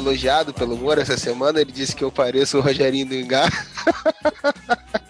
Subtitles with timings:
[0.00, 1.60] Elogiado pelo Moura essa semana.
[1.60, 3.50] Ele disse que eu pareço o Rogerinho do Engar.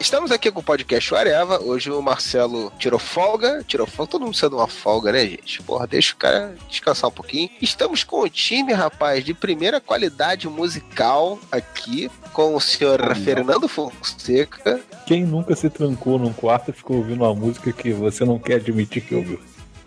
[0.00, 1.60] Estamos aqui com o podcast Areva.
[1.60, 3.64] Hoje o Marcelo tirou folga.
[3.66, 4.12] Tirou folga.
[4.12, 5.60] Todo mundo precisa de uma folga, né, gente?
[5.62, 7.50] Porra, deixa o cara descansar um pouquinho.
[7.60, 12.08] Estamos com o time, rapaz, de primeira qualidade musical aqui.
[12.32, 14.80] Com o senhor Fernando Fonseca.
[15.04, 18.54] Quem nunca se trancou num quarto e ficou ouvindo uma música que você não quer
[18.54, 19.40] admitir que ouviu?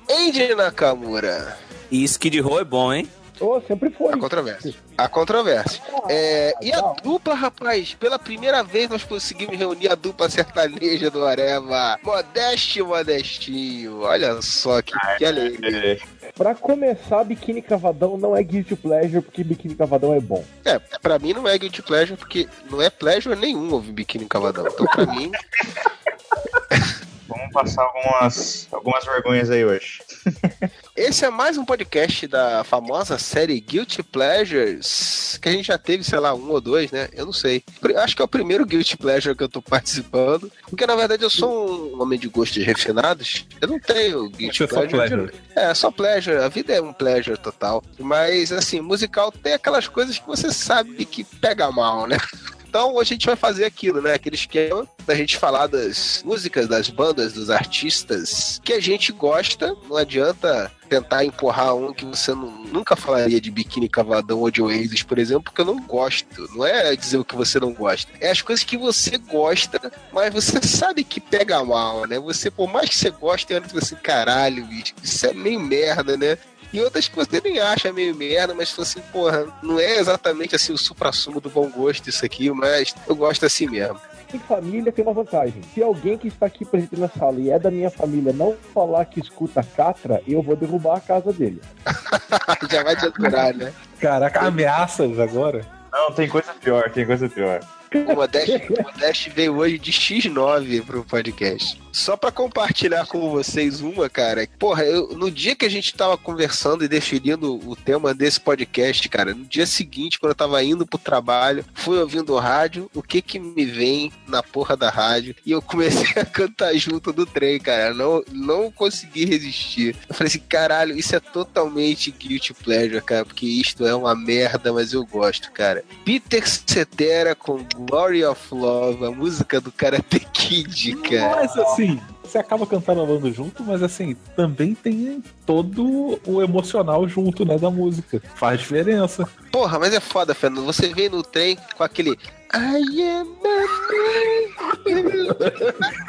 [0.09, 1.57] Andy Nakamura.
[1.89, 3.07] E Skid Row é bom, hein?
[3.41, 4.13] Oh, sempre foi.
[4.13, 4.75] A controvérsia.
[4.97, 5.81] A controvérsia.
[6.07, 11.25] É, e a dupla, rapaz, pela primeira vez nós conseguimos reunir a dupla sertaneja do
[11.25, 11.97] Areva.
[12.03, 14.01] Modeste e Modestinho.
[14.01, 15.99] Olha só que, que alegria.
[16.35, 20.43] Pra começar, Biquíni Cavadão não é Guilty Pleasure, porque Biquíni Cavadão é bom.
[20.63, 24.65] É, pra mim não é guilty pleasure, porque não é pleasure nenhum ouvir biquíni cavadão.
[24.67, 25.31] Então, pra mim,
[27.31, 30.01] Vamos passar algumas, algumas vergonhas aí hoje.
[30.97, 36.03] esse é mais um podcast da famosa série Guilty Pleasures, que a gente já teve,
[36.03, 37.07] sei lá, um ou dois, né?
[37.13, 37.63] Eu não sei.
[37.95, 41.29] Acho que é o primeiro Guilty Pleasure que eu tô participando, porque na verdade eu
[41.29, 43.47] sou um homem de gostos refinados.
[43.61, 45.33] Eu não tenho Guilty Você é só pleasure.
[45.55, 46.37] É, só pleasure.
[46.37, 47.81] A vida é um pleasure total.
[47.97, 52.17] Mas, assim, musical tem aquelas coisas que você sabe que pega mal, né?
[52.71, 54.13] Então a gente vai fazer aquilo, né?
[54.13, 59.75] Aquele esquema da gente falar das músicas, das bandas, dos artistas que a gente gosta.
[59.89, 64.61] Não adianta tentar empurrar um que você não- nunca falaria de Biquíni Cavadão ou de
[64.61, 66.47] Oasis, por exemplo, porque eu não gosto.
[66.55, 68.09] Não é dizer o que você não gosta.
[68.21, 72.17] É as coisas que você gosta, mas você sabe que pega mal, né?
[72.19, 76.37] Você, por mais que você goste, olha assim, caralho, bicho, isso é meio merda, né?
[76.73, 80.71] E outras que você nem acha meio merda, mas assim, porra, não é exatamente assim
[80.71, 83.99] o supra-sumo do bom gosto isso aqui, mas eu gosto assim mesmo.
[84.33, 85.61] Em família tem uma vantagem.
[85.73, 89.03] Se alguém que está aqui presente na sala e é da minha família não falar
[89.03, 91.61] que escuta Catra, eu vou derrubar a casa dele.
[92.71, 93.73] Já vai te aturar, né?
[93.99, 95.65] Caraca, ameaças agora?
[95.91, 97.59] Não, tem coisa pior, tem coisa pior.
[97.93, 101.77] O Modeste, veio hoje de X9 pro podcast.
[101.91, 104.47] Só pra compartilhar com vocês uma, cara.
[104.57, 109.09] Porra, eu, no dia que a gente tava conversando e definindo o tema desse podcast,
[109.09, 113.03] cara, no dia seguinte, quando eu tava indo pro trabalho, fui ouvindo o rádio, o
[113.03, 115.35] que que me vem na porra da rádio?
[115.45, 117.93] E eu comecei a cantar junto do trem, cara.
[117.93, 119.97] Não, não consegui resistir.
[120.07, 124.71] Eu falei assim, caralho, isso é totalmente guilty pleasure, cara, porque isto é uma merda,
[124.71, 125.83] mas eu gosto, cara.
[126.05, 131.35] Peter Cetera com Glory of Love, a música do Karate Kid, cara.
[131.37, 137.57] Mas assim, você acaba cantarolando junto, mas assim, também tem todo o emocional junto, né,
[137.57, 138.21] da música.
[138.35, 139.27] Faz diferença.
[139.51, 140.65] Porra, mas é foda, Fernando.
[140.65, 142.17] Você vem no trem com aquele.
[142.53, 143.61] I am a.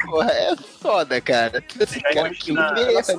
[0.04, 1.60] Porra, é foda, cara.
[1.60, 3.14] Tipo assim, Já cara, que imagina- merda.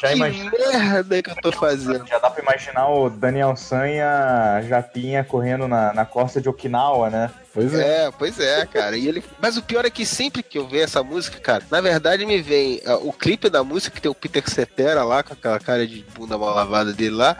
[0.00, 0.50] Já Que imagina.
[0.50, 2.06] merda que eu tô fazendo.
[2.06, 6.48] Já dá pra imaginar o Daniel San e a Japinha correndo na, na costa de
[6.48, 7.30] Okinawa, né?
[7.52, 8.04] Pois é.
[8.06, 8.98] É, pois é, cara.
[8.98, 9.24] E ele...
[9.40, 12.42] Mas o pior é que sempre que eu vejo essa música, cara, na verdade me
[12.42, 15.86] vem ah, o clipe da música que tem o Peter Cetera lá, com aquela cara
[15.86, 17.34] de bunda mal lavada dele lá,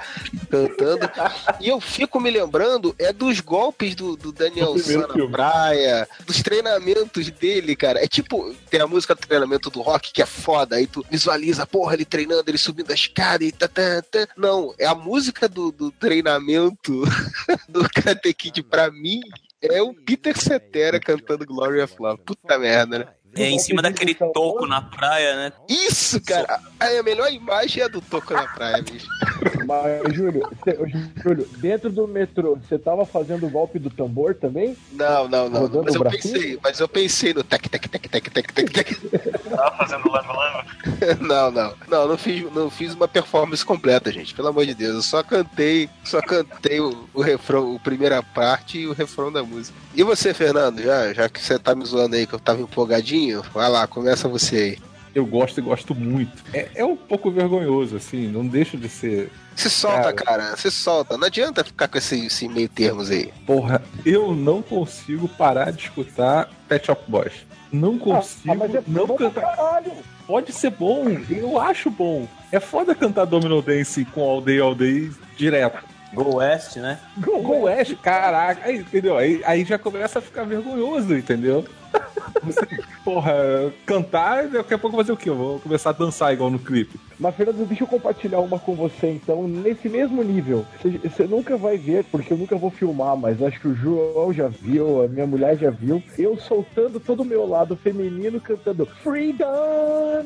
[0.50, 1.10] cantando.
[1.60, 5.33] e eu fico me lembrando é dos golpes do, do Daniel San na filme.
[5.33, 8.03] praia, dos treinamentos dele, cara.
[8.03, 11.66] É tipo, tem a música do treinamento do rock que é foda, aí tu visualiza,
[11.66, 14.28] porra, ele treinando, ele subindo a escada e tá, tá, tá.
[14.36, 17.03] Não, é a música do, do treinamento
[17.69, 19.21] do Karate Kid pra mim
[19.63, 22.22] é o Peter Cetera cantando Glory of Love.
[22.25, 23.09] Puta merda, né?
[23.36, 25.53] É em cima daquele toco na praia, né?
[25.68, 26.59] Isso, cara.
[26.80, 29.06] Aí a melhor imagem é a do toco na praia, bicho.
[29.66, 30.78] Mas, Júlio, cê-
[31.22, 34.77] Júlio, dentro do metrô, você tava fazendo o golpe do tambor também?
[34.92, 35.60] Não, não, não.
[35.62, 36.34] Rodando Mas o eu bracinho?
[36.34, 39.41] pensei, mas eu pensei no tec, tec, tec, tec, tec, tec, tec.
[39.50, 40.66] Tava fazendo lava-lava.
[41.21, 41.74] Não, não.
[41.89, 44.34] Não, não fiz, não fiz uma performance completa, gente.
[44.34, 44.94] Pelo amor de Deus.
[44.97, 49.42] Eu só cantei, só cantei o, o refrão, a primeira parte e o refrão da
[49.42, 49.77] música.
[49.94, 53.26] E você, Fernando, já, já que você tá me zoando aí que eu tava empolgadinho,
[53.34, 54.78] vai lá, começa você aí.
[55.15, 56.43] eu gosto e gosto muito.
[56.53, 59.31] É, é um pouco vergonhoso, assim, não deixa de ser.
[59.55, 60.43] Se solta, Cara.
[60.43, 61.17] cara, se solta.
[61.17, 63.33] Não adianta ficar com esse, esse meio termos aí.
[63.47, 67.33] Porra, eu não consigo parar de escutar Pet Shop Boys.
[67.73, 69.57] Não consigo Ah, mas é não bom pra cantar.
[69.57, 69.93] caralho.
[70.27, 72.28] Pode ser bom, eu acho bom.
[72.53, 75.83] É foda cantar Domino Dance com All Day All Day direto.
[76.13, 76.99] Go West, né?
[77.19, 79.17] Go, Go West, caraca, aí, entendeu?
[79.19, 81.65] Aí, aí já começa a ficar vergonhoso, entendeu?
[83.04, 85.31] Porra, cantar, daqui a pouco fazer o quê?
[85.31, 86.98] Eu vou começar a dançar igual no clipe.
[87.19, 90.66] Mas, Fernando, deixa eu compartilhar uma com você, então, nesse mesmo nível.
[91.03, 94.48] Você, nunca vai ver, porque eu nunca vou filmar, mas acho que o João já
[94.48, 96.03] viu, a minha mulher já viu.
[96.19, 100.25] Eu soltando todo o meu lado feminino cantando Freedom!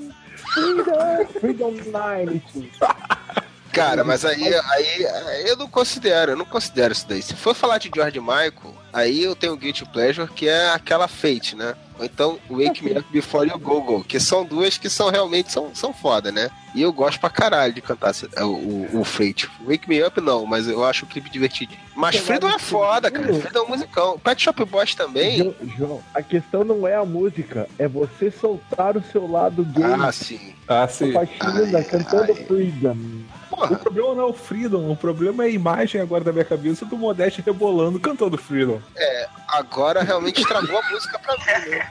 [0.55, 1.27] Freedom!
[1.39, 3.10] Freedom 90!
[3.73, 7.23] Cara, mas aí, aí, aí eu não considero, eu não considero isso daí.
[7.23, 11.55] Se for falar de George Michael, aí eu tenho Guilty Pleasure, que é aquela Fate,
[11.57, 11.75] né?
[11.99, 15.53] Ou então Wake Me Up Before You Go Go, que são duas que são realmente
[15.53, 16.51] são, são foda, né?
[16.75, 19.51] E eu gosto pra caralho de cantar essa- o, o, o Fate.
[19.67, 21.79] Wake Me Up não, mas eu acho o clipe divertidinho.
[21.95, 23.35] Mas Freedom vai é foda, cara.
[23.35, 24.19] Freedom é um musicão.
[24.19, 25.37] Pet Shop Boys também.
[25.37, 29.85] Jo- João, a questão não é a música, é você soltar o seu lado gay.
[29.85, 30.55] Ah, sim.
[30.67, 31.13] Ah, sim.
[31.13, 32.45] Faxina, Ai, cantando ai.
[32.47, 32.97] Freedom.
[33.65, 33.79] O Porra.
[33.81, 36.97] problema não é o Freedom, o problema é a imagem agora da minha cabeça do
[36.97, 38.81] Modeste rebolando cantando Freedom.
[39.49, 41.91] Agora realmente estragou a música pra mim, né?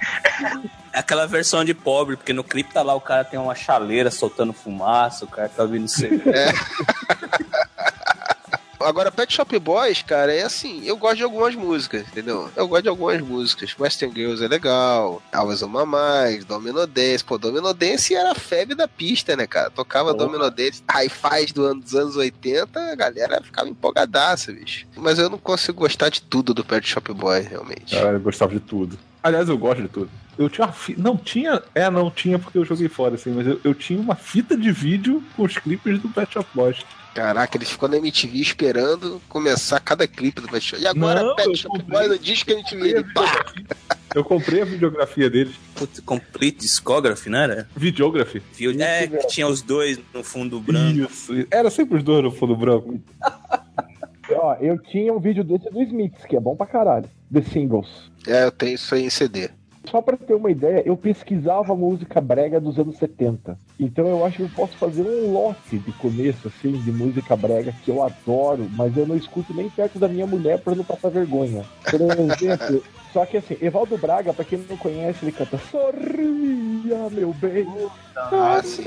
[0.91, 4.09] É aquela versão de pobre, porque no clipe tá lá o cara tem uma chaleira
[4.09, 6.05] soltando fumaça, o cara tá ouvindo isso.
[8.79, 12.49] Agora, Pet Shop Boys, cara, é assim, eu gosto de algumas músicas, entendeu?
[12.55, 13.75] Eu gosto de algumas músicas.
[13.77, 17.23] Western Girls é legal, On My Mind, Domino Dance.
[17.23, 19.69] Pô, Domino Dance era a febre da pista, né, cara?
[19.69, 20.25] Tocava Porra.
[20.25, 24.87] Domino Dance, hi-fis do ano, dos anos 80, a galera ficava empolgadaça, bicho.
[24.95, 27.97] Mas eu não consigo gostar de tudo do Pet Shop Boys, realmente.
[27.97, 28.97] Ah, eu gostava de tudo.
[29.21, 30.09] Aliás, eu gosto de tudo.
[30.37, 31.01] Eu tinha uma fita.
[31.01, 31.61] Não tinha.
[31.75, 34.71] É, não tinha porque eu joguei fora, assim, mas eu, eu tinha uma fita de
[34.71, 36.77] vídeo com os clipes do Pet Shop Boys.
[37.13, 40.81] Caraca, eles ficam na MTV esperando começar cada clipe do Pet Shop.
[40.81, 41.81] E agora, Não, Pet Shop.
[41.83, 43.45] Boys, no disco MTV, ele, pá!
[44.15, 45.55] Eu comprei a videografia deles.
[45.75, 47.69] Putz, Complete Discography, não era?
[47.75, 48.41] Videography.
[48.53, 48.71] Viu?
[48.81, 51.01] É, que tinha os dois no fundo branco.
[51.11, 51.33] Isso.
[51.51, 52.99] Era sempre os dois no fundo branco.
[54.31, 57.09] Ó, eu tinha um vídeo desse do Smiths, que é bom pra caralho.
[57.33, 57.87] The Singles.
[58.27, 59.49] É, eu tenho isso aí em CD.
[59.89, 63.57] Só pra ter uma ideia, eu pesquisava música brega dos anos 70.
[63.79, 67.73] Então eu acho que eu posso fazer um lote de começo, assim, de música brega
[67.83, 71.09] que eu adoro, mas eu não escuto nem perto da minha mulher pra não passar
[71.09, 71.63] vergonha.
[71.89, 72.83] Por exemplo,
[73.13, 77.67] só que assim, Evaldo Braga, pra quem não conhece, ele canta Sorria, meu bem.
[78.15, 78.83] Ah, sim.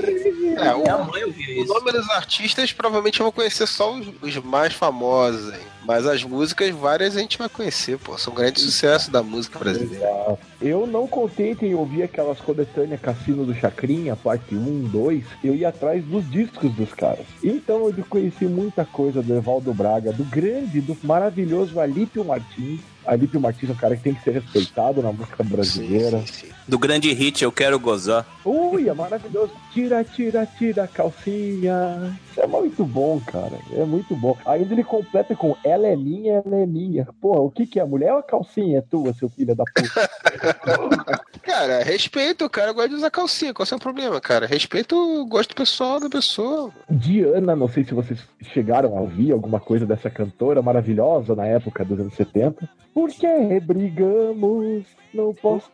[0.55, 1.73] É, o, Minha mãe ouvia o isso.
[1.73, 5.59] nome dos artistas provavelmente eu vou conhecer só os, os mais famosos, hein?
[5.85, 8.17] Mas as músicas, várias a gente vai conhecer, pô.
[8.17, 10.37] São grandes sucessos da música brasileira.
[10.61, 15.69] Eu não contente em ouvir aquelas coletâneas Cassino do Chacrinha, parte 1, 2, eu ia
[15.69, 17.25] atrás dos discos dos caras.
[17.43, 22.79] Então eu conheci muita coisa do Evaldo Braga, do grande, do maravilhoso Alípio Martins.
[23.05, 26.19] Alípio Martins é um cara que tem que ser respeitado na música brasileira.
[26.19, 26.52] Sim, sim, sim.
[26.67, 28.25] Do grande hit Eu Quero Gozar.
[28.45, 29.51] Ui, é maravilhoso.
[29.73, 32.17] Tira, tira, tira a calcinha.
[32.31, 33.57] Isso é muito bom, cara.
[33.73, 34.37] É muito bom.
[34.45, 37.07] Ainda ele completa com ela é minha, ela é minha.
[37.19, 37.85] Porra, o que que é?
[37.85, 40.09] Mulher ou a calcinha é tua, seu filho da puta?
[41.43, 43.53] Cara, respeito, o cara gosta de usar calcinha.
[43.53, 44.47] Qual é o seu problema, cara?
[44.47, 46.71] Respeito o gosto pessoal da pessoa.
[46.89, 51.83] Diana, não sei se vocês chegaram a ouvir alguma coisa dessa cantora maravilhosa na época
[51.83, 52.67] dos anos 70.
[52.93, 54.85] Por que brigamos?
[55.13, 55.69] Não posso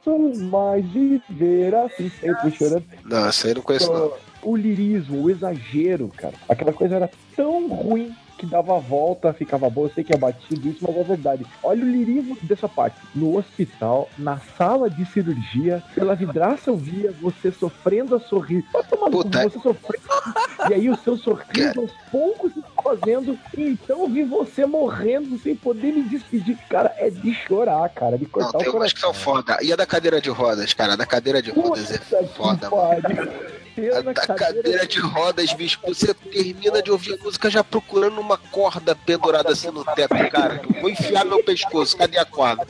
[0.52, 2.84] mais viver assim, sempre chorando.
[3.06, 4.12] Não, essa aí não conheço, não.
[4.42, 6.36] O lirismo, o exagero, cara.
[6.48, 9.88] Aquela coisa era tão ruim que dava a volta, ficava boa.
[9.90, 11.46] Eu sei que é batido isso, mas é verdade.
[11.62, 12.98] Olha o lirismo dessa parte.
[13.14, 18.64] No hospital, na sala de cirurgia, pela vidraça eu via você sofrendo a sorrir.
[18.72, 19.44] Vai tomar Puta.
[19.50, 20.04] você sofrendo.
[20.70, 23.38] E aí o seu sorriso aos poucos se fazendo.
[23.58, 26.58] E então eu vi você morrendo sem poder me despedir.
[26.70, 29.34] Cara, é de chorar, cara, de Não, cortar tem o umas que são coração.
[29.36, 29.58] foda.
[29.62, 30.94] E a da cadeira de rodas, cara?
[30.94, 33.32] A da cadeira de rodas é Puta foda, mano.
[33.80, 33.98] Pariu.
[33.98, 38.20] A Pela da cadeira de rodas, bicho, você termina de ouvir a música já procurando
[38.20, 40.62] uma corda pendurada assim no teto, cara.
[40.82, 42.68] Vou enfiar meu pescoço, cadê a corda?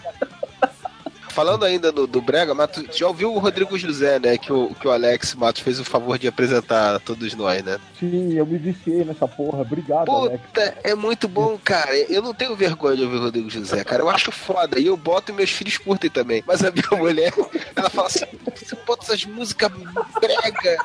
[1.29, 4.37] Falando ainda do, do Brega, Mato, já ouviu o Rodrigo José, né?
[4.37, 7.79] Que o, que o Alex Matos fez o favor de apresentar a todos nós, né?
[7.99, 9.61] Sim, eu me viciei nessa porra.
[9.61, 10.41] Obrigado, Alex.
[10.45, 11.95] Puta, é muito bom, cara.
[12.11, 14.03] Eu não tenho vergonha de ouvir o Rodrigo José, cara.
[14.03, 14.79] Eu acho foda.
[14.79, 16.43] E eu boto e meus filhos curtem também.
[16.45, 17.33] Mas a minha mulher,
[17.75, 19.71] ela fala assim: você bota essas músicas
[20.19, 20.77] brega.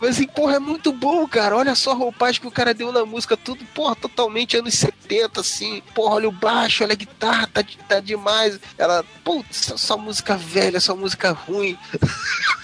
[0.00, 1.56] Mas assim, porra, é muito bom, cara.
[1.56, 5.40] Olha só a roupagem que o cara deu na música, tudo, porra, totalmente anos 70,
[5.40, 5.82] assim.
[5.94, 8.58] Porra, olha o baixo, olha a guitarra, tá, tá demais.
[8.76, 11.78] Ela, putz, só música velha, só música ruim.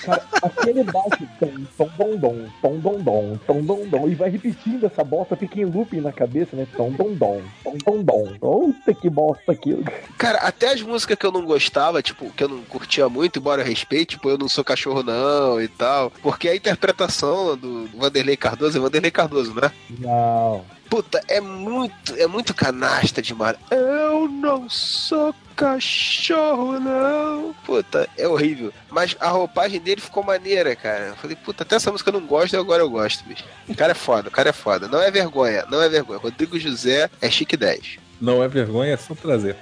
[0.05, 4.31] Cara, aquele baixo tom, tom, dom, dom, tom, dom, dom, tom, dom, dom, e vai
[4.31, 6.67] repetindo essa bosta, fica em looping na cabeça, né?
[6.77, 8.73] Tom, dom, dom, tom, dom, dom.
[8.73, 9.85] Puta que bosta aquilo.
[10.17, 13.63] Cara, até as músicas que eu não gostava, tipo, que eu não curtia muito, embora
[13.63, 16.11] eu respeite, tipo, eu não sou cachorro não e tal.
[16.23, 19.71] Porque a interpretação do Vanderlei Cardoso é Vanderlei Cardoso, né?
[19.99, 20.65] Não.
[20.89, 23.57] Puta, é muito, é muito canasta demais.
[23.71, 27.55] Eu não sou cachorro, não.
[27.65, 28.73] Puta, é horrível.
[28.91, 31.09] Mas a roupagem dele ficou maneira, cara.
[31.09, 33.45] Eu falei, puta, até essa música eu não gosto e agora eu gosto, bicho.
[33.69, 34.89] O cara é foda, o cara é foda.
[34.89, 36.19] Não é vergonha, não é vergonha.
[36.19, 37.99] Rodrigo José é chique 10.
[38.21, 39.57] Não é vergonha, é só prazer.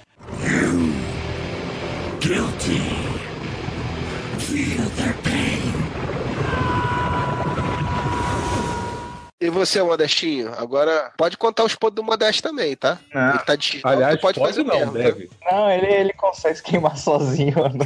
[9.41, 10.53] E você, Modestinho?
[10.59, 12.99] Agora pode contar os pontos do Modesto também, tá?
[13.15, 13.31] Não.
[13.31, 14.93] Ele tá digital, Aliás, tu pode, fazer o não, mesmo.
[14.93, 14.99] tá?
[14.99, 15.31] deve.
[15.49, 17.55] Não, ele, ele consegue se queimar sozinho.
[17.57, 17.85] mano.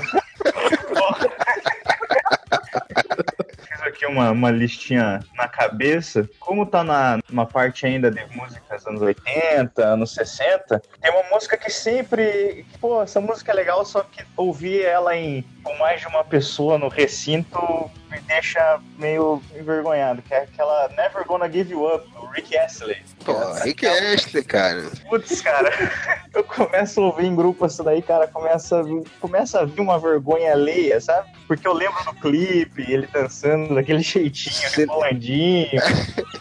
[3.69, 6.27] Fiz aqui uma, uma listinha na cabeça.
[6.41, 11.59] Como tá na, numa parte ainda de músicas anos 80, anos 60, tem uma música
[11.59, 12.65] que sempre.
[12.81, 16.79] Pô, essa música é legal, só que ouvir ela em, com mais de uma pessoa
[16.79, 22.27] no recinto me deixa meio envergonhado, que é aquela Never Gonna Give You Up, do
[22.27, 23.03] Rick Astley.
[23.25, 23.33] Pô,
[23.65, 24.83] Rick Astley, cara.
[25.09, 25.71] Putz, cara,
[26.35, 29.81] eu começo a ouvir em grupo isso daí, cara, começa, a vir- começa a vir
[29.81, 31.29] uma vergonha alheia, sabe?
[31.49, 34.77] Porque eu lembro do clipe, ele dançando daquele jeitinho, Sim.
[34.81, 35.69] rebolandinho.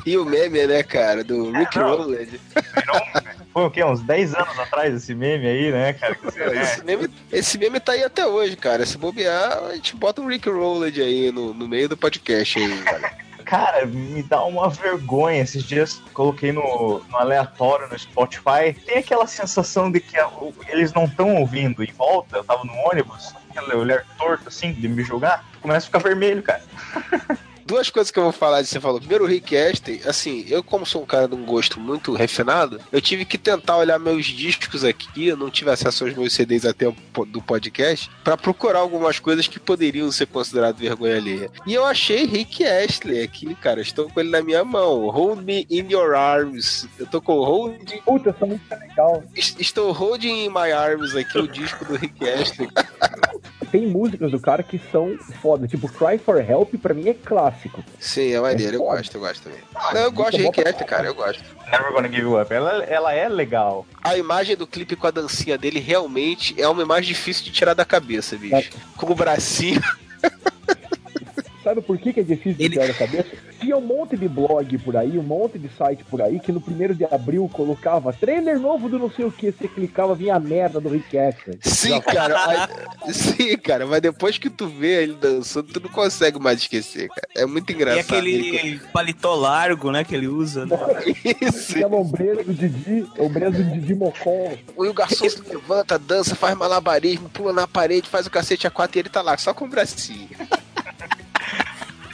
[0.03, 1.95] E o meme, né, cara, do Rick não.
[1.95, 2.39] Rowland.
[2.75, 3.83] Virou um- Foi o quê?
[3.83, 6.17] Uns 10 anos atrás esse meme aí, né, cara?
[6.41, 6.61] É.
[6.61, 8.85] Esse meme, esse meme tá aí até hoje, cara.
[8.85, 12.77] Se bobear, a gente bota um Rick Rowland aí no, no meio do podcast aí,
[12.83, 13.17] cara.
[13.45, 15.41] Cara, me dá uma vergonha.
[15.41, 18.73] Esses dias coloquei no, no aleatório no Spotify.
[18.85, 20.15] Tem aquela sensação de que
[20.69, 22.37] eles não estão ouvindo em volta.
[22.37, 25.45] Eu tava no ônibus, aquele olhar torto assim, de me julgar.
[25.61, 26.63] Começa a ficar vermelho, cara.
[27.71, 28.99] Duas coisas que eu vou falar de você falou.
[28.99, 32.81] Primeiro, o Rick Astley, assim, eu como sou um cara de um gosto muito refinado,
[32.91, 36.65] eu tive que tentar olhar meus discos aqui, eu não tive acesso aos meus CDs
[36.65, 41.49] até o do podcast, pra procurar algumas coisas que poderiam ser consideradas vergonha alheia.
[41.65, 45.09] E eu achei Rick Astley aqui, cara, estou com ele na minha mão.
[45.09, 46.87] Hold me in your arms.
[46.99, 49.23] Eu tô com Hold Puta, essa música é legal.
[49.33, 52.67] Est- Estou holding in my arms aqui o disco do Rick Astley.
[53.71, 55.65] Tem músicas do cara que são foda.
[55.65, 57.60] Tipo, Cry for Help, pra mim é clássico.
[57.99, 58.97] Sim, é maneiro, eu foda.
[58.97, 59.59] gosto, eu gosto também.
[59.93, 61.43] Não, eu gosto de Rick Astley, cara, eu gosto.
[61.71, 62.53] Never Gonna Give You Up.
[62.53, 63.85] Ela, ela é legal.
[64.03, 67.73] A imagem do clipe com a dancinha dele realmente é uma imagem difícil de tirar
[67.73, 68.71] da cabeça, bicho.
[68.97, 69.81] Com o bracinho.
[71.63, 73.29] Sabe por que, que é difícil de Ele- tirar da cabeça?
[73.59, 76.59] Tinha um monte de blog por aí, um monte de site por aí, que no
[76.59, 80.39] primeiro de abril colocava trailer novo do não sei o que, você clicava, vinha a
[80.39, 81.59] merda do Rick Astley.
[81.61, 82.67] Sim, cara.
[83.05, 87.07] aí- sim, cara, mas depois que tu vê ele dançando, tu não consegue mais esquecer,
[87.09, 87.27] cara.
[87.35, 88.17] É muito E engraçado.
[88.17, 90.65] aquele paletó largo, né, que ele usa.
[90.65, 90.75] Né?
[91.41, 91.73] Isso.
[91.73, 94.51] Aquela ombreira do Didi, ombreira do Didi Mocó.
[94.79, 98.71] E o garçom se levanta, dança, faz malabarismo, pula na parede, faz o cacete a
[98.71, 100.29] quatro e ele tá lá, só com o bracinho.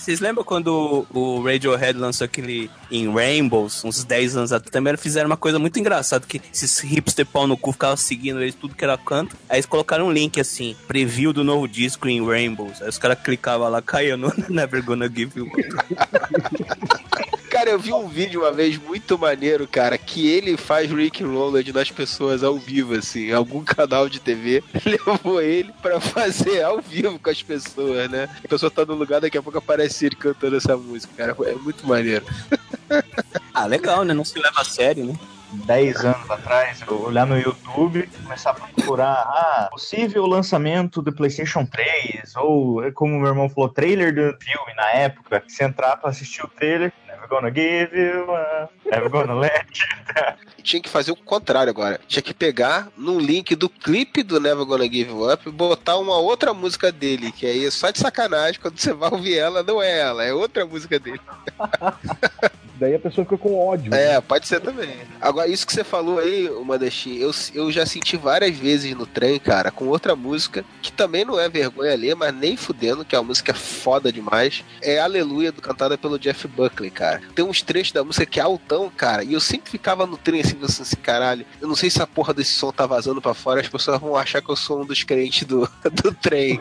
[0.08, 4.72] Vocês lembram quando o Radiohead lançou aquele em Rainbows, uns 10 anos atrás?
[4.72, 8.56] Também fizeram uma coisa muito engraçada, que esses hipster pau no cu ficavam seguindo eles
[8.56, 9.36] tudo que era canto.
[9.50, 12.82] Aí eles colocaram um link assim, preview do novo disco em Rainbows.
[12.82, 15.52] Aí os caras clicavam lá, caía no Never Gonna Give You.
[17.58, 21.74] Cara, eu vi um vídeo uma vez muito maneiro, cara, que ele faz Rick Rowland
[21.74, 23.32] nas pessoas ao vivo, assim.
[23.32, 28.30] Algum canal de TV levou ele pra fazer ao vivo com as pessoas, né?
[28.46, 31.36] A pessoa tá no lugar, daqui a pouco aparece ele cantando essa música, cara.
[31.50, 32.24] É muito maneiro.
[33.52, 34.14] Ah, legal, né?
[34.14, 35.16] Não se leva a sério, né?
[35.66, 41.66] 10 anos atrás, eu olhar no YouTube, começar a procurar ah, possível lançamento do PlayStation
[41.66, 45.44] 3, ou como meu irmão falou, trailer do filme na época.
[45.48, 46.92] Se entrar pra assistir o trailer,
[47.28, 50.64] never gonna give you, up, never gonna let you.
[50.64, 52.00] Tinha que fazer o contrário agora.
[52.08, 55.98] Tinha que pegar num link do clipe do Never Gonna Give You Up e botar
[55.98, 59.64] uma outra música dele, que aí é só de sacanagem, quando você vai ouvir ela,
[59.64, 61.22] não é ela, é outra música dele.
[62.80, 63.92] Daí a pessoa fica com ódio.
[63.92, 64.88] É, pode ser também.
[65.20, 69.40] Agora, isso que você falou aí, Madestinho, eu, eu já senti várias vezes no trem,
[69.40, 73.20] cara, com outra música, que também não é vergonha ler, mas nem fudendo, que é
[73.20, 74.64] uma música foda demais.
[74.80, 77.17] É Aleluia, do- cantada pelo Jeff Buckley, cara.
[77.36, 80.42] Tem uns trechos da música que é altão, cara, e eu sempre ficava no trem
[80.42, 83.34] assim, pensando assim, caralho, eu não sei se a porra desse som tá vazando pra
[83.34, 85.70] fora, as pessoas vão achar que eu sou um dos crentes do,
[86.04, 86.60] do trem.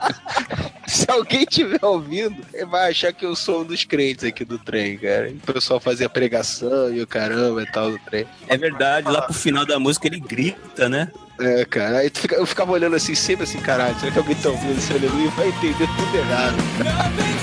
[0.86, 2.36] se alguém estiver ouvindo,
[2.68, 5.30] vai achar que eu sou um dos crentes aqui do trem, cara.
[5.30, 8.26] O pessoal fazia pregação e o caramba e tal do trem.
[8.48, 11.10] É verdade, lá pro final da música ele grita, né?
[11.40, 11.98] É, cara.
[11.98, 15.30] Aí eu ficava olhando assim, sempre assim, caralho, será que alguém tá ouvindo esse aleluia?
[15.30, 16.56] Vai entender tudo errado.
[16.76, 17.33] Quando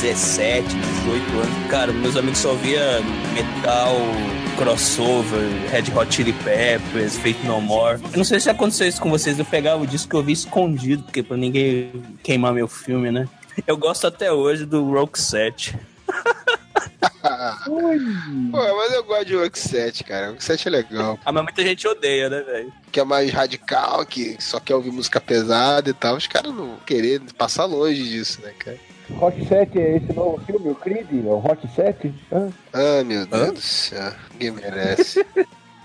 [0.00, 3.00] 17, 18 anos, cara, meus amigos só via
[3.34, 3.94] metal,
[4.56, 8.00] crossover, Red Hot Chili Peppers, Fate No More.
[8.10, 10.32] Eu não sei se aconteceu isso com vocês, eu pegava o disco que eu vi
[10.32, 11.92] escondido, porque pra ninguém
[12.22, 13.28] queimar meu filme, né?
[13.66, 15.76] Eu gosto até hoje do Rock 7.
[18.50, 20.30] Pô, mas eu gosto de Rock 7, cara.
[20.30, 21.18] Rock 7 é legal.
[21.22, 22.72] Ah, mas muita gente odeia, né, velho?
[22.90, 26.16] Que é mais radical, que só quer ouvir música pesada e tal.
[26.16, 28.78] Os caras não querer passar longe disso, né, cara?
[29.16, 31.08] Rock 7 é esse novo filme, o Creed?
[31.12, 32.12] É o Rock 7?
[32.32, 33.52] Ah, Ah, meu Deus Hã?
[33.52, 34.12] do céu.
[34.32, 35.24] Ninguém merece.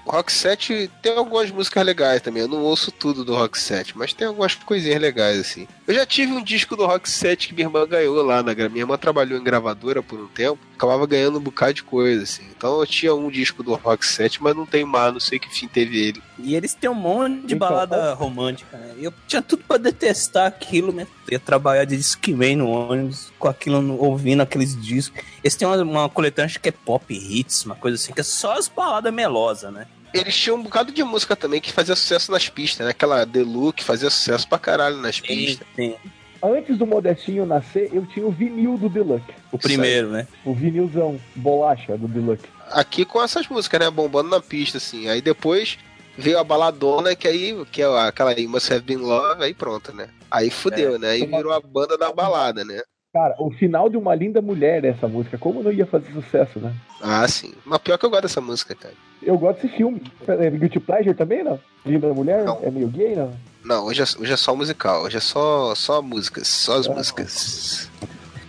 [0.08, 2.44] Rock 7 tem algumas músicas legais também.
[2.44, 5.67] Eu não ouço tudo do Rock 7, mas tem algumas coisinhas legais, assim.
[5.87, 8.67] Eu já tive um disco do Rock 7 que minha irmã ganhou lá na gra-
[8.69, 12.41] Minha irmã trabalhou em gravadora por um tempo, acabava ganhando um bocado de coisa, assim.
[12.57, 15.47] Então eu tinha um disco do Rock 7, mas não tenho mais, não sei que
[15.47, 16.23] fim teve ele.
[16.39, 18.95] E eles têm um monte de Então, balada romântica, né?
[18.97, 21.05] Eu tinha tudo pra detestar aquilo, né?
[21.27, 25.21] Eu ia trabalhar de Discman no ônibus, com aquilo, no- ouvindo aqueles discos.
[25.43, 28.23] Eles têm uma, uma coletânea, acho que é pop hits, uma coisa assim, que é
[28.23, 29.85] só as baladas melosas, né?
[30.15, 32.91] Eles tinham um bocado de música também que fazia sucesso nas pistas, né?
[32.91, 35.67] Aquela The Look fazia sucesso pra caralho nas pistas.
[35.75, 35.98] tem
[36.43, 39.25] Antes do Modestinho nascer, eu tinha o vinil do Deluxe.
[39.51, 40.27] o primeiro, né?
[40.43, 42.45] O vinilzão, bolacha do Deluxe.
[42.72, 43.89] aqui com essas músicas, né?
[43.89, 45.10] Bombando na pista, assim.
[45.10, 45.77] Aí depois
[46.17, 49.91] veio a baladona, que aí, que é aquela aí, Must Have Been Love, aí pronto,
[49.93, 50.10] né?
[50.29, 51.12] Aí fudeu, né?
[51.12, 52.81] Aí virou a banda da balada, né?
[53.15, 56.74] Cara, o final de Uma Linda Mulher, essa música, como não ia fazer sucesso, né?
[57.01, 57.53] Ah, sim.
[57.63, 58.94] Mas pior que eu gosto dessa música, cara.
[59.24, 60.01] Eu gosto desse filme.
[60.27, 61.57] É Guilty Pleasure também, não?
[61.85, 62.44] Linda Mulher?
[62.44, 62.59] Não.
[62.61, 63.31] É meio gay, não?
[63.63, 66.94] Não, hoje é, hoje é só musical, hoje é só, só músicas, só as Ah.
[66.94, 67.89] músicas.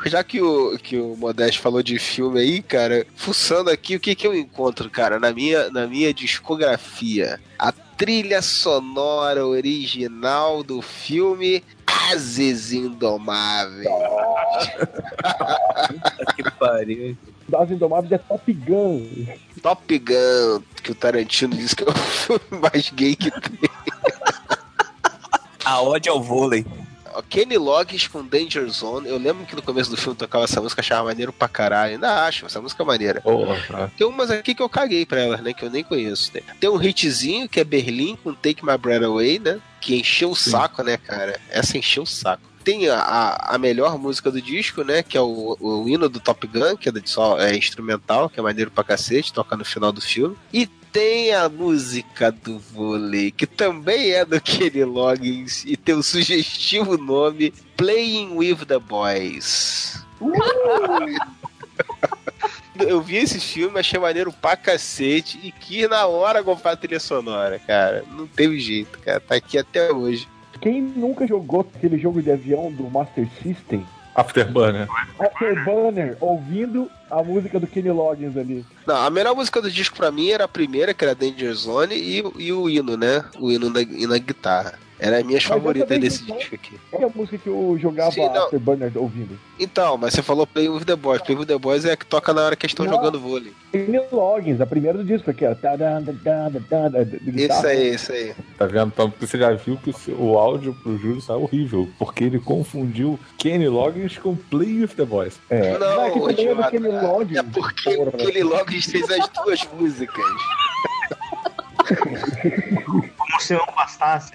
[0.07, 4.17] Já que o, que o Modeste falou de filme aí, cara, fuçando aqui, o que
[4.17, 7.39] que eu encontro, cara, na minha, na minha discografia?
[7.57, 11.63] A trilha sonora original do filme
[12.11, 13.89] Ases Indomáveis.
[16.37, 17.17] que pariu.
[17.49, 19.27] Das Indomáveis é Top Gun.
[19.63, 23.71] Top Gun, que o Tarantino disse que é o filme mais gay que tem.
[25.65, 26.65] A ode ao vôlei.
[27.23, 29.09] Kenny Loggins com Danger Zone.
[29.09, 31.95] Eu lembro que no começo do filme tocava essa música, achava maneiro pra caralho.
[31.95, 33.21] Ainda acho, essa música é maneira.
[33.21, 33.91] Porra, tá.
[33.97, 35.53] Tem umas aqui que eu caguei pra elas, né?
[35.53, 36.31] Que eu nem conheço.
[36.35, 36.43] né?
[36.61, 39.61] Tem um hitzinho que é Berlim com Take My Breath Away, né?
[39.81, 41.39] Que encheu o saco, né, cara?
[41.51, 42.43] Essa encheu o saco.
[42.65, 45.01] Tem a, a, melhor música do disco, né?
[45.01, 48.41] Que é o, o hino do Top Gun, que é, de só, é instrumental, que
[48.41, 50.37] é maneiro pra cacete, toca no final do filme.
[50.53, 56.03] E tem a música do vôlei, que também é do Kenny Loggins e tem o
[56.03, 60.03] sugestivo nome Playing with the Boys.
[62.81, 66.99] Eu vi esse filme, achei maneiro pra cacete e quis na hora comprar a trilha
[66.99, 68.03] sonora, cara.
[68.13, 69.21] Não teve jeito, cara.
[69.21, 70.27] Tá aqui até hoje.
[70.63, 73.87] Quem nunca jogou aquele jogo de avião do Master System?
[74.17, 74.89] Afterburner.
[75.21, 78.65] Afterburner, ouvindo a música do Kenny Loggins ali.
[78.87, 81.95] Não, a melhor música do disco pra mim era a primeira, que era Danger Zone,
[81.95, 83.23] e, e o hino, né?
[83.39, 84.79] O hino na, e na guitarra.
[84.99, 86.79] Era a minha Mas favorita desse disco aqui.
[86.93, 88.45] É a música que eu jogava Sim, não.
[88.45, 89.39] Afterburner ouvindo.
[89.59, 91.21] Então, mas você falou Play with the Boys.
[91.23, 92.95] Play with the Boys é a que toca na hora que eles estão Não.
[92.95, 93.53] jogando vôlei.
[93.73, 95.45] Kenny Loggins, a primeira do disco, que
[97.05, 97.59] de guitarra.
[97.61, 98.35] Isso aí, isso aí.
[98.59, 98.89] Tá vendo?
[98.89, 103.19] Então você já viu que o, o áudio pro Júlio tá horrível, porque ele confundiu
[103.39, 105.39] Kenny Loggins com Play with the Boys.
[105.51, 106.71] É, Não, é que também é do idiota.
[106.71, 107.37] Kenny Loggins.
[107.39, 110.25] É porque aquele Loggins fez as duas músicas.
[113.17, 114.33] Como se não bastasse.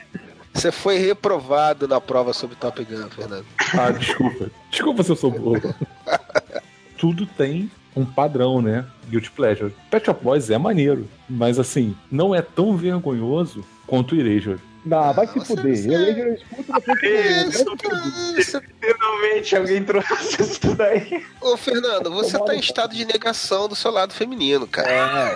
[0.54, 3.46] Você foi reprovado na prova sobre Top Gun, Fernando.
[3.78, 4.52] Ah, desculpa.
[4.70, 5.74] Desculpa se eu sou burro.
[6.98, 8.86] Tudo tem um padrão, né?
[9.10, 9.74] Guilty Pleasure.
[9.90, 14.60] Pet Shop Boys é maneiro, mas assim, não é tão vergonhoso quanto o Erasure.
[14.84, 15.76] Não, vai se Você- fuder.
[15.78, 18.40] você- Eu, eu escuto depois que eu Isso, fuder.
[18.40, 18.62] isso.
[18.82, 21.24] Finalmente alguém trouxe isso daí.
[21.40, 25.36] Ô, Fernando, você tá em estado de negação do seu lado feminino, cara.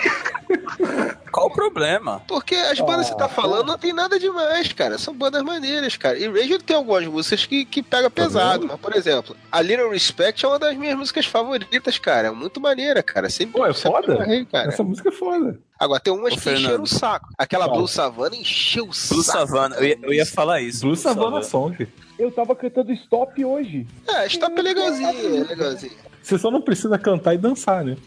[1.31, 2.21] Qual o problema?
[2.27, 4.97] Porque as bandas que você tá Ah, falando não tem nada demais, cara.
[4.97, 6.17] São bandas maneiras, cara.
[6.17, 8.65] E Ranger tem algumas músicas que, que pega pesado.
[8.67, 12.29] Mas, por exemplo, a Little Respect é uma das minhas músicas favoritas, cara.
[12.29, 13.29] É muito maneira, cara.
[13.29, 14.13] Sempre, Pô, é sempre foda.
[14.15, 14.69] amarrei, cara.
[14.69, 15.60] Essa música é foda.
[15.80, 16.64] Agora, tem umas Ô, que Fernando.
[16.66, 17.28] encheram o saco.
[17.38, 17.68] Aquela?
[17.68, 19.24] Blue Savannah encheu o Blue saco.
[19.24, 20.82] Savannah, eu ia, eu ia falar isso.
[20.82, 21.88] Blue Savannah Song.
[22.18, 23.86] Eu tava cantando stop hoje.
[24.08, 25.94] É, stop é legalzinho, é legalzinho.
[26.24, 27.98] Você só não precisa cantar e dançar, né?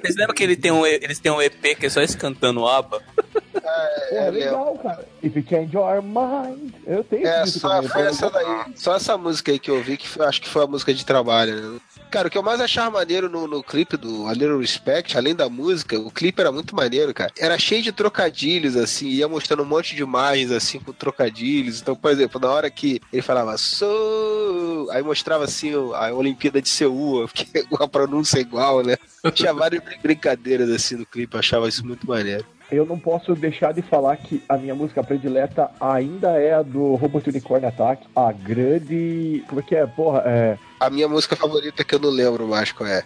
[0.00, 2.66] Vocês lembram que ele tem um, eles têm um EP que é só eles cantando
[2.66, 3.02] ABBA?
[3.52, 5.06] Pô, é, É, legal, cara.
[5.22, 6.72] If you change your mind.
[6.86, 8.64] Eu tenho É, só também, foi essa daí.
[8.76, 11.04] Só essa música aí que eu ouvi, que foi- acho que foi a música de
[11.04, 11.80] trabalho, né?
[12.10, 15.34] Cara, o que eu mais achava maneiro no, no clipe do A Little Respect, além
[15.34, 17.30] da música, o clipe era muito maneiro, cara.
[17.38, 21.80] Era cheio de trocadilhos, assim, ia mostrando um monte de imagens, assim, com trocadilhos.
[21.80, 26.68] Então, por exemplo, na hora que ele falava sou, aí mostrava, assim, a Olimpíada de
[26.68, 27.46] Seul, porque
[27.78, 28.96] a pronúncia é igual, né?
[29.34, 32.44] Tinha várias brin- brincadeiras, assim, no clipe, eu achava isso muito maneiro.
[32.70, 36.96] Eu não posso deixar de falar que a minha música predileta ainda é a do
[36.96, 38.04] Robot Unicorn Attack.
[38.16, 39.44] A grande.
[39.48, 39.86] Como é que é?
[39.86, 40.58] Porra, é.
[40.78, 43.02] A minha música favorita que eu não lembro mais qual é.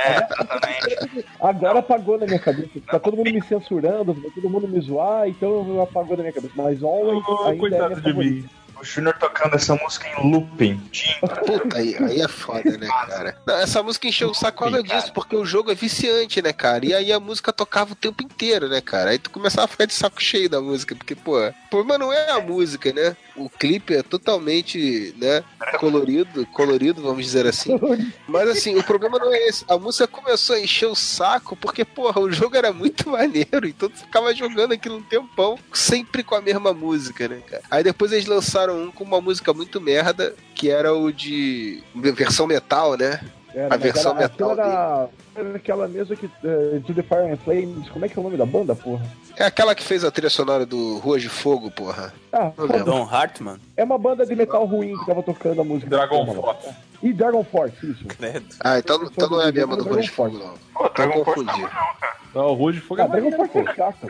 [0.00, 1.26] É, exatamente.
[1.40, 2.70] Agora apagou na minha cabeça.
[2.90, 6.54] Tá todo mundo me censurando, tá todo mundo me zoar, então apagou na minha cabeça.
[6.56, 8.34] Mas Always Oh, ainda é coitado minha de favorita.
[8.34, 8.50] mim.
[8.80, 10.80] O Júnior tocando essa música em looping.
[11.44, 13.36] Puta, aí, aí é foda, né, cara?
[13.44, 16.86] Não, essa música encheu o saco causa disso, porque o jogo é viciante, né, cara?
[16.86, 19.10] E aí a música tocava o tempo inteiro, né, cara?
[19.10, 22.12] Aí tu começava a ficar de saco cheio da música, porque, pô, o problema não
[22.12, 23.16] é a música, né?
[23.38, 25.44] O clipe é totalmente, né,
[25.78, 27.78] colorido, colorido, vamos dizer assim.
[28.26, 29.64] Mas assim, o problema não é esse.
[29.68, 33.88] A música começou a encher o saco porque, porra, o jogo era muito maneiro, então
[33.88, 37.62] tu ficava jogando aquilo um tempão, sempre com a mesma música, né, cara?
[37.70, 42.46] Aí depois eles lançaram um com uma música muito merda, que era o de versão
[42.46, 43.20] metal, né?
[43.58, 46.26] Era, A versão era, metal aquela era, era aquela mesma que.
[46.44, 47.88] eh, To the Fire and Flames.
[47.90, 49.04] Como é que é o nome da banda, porra?
[49.36, 52.12] É aquela que fez a trilha sonora do Ruas de Fogo, porra.
[52.32, 52.52] Ah.
[52.84, 53.58] Don Hartman?
[53.76, 55.88] é uma banda de metal ruim que tava tocando a música.
[55.90, 56.68] Dragon Toma, Force.
[57.02, 58.04] E Dragon Force, isso.
[58.60, 60.54] Ah, então, então não é a mesma do Ruas de Fogo, não.
[60.74, 61.62] Pô, Então Dragon Force confundi.
[61.62, 62.18] não, cara.
[62.34, 64.06] Não, o Rude de Fogo é Ah, Dragon Force é chato.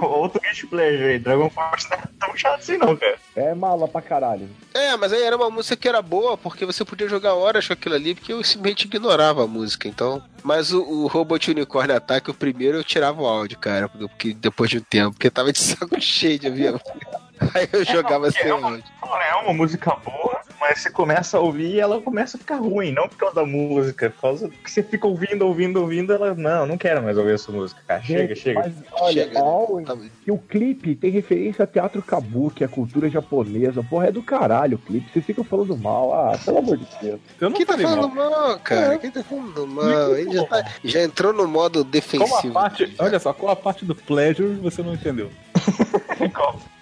[0.00, 1.18] Outro Guilty Pleasure aí.
[1.18, 3.16] Dragon Force não é tão chato assim não, cara.
[3.36, 4.48] É mala pra caralho.
[4.72, 7.72] É, mas aí era uma música que era boa, porque você podia jogar horas com
[7.74, 10.22] aquilo ali, porque eu simplesmente ignorava a música, então.
[10.42, 14.70] Mas o, o Robot Unicorn Attack, o primeiro, eu tirava o áudio, cara, porque depois
[14.70, 16.68] de um tempo, porque tava de saco cheio de ouvir.
[16.68, 17.20] a música.
[17.54, 18.82] Aí eu jogava sem áudio.
[19.02, 22.56] Olha, é uma música boa, mas você começa a ouvir e ela começa a ficar
[22.56, 26.34] ruim, não por causa da música, por causa que você fica ouvindo, ouvindo, ouvindo, ela,
[26.34, 28.02] não, não quero mais ouvir essa música, cara.
[28.02, 28.60] Chega, Gente, chega.
[28.60, 33.08] Mas olha, Chega, Always, Tá- que o clipe tem referência a teatro kabuki, a cultura
[33.08, 33.82] japonesa.
[33.82, 35.10] Porra, é do caralho o clipe.
[35.12, 36.12] Vocês ficam falando mal.
[36.12, 37.20] Ah, pelo amor de Deus.
[37.40, 38.30] Eu não Quem tá falando mal.
[38.30, 38.98] mal, cara?
[38.98, 40.16] Quem tá falando mal?
[40.16, 42.52] Ele já, tá- já entrou no modo Qual a defensivo.
[42.52, 45.30] parte, olha só, qual a parte do Pleasure você não entendeu?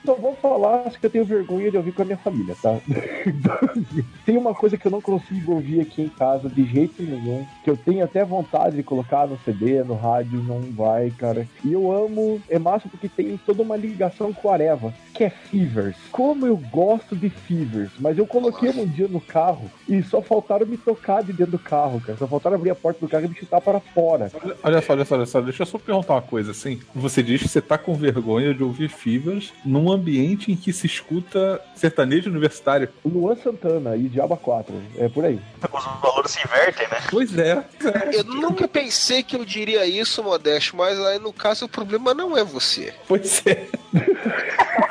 [0.07, 2.79] Só vou falar acho que eu tenho vergonha de ouvir com a minha família, tá?
[4.25, 7.71] tem uma coisa que eu não consigo ouvir aqui em casa de jeito nenhum, que
[7.71, 11.49] eu tenho até vontade de colocar no CD, no rádio, não vai, cara.
[11.65, 15.31] E eu amo, é massa porque tem toda uma ligação com a Areva, que é
[15.31, 15.97] Fevers.
[16.12, 20.67] Como eu gosto de Fevers, mas eu coloquei um dia no carro e só faltaram
[20.67, 22.17] me tocar de dentro do carro, cara.
[22.17, 24.31] Só faltaram abrir a porta do carro e me chutar para fora.
[24.41, 26.79] Olha, olha só, olha só, olha só, deixa eu só perguntar uma coisa assim.
[26.95, 30.87] Você diz que você tá com vergonha de ouvir Fivers num ambiente em que se
[30.87, 32.89] escuta sertanejo universitário.
[33.05, 35.41] Luan Santana e Diaba 4, é por aí.
[35.73, 36.99] Os valores se invertem, né?
[37.11, 37.65] Pois é.
[38.12, 42.37] Eu nunca pensei que eu diria isso, Modesto, mas aí no caso o problema não
[42.37, 42.95] é você.
[43.07, 43.67] Pois é.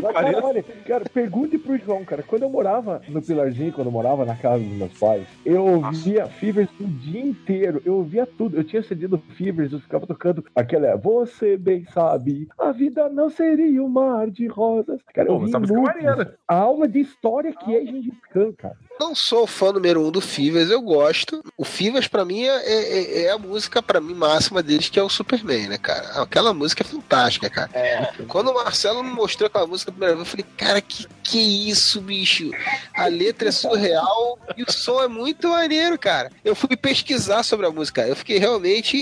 [0.00, 2.22] Que Mas, cara, olha, cara, pergunte pro João, cara.
[2.22, 6.26] Quando eu morava no Pilarzinho, quando eu morava na casa dos meus pais, eu ouvia
[6.26, 7.82] Fevers o dia inteiro.
[7.84, 8.56] Eu ouvia tudo.
[8.56, 10.96] Eu tinha cedido Fevers, eu ficava tocando aquela.
[10.96, 15.00] Você bem sabe, a vida não seria um mar de rosas.
[15.14, 18.52] Cara, eu Pô, vi essa música é a aula de história que é Gengis Khan,
[18.52, 18.76] cara.
[19.00, 21.42] Não sou fã número um do Fivers, eu gosto.
[21.56, 25.02] O Fivers, pra mim, é, é- é a música, pra mim, máxima deles, que é
[25.02, 26.20] o Superman, né, cara?
[26.22, 27.70] Aquela música é fantástica, cara.
[28.28, 31.38] Quando o Marcelo me mostrou aquela música a primeira vez, eu falei, cara, que que
[31.38, 32.50] é isso, bicho?
[32.92, 36.28] A letra é surreal e o som é muito maneiro, cara.
[36.44, 38.96] Eu fui pesquisar sobre a música, eu fiquei realmente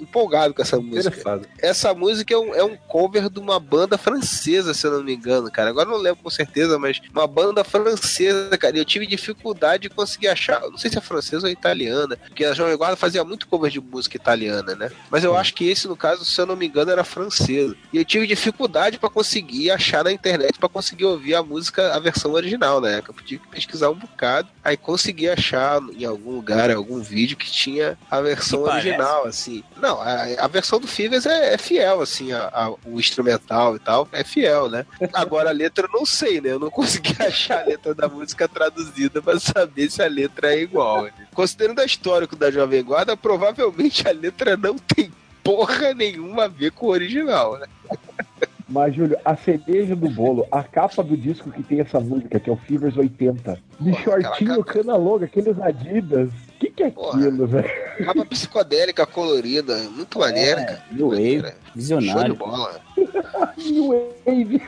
[0.00, 1.14] empolgado com essa música.
[1.60, 5.14] Essa música é um, é um cover de uma banda francesa, se eu não me
[5.14, 5.68] engano, cara.
[5.68, 8.74] Agora eu não lembro com certeza, mas uma banda francesa, cara.
[8.76, 9.35] E eu tive dificuldade
[9.80, 10.60] de conseguir achar.
[10.62, 13.80] Não sei se é francesa ou italiana, porque a Jovem Guarda fazia muito cover de
[13.80, 14.90] música italiana, né?
[15.10, 17.76] Mas eu acho que esse, no caso, se eu não me engano, era francesa.
[17.92, 21.98] E eu tive dificuldade pra conseguir achar na internet pra conseguir ouvir a música, a
[21.98, 23.00] versão original, né?
[23.02, 24.48] Que eu tive que pesquisar um bocado.
[24.64, 29.62] Aí consegui achar em algum lugar, em algum vídeo que tinha a versão original, assim.
[29.76, 33.78] Não, a, a versão do Fivers é, é fiel, assim, a- a- o instrumental e
[33.78, 34.84] tal, é fiel, né?
[35.12, 36.50] Agora a letra eu não sei, né?
[36.50, 40.62] Eu não consegui achar a letra da música traduzida pra saber se a letra é
[40.62, 41.04] igual.
[41.04, 41.10] né?
[41.34, 45.10] Considerando a histórico da Jovem Guarda, provavelmente a letra não tem
[45.42, 47.66] porra nenhuma a ver com o original, né?
[48.68, 52.50] Mas, Júlio, a cereja do bolo, a capa do disco que tem essa música, que
[52.50, 53.60] é o Fevers 80.
[53.78, 56.30] De Porra, shortinho, aquela cana longa, aqueles Adidas.
[56.30, 57.16] O que, que é Porra.
[57.20, 57.70] aquilo, velho?
[58.04, 60.82] Capa psicodélica colorida, muito maneira, cara.
[60.90, 61.48] New Wave, Maneira.
[61.50, 62.34] Show de visionário.
[62.34, 62.80] bola.
[63.56, 63.88] New
[64.26, 64.62] Wave.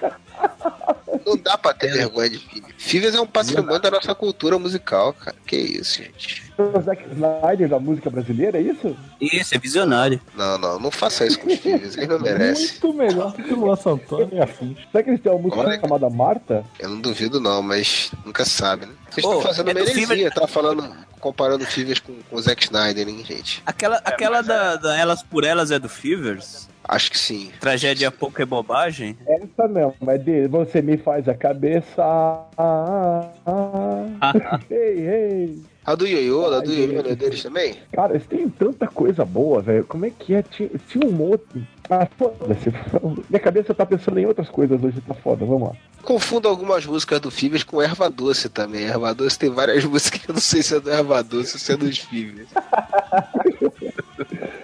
[1.26, 2.74] Não dá pra ter vergonha de Fivers.
[2.78, 5.36] Fivers é um patrimônio da nossa cultura musical, cara.
[5.46, 6.42] Que isso, gente.
[6.56, 8.96] O Zack Snyder da música brasileira, é isso?
[9.20, 10.20] Isso, é visionário.
[10.34, 11.96] Não, não, não faça isso com os Fivers.
[11.96, 12.68] Eles não merecem.
[12.82, 14.78] Muito melhor do que o Luan Santana e afins.
[14.90, 15.80] Será que eles têm uma música Olha.
[15.80, 16.64] chamada Marta?
[16.78, 18.92] Eu não duvido, não, mas nunca sabe, né?
[19.10, 22.64] Vocês estão fazendo é uma heresia, Fivers- tá falando, comparando Fivers com, com o Zack
[22.64, 23.62] Snyder, hein, gente?
[23.66, 26.67] Aquela, aquela da, da Elas por Elas é do Fevers?
[26.88, 27.50] Acho que sim.
[27.60, 29.14] Tragédia pouco é bobagem?
[29.26, 32.02] Essa não, é de Você Me Faz a Cabeça.
[32.56, 34.60] Ah, ah.
[34.70, 35.62] ei, ei.
[35.84, 37.76] A do Yoyo, a do Yoyo, não é deles também?
[37.92, 39.84] Cara, eles têm tanta coisa boa, velho.
[39.84, 40.42] Como é que é?
[40.42, 41.62] Tinha, tinha um outro.
[41.90, 42.72] Ah, foda-se.
[43.28, 45.44] Minha cabeça tá pensando em outras coisas hoje, tá foda.
[45.44, 45.76] Vamos lá.
[46.02, 48.84] Confundo algumas músicas do Fivers com Erva Doce também.
[48.84, 51.58] Erva Doce tem várias músicas que eu não sei se é do Erva Doce ou
[51.58, 52.48] se é dos Fivers.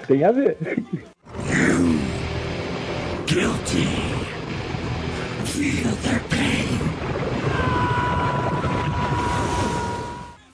[0.07, 0.59] Tem a ver.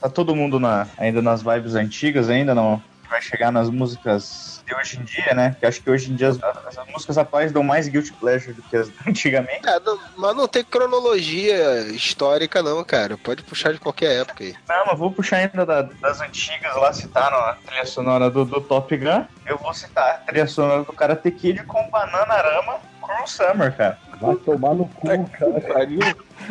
[0.00, 4.74] Tá todo mundo na, ainda nas vibes antigas, ainda não vai chegar nas músicas de
[4.74, 5.56] hoje em dia, né?
[5.58, 6.38] Que acho que hoje em dia as,
[6.78, 9.68] as músicas atuais dão mais guilty pleasure do que as antigamente.
[9.68, 13.18] É, não- mas não tem cronologia histórica, não, cara.
[13.18, 14.54] Pode puxar de qualquer época aí.
[14.68, 18.60] Não, mas vou puxar ainda da- das antigas lá, citar a trilha sonora do, do
[18.60, 19.24] Top Gun.
[19.46, 23.98] Eu vou citar a trilha sonora do Karate Kid com Bananarama Cruel Summer, cara.
[24.20, 25.60] Vai tomar no cu, cara.
[25.72, 25.98] Pariu.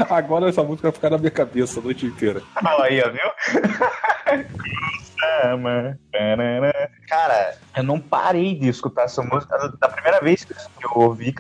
[0.10, 2.42] Agora essa música vai ficar na minha cabeça a noite inteira.
[2.66, 4.50] Olha aí, ó, viu?
[7.08, 9.58] Cara, eu não parei de escutar essa música.
[9.80, 10.54] Da primeira vez que
[10.86, 11.34] eu ouvi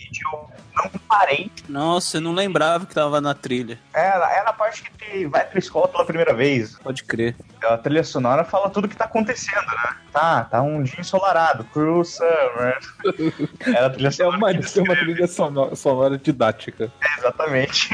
[0.00, 1.50] Kid, eu não parei.
[1.68, 3.78] Nossa, eu não lembrava que tava na trilha.
[3.94, 6.78] É, é na parte que te vai pra escola pela primeira vez.
[6.78, 7.36] Pode crer.
[7.62, 9.96] A trilha sonora fala tudo que tá acontecendo, né?
[10.12, 11.64] Tá, tá um dia ensolarado.
[11.64, 12.78] Cruel Summer.
[13.66, 16.90] Era a trilha É uma, é uma trilha sonora, sonora didática.
[17.18, 17.90] Exatamente.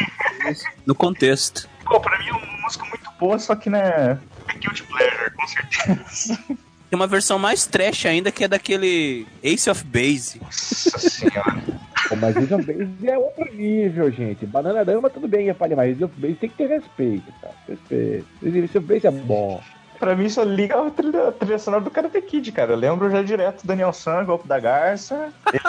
[0.86, 1.68] No contexto.
[1.84, 5.46] Pô, pra mim é uma música muito boa, só que, né, é guilty pleasure, com
[5.46, 6.38] certeza.
[6.88, 10.40] Tem uma versão mais trash ainda que é daquele Ace of Base.
[10.40, 11.60] Nossa senhora.
[12.08, 14.46] Pô, Mas Ace of Base é outro nível, gente.
[14.46, 17.54] Bananarama tudo bem, é falha, mas Ace of Base tem que ter respeito, cara.
[17.68, 18.26] Respeito.
[18.44, 19.60] Ace of Base é bom.
[19.98, 22.72] Pra mim só liga a trilha, a trilha sonora do Karate Kid, cara.
[22.72, 25.60] Eu lembro já direto Daniel San, Golpe da Garça, ele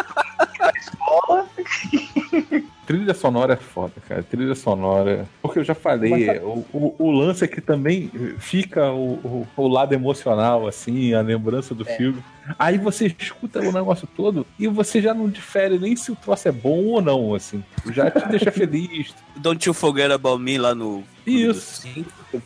[0.60, 1.48] na escola.
[2.88, 4.24] Trilha sonora é foda, cara.
[4.24, 5.26] Trilha sonora.
[5.42, 9.68] Porque eu já falei, o, o, o lance é que também fica o, o, o
[9.68, 12.24] lado emocional, assim, a lembrança do filme.
[12.58, 16.48] Aí você escuta o negócio todo e você já não difere nem se o troço
[16.48, 17.64] é bom ou não, assim.
[17.92, 19.14] Já te deixa feliz.
[19.38, 21.04] Don't You Forget About Me lá no.
[21.26, 21.88] Isso.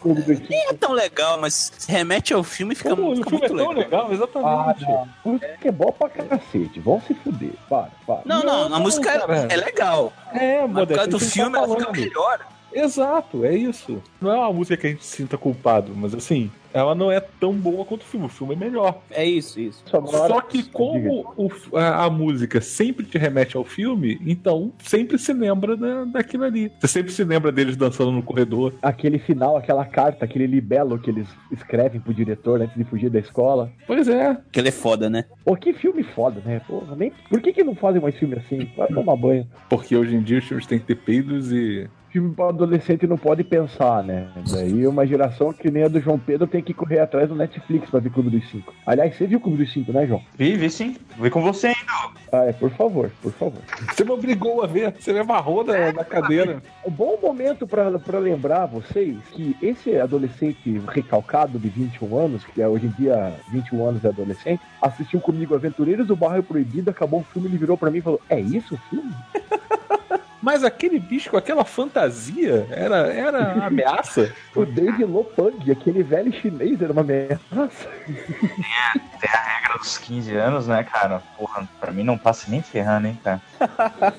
[0.03, 0.13] O.
[0.49, 3.45] Nem é tão legal, mas se remete ao filme e fica, Pô, o fica filme
[3.45, 4.07] é muito tão legal.
[4.07, 4.81] legal, Ah, exatamente.
[4.83, 5.09] não.
[5.33, 6.79] Música é boa pra cacete.
[6.79, 7.51] Vão se fuder.
[7.69, 8.21] Para, para.
[8.25, 9.47] Não, não, Não, a música cara.
[9.49, 10.11] é, é legal.
[10.33, 12.39] É, Mas por causa do gente filme tá ela fica melhor.
[12.73, 14.01] Exato, é isso.
[14.19, 17.19] Não é uma música que a gente se sinta culpado, mas assim, ela não é
[17.19, 18.25] tão boa quanto o filme.
[18.25, 19.01] O filme é melhor.
[19.11, 19.83] É isso, isso.
[19.85, 25.17] Sonora- Só que como o- a, a música sempre te remete ao filme, então sempre
[25.17, 26.71] se lembra da, daquilo ali.
[26.79, 28.73] Você sempre se lembra deles dançando no corredor.
[28.81, 33.19] Aquele final, aquela carta, aquele libelo que eles escrevem pro diretor antes de fugir da
[33.19, 33.71] escola.
[33.87, 34.37] Pois é.
[34.51, 35.25] Que ele é foda, né?
[35.43, 36.61] Pô, que filme foda, né?
[36.67, 37.11] Porra, nem...
[37.29, 38.69] Por que, que não fazem mais filme assim?
[38.77, 39.47] Vai tomar banho.
[39.69, 41.89] Porque hoje em dia os filmes têm que ter peidos e.
[42.09, 44.27] Filme pra adolescente não pode pensar, né?
[44.51, 47.35] Daí uma geração que nem a do João Pedro tem tenho que correr atrás do
[47.35, 48.73] Netflix pra ver Clube dos Cinco.
[48.85, 50.21] Aliás, você viu o Clube dos Cinco, né, João?
[50.37, 50.95] Vi, vi sim.
[51.17, 52.21] Vi com você ainda.
[52.31, 53.61] Ah, é, por favor, por favor.
[53.93, 56.61] Você me obrigou a ver, você me amarrou na, na cadeira.
[56.85, 62.61] Um bom momento pra pra lembrar vocês que esse adolescente recalcado de 21 anos, que
[62.61, 67.19] é hoje em dia 21 anos é adolescente, assistiu comigo Aventureiros do Bairro Proibido, acabou
[67.19, 69.11] o filme, ele virou pra mim e falou: É isso o filme?
[70.41, 74.33] Mas aquele bicho com aquela fantasia era, era ameaça.
[74.53, 77.87] O Dave Lopang, aquele velho chinês, era uma ameaça.
[78.05, 81.21] Tem a regra dos 15 anos, né, cara?
[81.37, 83.41] Porra, pra mim não passa nem ferrando, hein, cara.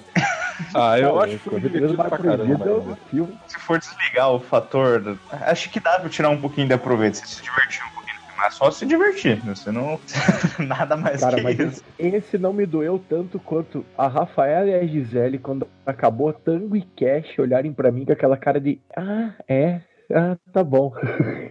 [0.74, 2.70] Ah, eu acho que foi divertido do pra é caramba.
[2.70, 3.38] um filme.
[3.48, 5.18] Se for desligar o fator.
[5.30, 7.14] Acho que dá pra tirar um pouquinho de aproveito.
[7.14, 8.01] Você se divertir um pouquinho,
[8.42, 9.36] mas só se divertir.
[9.44, 9.54] né?
[9.54, 9.98] Você não.
[10.58, 11.84] Nada mais Cara, que mas isso.
[11.98, 16.76] esse, esse não me doeu tanto quanto a Rafaela e a Gisele, quando acabou Tango
[16.76, 19.80] e Cash, olharem pra mim com aquela cara de Ah, é?
[20.10, 20.92] Ah, tá bom.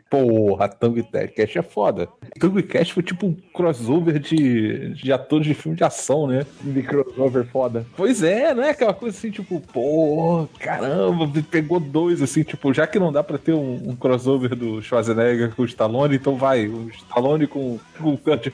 [0.10, 2.08] Porra, Tango e Cash é foda.
[2.40, 6.46] Tango e Cash foi tipo um crossover de, de atores de filme de ação, né?
[6.62, 7.86] De crossover foda.
[7.96, 12.86] Pois é, não é aquela coisa assim, tipo, pô, caramba, pegou dois, assim, tipo, já
[12.86, 16.68] que não dá pra ter um, um crossover do Schwarzenegger com o Stallone, então vai,
[16.68, 18.48] o Stallone com, com o Kurt.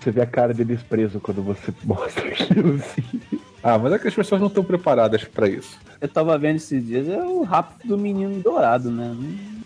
[0.00, 3.41] Você vê a cara de desprezo quando você mostra aquilo assim.
[3.62, 5.78] Ah, mas é que as pessoas não estão preparadas pra isso.
[6.00, 9.16] Eu tava vendo esses dias, é o rápido do menino dourado, né?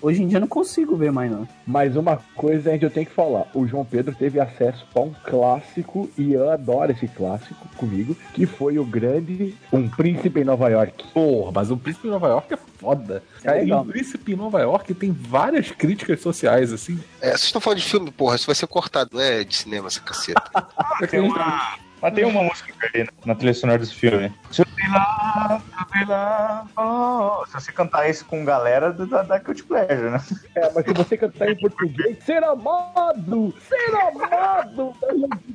[0.02, 1.48] Hoje em dia eu não consigo ver mais, não.
[1.66, 5.14] Mas uma coisa a gente tem que falar: o João Pedro teve acesso a um
[5.24, 10.68] clássico, e eu adoro esse clássico comigo, que foi o grande Um Príncipe em Nova
[10.68, 11.06] York.
[11.14, 13.22] Porra, mas o Príncipe em Nova York é foda.
[13.42, 13.82] É e legal.
[13.82, 17.00] o Príncipe em Nova York tem várias críticas sociais, assim.
[17.20, 19.86] É, vocês estão falando de filme, porra, isso vai ser cortado, não é de cinema
[19.86, 20.42] essa caceta.
[21.10, 24.32] Tem uma, mas tem uma música ali na trilha sonora desse filme.
[24.52, 27.44] Se eu sei lá, se eu lá, oh.
[27.46, 30.20] Se você cantar isso com galera, da, da Cult Pleasure, né?
[30.54, 33.52] É, mas se você cantar em português, ser amado!
[33.68, 34.94] Ser amado!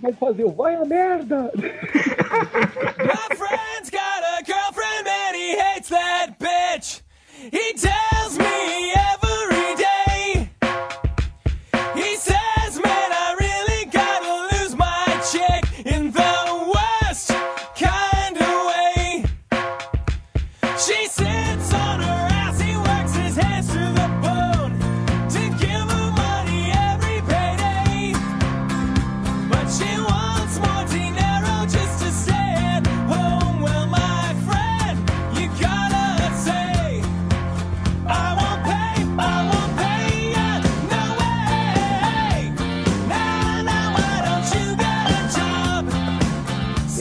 [0.02, 1.54] Vai fazer o vai a merda!
[1.56, 7.02] My friend's got a girlfriend and he hates that bitch.
[7.50, 9.31] He tells me every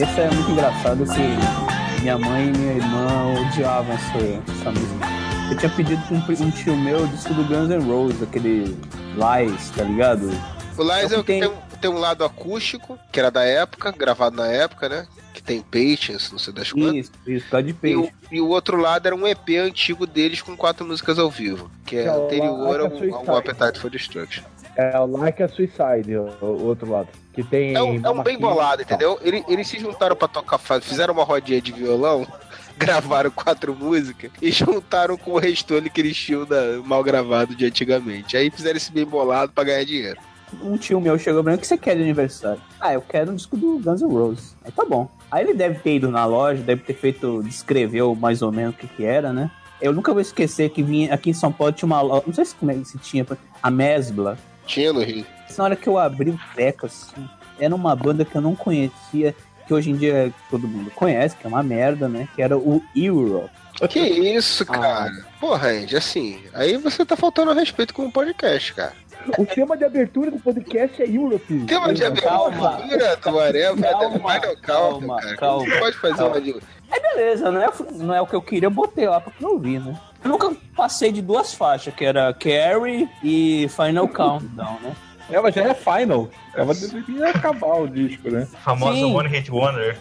[0.01, 4.17] Esse é muito engraçado que minha mãe e minha irmã odiavam essa,
[4.51, 5.05] essa música.
[5.51, 8.77] Eu tinha pedido pra um, um tio meu o disco do Guns N' Roses, aquele
[9.15, 10.29] Lies, tá ligado?
[10.77, 13.91] O Lies é o que tem, um- tem um lado acústico, que era da época,
[13.91, 15.05] gravado na época, né?
[15.33, 16.95] Que tem Patience, não sei das quantas.
[16.95, 17.97] Isso, isso, tá de E peixe.
[17.97, 21.69] o, e o outro lado era um EP antigo deles com quatro músicas ao vivo,
[21.85, 24.43] que é Que é o anterior Like a ao, ao Appetite for Destruction.
[24.77, 27.09] É o Like a Suicide, o, o outro lado.
[27.33, 27.73] Que tem.
[27.73, 29.17] É um, é um bem bolado, entendeu?
[29.21, 32.27] Ele- Eles se juntaram pra tocar, fizeram uma rodinha de violão,
[32.77, 37.65] gravaram quatro músicas e juntaram com o restolho que eles tinham da- mal gravado de
[37.65, 38.35] antigamente.
[38.35, 40.19] Aí fizeram esse bem bolado pra ganhar dinheiro.
[40.61, 42.61] Um tio meu chegou pra mim, o que você quer de aniversário?
[42.77, 44.53] Ah, eu quero um disco do Guns N' Roses.
[44.65, 45.09] Aí tá bom.
[45.31, 48.77] Aí ele deve ter ido na loja, deve ter feito, descreveu mais ou menos o
[48.77, 49.49] que que era, né?
[49.81, 52.43] Eu nunca vou esquecer que vinha aqui em São Paulo tinha uma loja, não sei
[52.43, 53.25] se, como é que se tinha,
[53.63, 54.37] a Mesbla.
[54.71, 55.25] Tinha no Rio.
[55.57, 57.27] Na hora que eu abri o treco, assim,
[57.59, 59.35] era uma banda que eu não conhecia,
[59.67, 62.27] que hoje em dia todo mundo conhece, que é uma merda, né?
[62.35, 63.49] Que era o Europe.
[63.89, 64.73] Que isso, Ah.
[64.77, 65.25] cara?
[65.39, 68.93] Porra, Andy, assim, aí você tá faltando respeito com o podcast, cara.
[69.37, 71.65] O tema de abertura do podcast é Europe.
[71.67, 72.69] Tema de Calma.
[72.75, 75.37] abertura do Whatever, Calma, vai no calma, calma, cara.
[75.37, 76.35] calma, Não pode fazer calma.
[76.35, 76.55] uma de...
[76.91, 79.51] Aí beleza, não é, não é o que eu queria, eu botei lá pra não
[79.51, 79.99] ouvir, né?
[80.23, 84.95] Eu nunca passei de duas faixas, que era Carrie e Final Countdown, né?
[85.29, 86.29] Ela já é final.
[86.53, 88.45] Ela deveria acabar o disco, né?
[88.63, 89.15] Famosa Sim.
[89.15, 89.97] One Hit Wonder.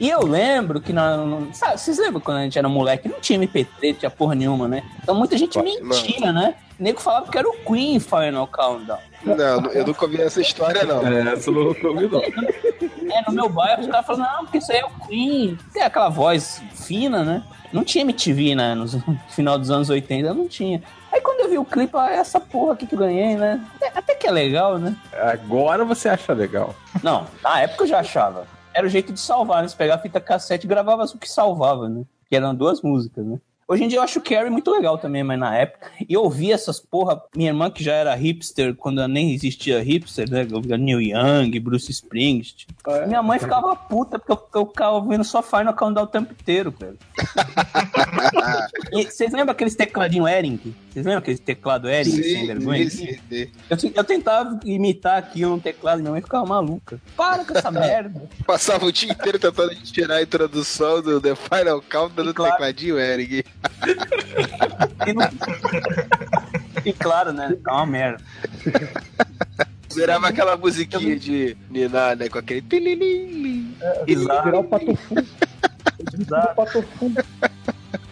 [0.00, 1.16] E eu lembro que na,
[1.52, 3.08] sabe, vocês lembram quando a gente era moleque?
[3.08, 4.82] Não tinha MP3, tinha porra nenhuma, né?
[5.02, 6.54] Então muita gente Pô, mentia, né?
[6.78, 8.98] O nego falava que era o Queen Final Countdown.
[9.24, 11.06] Não, eu nunca ouvi essa história, não.
[11.06, 12.20] É, essa eu não ouvi, não.
[12.20, 15.56] É, no meu bairro os caras falando, não, porque isso aí é o Queen.
[15.72, 17.42] Tem aquela voz fina, né?
[17.72, 18.74] Não tinha MTV, né?
[18.74, 18.86] No
[19.30, 20.82] final dos anos 80, não tinha.
[21.12, 23.60] Aí quando eu vi o clipe, ah, essa porra aqui que eu ganhei, né?
[23.76, 24.96] Até- Até que é legal, né?
[25.12, 26.74] Agora você acha legal.
[27.02, 28.46] Não, na época eu já achava.
[28.74, 29.68] Era o jeito de salvar, né?
[29.68, 32.04] Você pegava a fita cassete e gravava o que salvava, né?
[32.28, 33.40] Que eram duas músicas, né?
[33.72, 35.90] Hoje em dia eu acho o Carrie muito legal também, mas na época.
[36.06, 37.22] E eu ouvia essas porra.
[37.34, 40.46] Minha irmã, que já era hipster, quando nem existia hipster, né?
[40.50, 42.66] Eu ouvia Neil Young, Bruce Springsteen.
[42.86, 43.06] É.
[43.06, 46.74] Minha mãe ficava puta porque eu, eu ficava ouvindo só Final Countdown o tempo inteiro.
[48.92, 50.58] E vocês lembram aqueles tecladinho Ering?
[50.90, 52.90] Vocês lembram aquele teclado Ering sem vergonha?
[52.90, 53.50] sim, sim.
[53.70, 57.00] Eu, eu tentava imitar aquilo no teclado e minha mãe ficava maluca.
[57.16, 58.28] Para com essa merda.
[58.46, 62.52] Passava o dia inteiro tentando tirar a introdução do The Final Countdown do Claro.
[62.52, 63.44] tecladinho, Eric.
[65.06, 65.28] E, não-
[66.84, 67.56] E claro, né?
[67.64, 68.22] Tá uma merda.
[69.94, 72.28] Virava aquela musiquinha de Niná, né?
[72.28, 72.64] Com aquele.
[74.06, 74.44] Exato.
[74.44, 75.14] Virar o patofu.
[76.18, 76.52] Exato.
[76.52, 77.12] O patofu.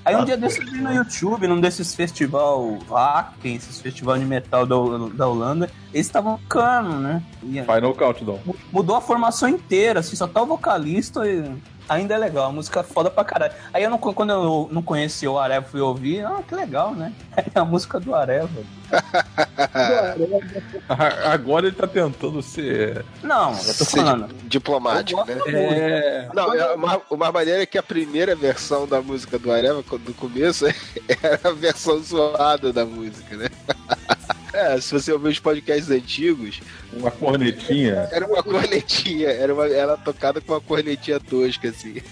[0.05, 4.25] Aí um dia desses eu vi no YouTube, num desses festival Wacken, esses festival de
[4.25, 4.77] metal da,
[5.15, 7.23] da Holanda, eles estavam tocando, né?
[7.43, 8.41] E Final Countdown.
[8.73, 11.45] mudou a formação inteira, assim, só tá o vocalista e
[11.89, 13.53] ainda é legal, a música é foda pra caralho.
[13.73, 17.13] Aí eu não, quando eu não conhecia o Areva, fui ouvir, ah, que legal, né?
[17.55, 18.49] É a música do Areva.
[21.33, 23.05] Agora ele tá tentando ser.
[23.23, 24.35] Não, eu tô Ser falando.
[24.45, 25.39] Diplomático, né?
[25.47, 26.29] É.
[26.35, 29.51] Não, é, o mais- o mais maneiro é que a primeira versão da música do
[29.53, 30.67] Areva, quando- do começo,
[31.23, 33.47] era a versão zoada da música, né?
[34.53, 36.61] É, se você ouvir os podcasts antigos,
[36.93, 38.09] Uma cornetinha.
[38.11, 42.03] era uma cornetinha, era uma, ela tocada com uma cornetinha tosca, assim.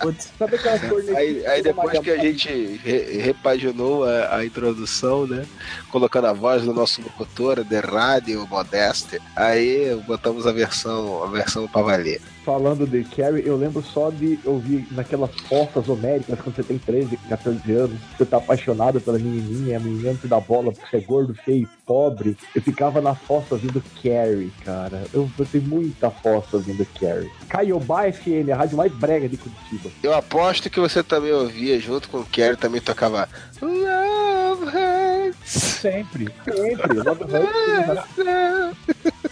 [0.00, 1.16] Putz, Sabe aquelas cornetinhas?
[1.16, 2.48] Aí, aí depois que a gente
[2.84, 5.44] re- repaginou a, a introdução, né?
[5.90, 11.66] Colocando a voz do nosso locutor, de rádio Modeste, aí botamos a versão, a versão
[11.66, 12.20] pra valer.
[12.44, 17.16] Falando de Carrie, eu lembro só de ouvir naquelas fotos homéricas quando você tem 13,
[17.28, 21.00] 14 anos, você tá apaixonado pela menininha, a menina te dá bola porque você é
[21.00, 22.36] gordo, feio, pobre.
[22.54, 25.04] Eu ficava na fossa ouvindo Carrie, cara.
[25.12, 27.30] Eu botei muita fossa ouvindo Carrie.
[27.48, 29.90] Caiobá FM, a rádio mais brega de Curitiba.
[30.02, 33.28] Eu aposto que você também ouvia, junto com o Kerry, também tocava
[33.60, 34.99] Love Hurts.
[35.44, 36.94] Sempre, sempre.
[36.94, 38.74] Love Hurts,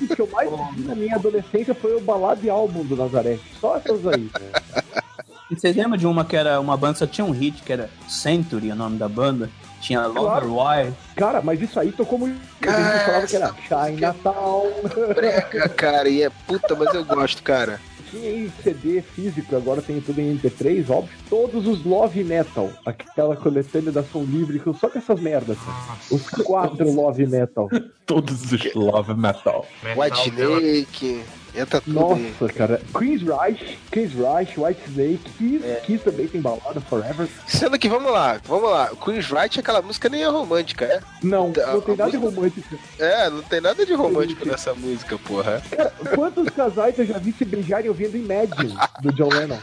[0.01, 3.39] O que eu mais ouvi na minha adolescência foi o balado e álbum do Nazaré.
[3.61, 4.31] Só essas aí.
[5.51, 7.89] E Vocês lembram de uma que era uma banda, só tinha um hit, que era
[8.09, 9.51] Century, o nome da banda?
[9.81, 10.95] Tinha Lover Wire.
[11.17, 12.39] Cara, mas isso aí tocou muito.
[12.63, 14.67] A gente falava que era Chinatown.
[15.15, 17.81] Brega, cara, e é puta, mas eu gosto, cara.
[18.11, 21.17] Tinha em CD físico, agora tem tudo em MP3, óbvio.
[21.29, 25.59] Todos os Love Metal, aquela coletânea da Som Livre, com- só com essas merdas.
[26.11, 27.69] Os quatro Love Metal.
[28.07, 29.67] Todos os Love Metal.
[29.97, 31.23] White Snake,
[31.59, 32.35] entra tudo aí.
[32.41, 32.81] Nossa, cara.
[32.97, 37.29] Queen's Reich, Queen's Reich, White Snake, Kiss, Kiss também tem balada Forever.
[37.47, 38.91] Sendo que, vamos lá, vamos lá.
[39.05, 41.01] Queen's Right, aquela música nem é romântica, é?
[41.23, 42.79] Não, A- não tem nada de música- romântico.
[42.99, 45.63] É, não tem nada de romântico nessa música, porra.
[45.71, 49.59] Cara, quantos casais eu já vi se beijarem ouvindo Imagine, do John Lennon?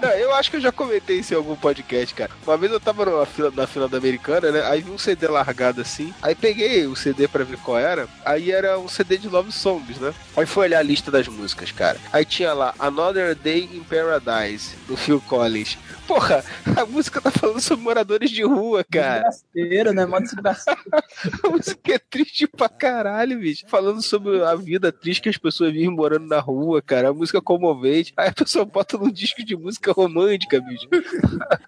[0.00, 2.30] Não, eu acho que eu já comentei isso em algum podcast, cara.
[2.46, 4.62] Uma vez eu tava numa fila, na fila da americana, né?
[4.66, 6.12] Aí vi um CD largado assim.
[6.22, 8.08] Aí peguei o CD pra ver qual era.
[8.24, 10.12] Aí era um CD de Love Songs, né?
[10.36, 11.98] Aí fui olhar a lista das músicas, cara.
[12.12, 15.78] Aí tinha lá Another Day in Paradise, do Phil Collins.
[16.06, 16.42] Porra,
[16.76, 19.28] a música tá falando sobre moradores de rua, cara.
[19.28, 20.06] Desgraceiro, né?
[20.06, 20.80] Mó desgraceiro.
[21.44, 23.64] A música é triste pra caralho, bicho.
[23.68, 27.08] Falando sobre a vida triste que as pessoas vivem morando na rua, cara.
[27.10, 28.14] A música é comovente.
[28.16, 30.88] Aí a pessoa bota num disco de música romântica, bicho.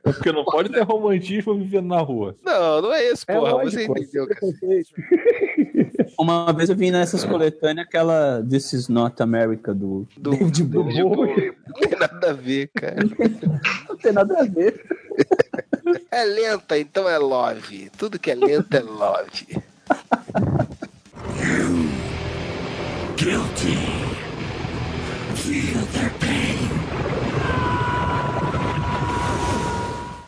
[0.05, 2.35] É porque não pode ter romantismo vivendo na rua.
[2.43, 3.53] Não, não é isso, É porra.
[3.53, 4.41] lógico, Você é entendeu, cara.
[6.21, 11.03] Uma vez eu vi nessas coletâneas aquela This is Not America do, Do, David Bowie.
[11.03, 11.55] Bowie.
[11.67, 12.97] Não tem nada a ver, cara.
[13.89, 14.85] Não tem nada a ver.
[16.13, 17.91] É lenta, então é love.
[17.97, 19.47] Tudo que é lento é love.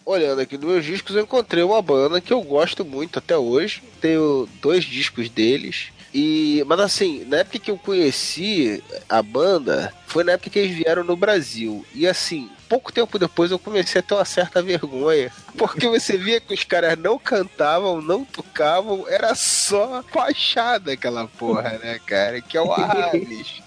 [0.04, 3.82] Olhando aqui nos meus discos, eu encontrei uma banda que eu gosto muito até hoje.
[4.00, 5.92] Tenho dois discos deles.
[6.14, 10.76] E, mas assim, na época que eu conheci a banda, foi na época que eles
[10.76, 11.86] vieram no Brasil.
[11.94, 15.32] E assim, pouco tempo depois eu comecei a ter uma certa vergonha.
[15.56, 21.78] Porque você via que os caras não cantavam, não tocavam, era só fachada aquela porra,
[21.82, 22.40] né, cara?
[22.42, 23.62] Que é o Alice.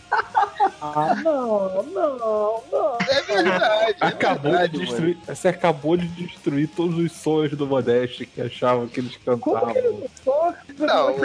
[0.81, 2.94] Ah, não, não, não.
[3.39, 3.95] É verdade.
[4.01, 4.89] é Acabou verdade, de mano.
[4.89, 5.17] destruir.
[5.27, 9.73] Você acabou de destruir todos os sonhos do Modeste que achavam que eles Como cantavam.
[9.73, 10.85] que ele não?
[10.87, 11.15] Não.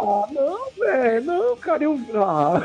[0.00, 1.98] Ah, não, velho, não, cara, eu.
[2.14, 2.60] Ah,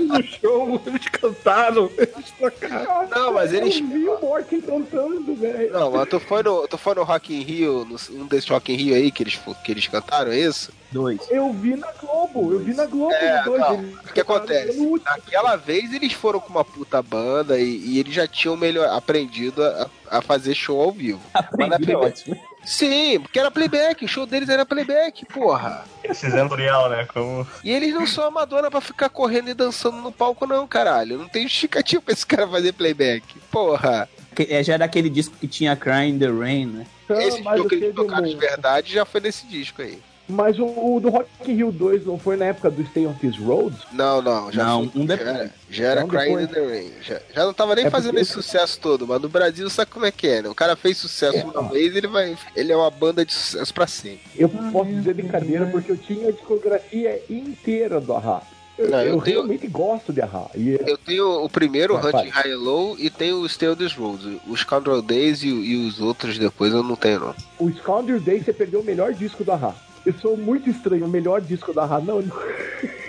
[0.00, 3.08] no show, eles cantaram, eles tocaram.
[3.08, 3.78] Não, mas eles.
[3.80, 5.72] eu vi o Morten cantando, velho.
[5.72, 8.72] Não, mas tu foi no, tu foi no Rock in Rio, no, um desses Rock
[8.72, 10.72] in Rio aí que eles, que eles cantaram, é isso?
[10.92, 11.20] Dois.
[11.28, 15.00] Eu vi na Globo, eu vi na Globo É, dois, não, eles O que acontece?
[15.04, 19.64] Naquela vez eles foram com uma puta banda e, e eles já tinham melhor, aprendido
[19.64, 21.20] a, a fazer show ao vivo.
[21.58, 22.36] Mas na é primeira- ótimo.
[22.64, 25.84] Sim, porque era playback, o show deles era playback, porra.
[26.02, 27.06] Eles fizeram tutorial, né?
[27.12, 27.46] Como...
[27.62, 31.18] E eles não são amadora pra ficar correndo e dançando no palco, não, caralho.
[31.18, 33.24] Não tem justificativo pra esse cara fazer playback.
[33.50, 34.08] Porra.
[34.34, 36.86] Que- é, Já era aquele disco que tinha Cry in the Rain, né?
[37.04, 39.98] Então, esse mas show que eles tocaram de verdade já foi nesse disco aí.
[40.26, 43.12] Mas o, o do Rock in Rio 2 não foi na época do Stay on
[43.14, 43.76] This Road?
[43.92, 45.50] Não, não, já Não, foi, um já depois.
[45.68, 46.50] já era Não, Crying depois.
[46.50, 46.90] in the Rain.
[47.02, 49.90] Já, já não tava nem É fazendo porque- esse sucesso todo, mas no Brasil sabe
[49.90, 50.48] como é que é, né?
[50.48, 52.36] O cara fez sucesso uma vez, ele vai.
[52.56, 54.20] Ele é uma banda de sucesso pra sempre.
[54.34, 58.40] Eu posso dizer brincadeira porque eu tinha a discografia inteira do Ahá.
[58.76, 60.46] Eu, Não, eu eu tenho- realmente gosto de Ahá.
[60.54, 62.30] E Eu tenho o primeiro, Vai, Hunting.
[62.30, 64.40] High and Low, e tenho o Stay on This Road.
[64.48, 67.34] Os Scoundrel Days e, e os outros depois eu não tenho, não.
[67.60, 69.74] o Scoundrel Day você perdeu o melhor disco do Ahá.
[70.04, 72.00] Eu sou muito estranho, o melhor disco da Ahá.
[72.00, 72.36] Não, não.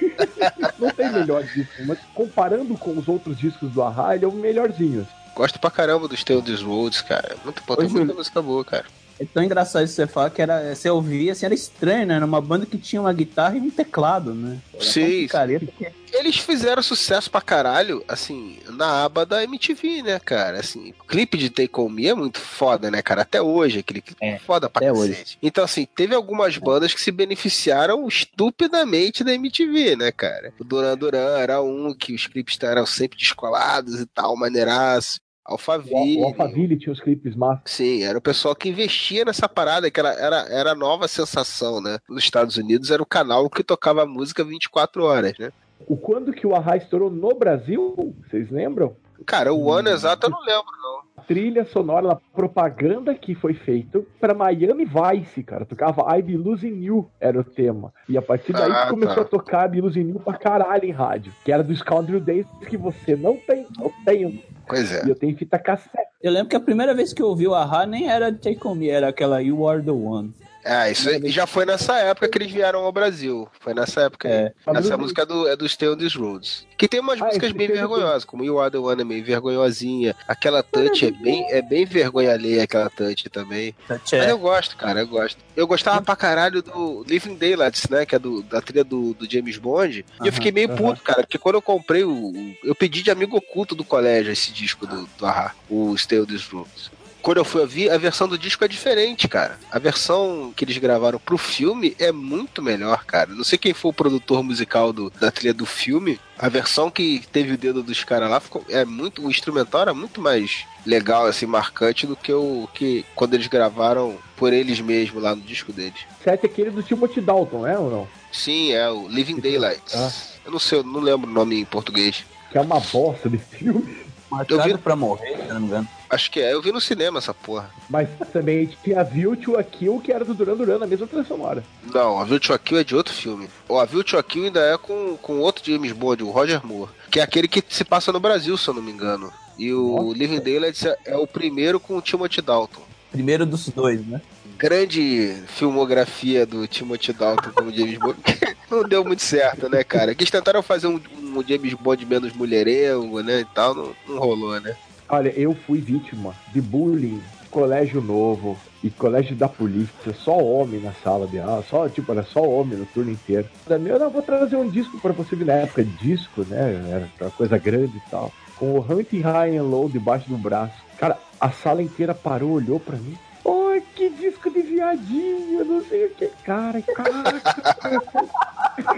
[0.80, 4.32] não tem melhor disco, mas comparando com os outros discos do Ahá, ele é o
[4.32, 5.08] melhorzinho.
[5.36, 7.36] Gosto pra caramba dos This Roads, cara.
[7.44, 8.86] Muito, pô, tem muita música boa, cara.
[9.20, 12.16] É tão engraçado isso que você fala que era, você ouvia, assim, era estranho, né?
[12.16, 14.60] Era uma banda que tinha uma guitarra e um teclado, né?
[14.74, 20.60] Era Sim, que- Eles fizeram sucesso pra caralho, assim, na aba da MTV, né, cara?
[20.60, 23.22] Assim, o clipe de Take On Me é muito foda, né, cara?
[23.22, 25.38] Até hoje, aquele clipe é, foda pra até cacete.
[25.42, 30.54] Então, assim, teve algumas bandas que se beneficiaram estupidamente da MTV, né, cara?
[30.60, 35.20] O Duran Duran era um que os clipes eram sempre descolados e tal, maneiraço.
[35.46, 36.18] Alphaville.
[36.22, 37.62] o Alphaville tinha os clipes massa.
[37.66, 41.80] Sim, era o pessoal que investia nessa parada, que era, era, era a nova sensação,
[41.80, 42.00] né?
[42.10, 45.52] Nos Estados Unidos era o canal que tocava música 24 horas, né?
[45.88, 48.96] O quando que o Ahá estourou no Brasil, vocês lembram?
[49.26, 51.05] Cara, o ano exato eu não lembro, não.
[51.28, 55.66] Trilha sonora, a propaganda que foi feita para Miami Vice, cara.
[55.66, 57.92] Tocava I Be Losing You, era o tema.
[58.08, 59.22] E a partir daí Ah, começou tá.
[59.22, 61.34] a tocar I Be Losing You pra caralho em rádio.
[61.44, 63.66] Que era do Scoundrel Days que você não tem.
[63.82, 64.40] Eu tenho.
[64.68, 65.06] Pois é.
[65.06, 65.96] E eu tenho fita cassete.
[66.22, 68.76] Eu lembro que a primeira vez que eu ouvi o Ahá nem era Take On
[68.76, 70.34] Me, era aquela You Are The One.
[70.66, 73.48] Ah, isso aí já foi nessa época que eles vieram ao Brasil.
[73.60, 74.34] Foi nessa época aí.
[74.34, 74.54] É.
[74.78, 76.66] Essa música é do, é do Stay on These Roads.
[76.78, 80.16] Que tem umas Ah, músicas bem vergonhosas, como You Are The One é meio vergonhosinha.
[80.28, 83.76] Aquela Touch é bem, é bem vergonha alheia, aquela Touch também.
[83.88, 84.32] Mas É.
[84.32, 85.38] eu gosto, cara, eu gosto.
[85.56, 88.06] Eu gostava pra caralho do Living Daylights, né?
[88.06, 90.04] Que é do, da trilha do, do James Bond.
[90.24, 90.78] e eu fiquei meio aham.
[90.78, 92.34] puto, cara, porque quando eu comprei o.
[92.64, 96.92] Eu pedi de amigo oculto do colégio esse disco do, do Ahá, o These Roads.
[97.26, 99.58] Quando eu fui ouvir, a versão do disco é diferente, cara.
[99.72, 103.32] A versão que eles gravaram pro filme é muito melhor, cara.
[103.34, 106.20] Não sei quem foi o produtor musical do- da trilha do filme.
[106.38, 109.26] A versão que teve o dedo dos caras lá ficou, é muito.
[109.26, 114.20] O instrumental era muito mais legal, assim, marcante do que o que quando eles gravaram
[114.38, 116.02] por eles mesmos lá no disco deles.
[116.24, 118.08] Sete é aquele do Timothy Dalton, é ou não?
[118.32, 119.96] Sim, é o Living Daylights.
[119.96, 120.12] Ah.
[120.46, 122.24] Eu não sei, eu não lembro o nome em português.
[122.52, 124.06] Que é uma bosta de filme.
[124.50, 125.88] Eu vi- Marcado pra morrer, se não me engano.
[126.16, 126.54] Acho que é.
[126.54, 127.70] Eu vi no cinema essa porra.
[127.90, 131.26] Mas também tinha View to a Kill, que era do Duran Duran, na mesma trilha
[131.26, 131.62] sonora.
[131.94, 133.50] Não, a View to a Kill é de outro filme.
[133.68, 136.66] O A View to a Kill ainda é com, com outro James Bond, o Roger
[136.66, 136.90] Moore.
[137.12, 139.32] Que é aquele que se passa no Brasil, se eu não me engano.
[139.60, 140.18] E o Nossa.
[140.18, 142.82] Living Daylights é, é o primeiro com o Timothy Dalton.
[143.12, 144.22] Primeiro dos dois, né?
[144.58, 148.18] Grande filmografia do Timothy Dalton como James Bond.
[148.72, 150.16] não deu muito certo, né, cara?
[150.16, 153.76] Que eles tentaram fazer um, um James Bond menos mulherengo, né, e tal.
[153.76, 154.76] Não, não rolou, né?
[155.08, 160.94] Olha, eu fui vítima de bullying, colégio novo e colégio da polícia, só homem na
[160.94, 163.48] sala de aula, só, tipo, era só homem no turno inteiro.
[163.68, 167.32] Da minha, não, vou trazer um disco pra você na época, disco, né, era uma
[167.32, 170.76] coisa grande e tal, com o Hunting High and Low debaixo do braço.
[170.98, 173.16] Cara, a sala inteira parou, olhou pra mim.
[173.44, 176.32] Oi, que disco de viadinho, não sei o que.
[176.44, 177.42] Cara, cara.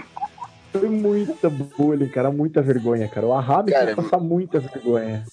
[0.72, 3.26] Foi muita bullying, cara, muita vergonha, cara.
[3.26, 5.24] O me Cara, passar muita vergonha.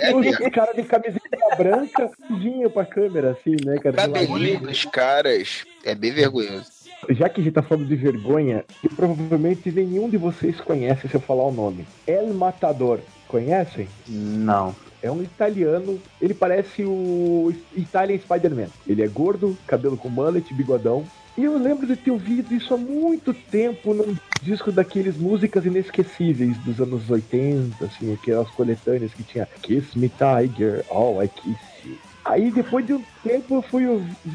[0.00, 4.08] É, Os caras de camiseta branca vinham pra câmera, assim, né, cara?
[4.08, 6.80] de cabelinho dos caras é bem vergonhoso.
[7.08, 11.14] Já que a gente tá falando de vergonha, e provavelmente nenhum de vocês conhece se
[11.14, 11.86] eu falar o nome.
[12.06, 13.00] El Matador.
[13.26, 13.88] Conhecem?
[14.08, 14.74] Não.
[15.02, 18.66] É um italiano, ele parece o Italian Spider-Man.
[18.86, 21.06] Ele é gordo, cabelo com mullet, bigodão.
[21.40, 26.58] E eu lembro de ter ouvido isso há muito tempo num disco daqueles músicas inesquecíveis
[26.58, 31.96] dos anos 80, assim, aquelas coletâneas que tinha Kiss Me Tiger, Oh I Kiss You.
[32.26, 33.84] Aí depois de um tempo eu fui,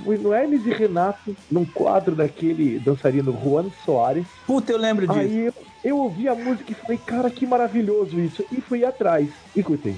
[0.03, 4.25] fui no Hermes e Renato, num quadro daquele dançarino Juan Soares.
[4.47, 5.19] Puta, eu lembro disso.
[5.19, 5.53] Aí eu,
[5.83, 8.43] eu ouvi a música e falei, cara, que maravilhoso isso.
[8.51, 9.29] E fui atrás.
[9.55, 9.95] Escutem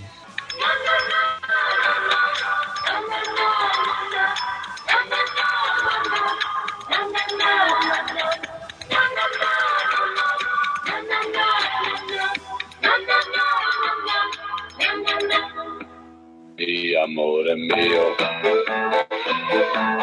[16.57, 18.05] Mi amore mio,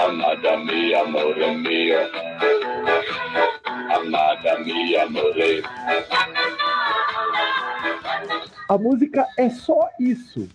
[0.05, 2.01] amada mia amore mio,
[3.97, 5.63] amada mia amore.
[8.69, 10.49] A música é só isso.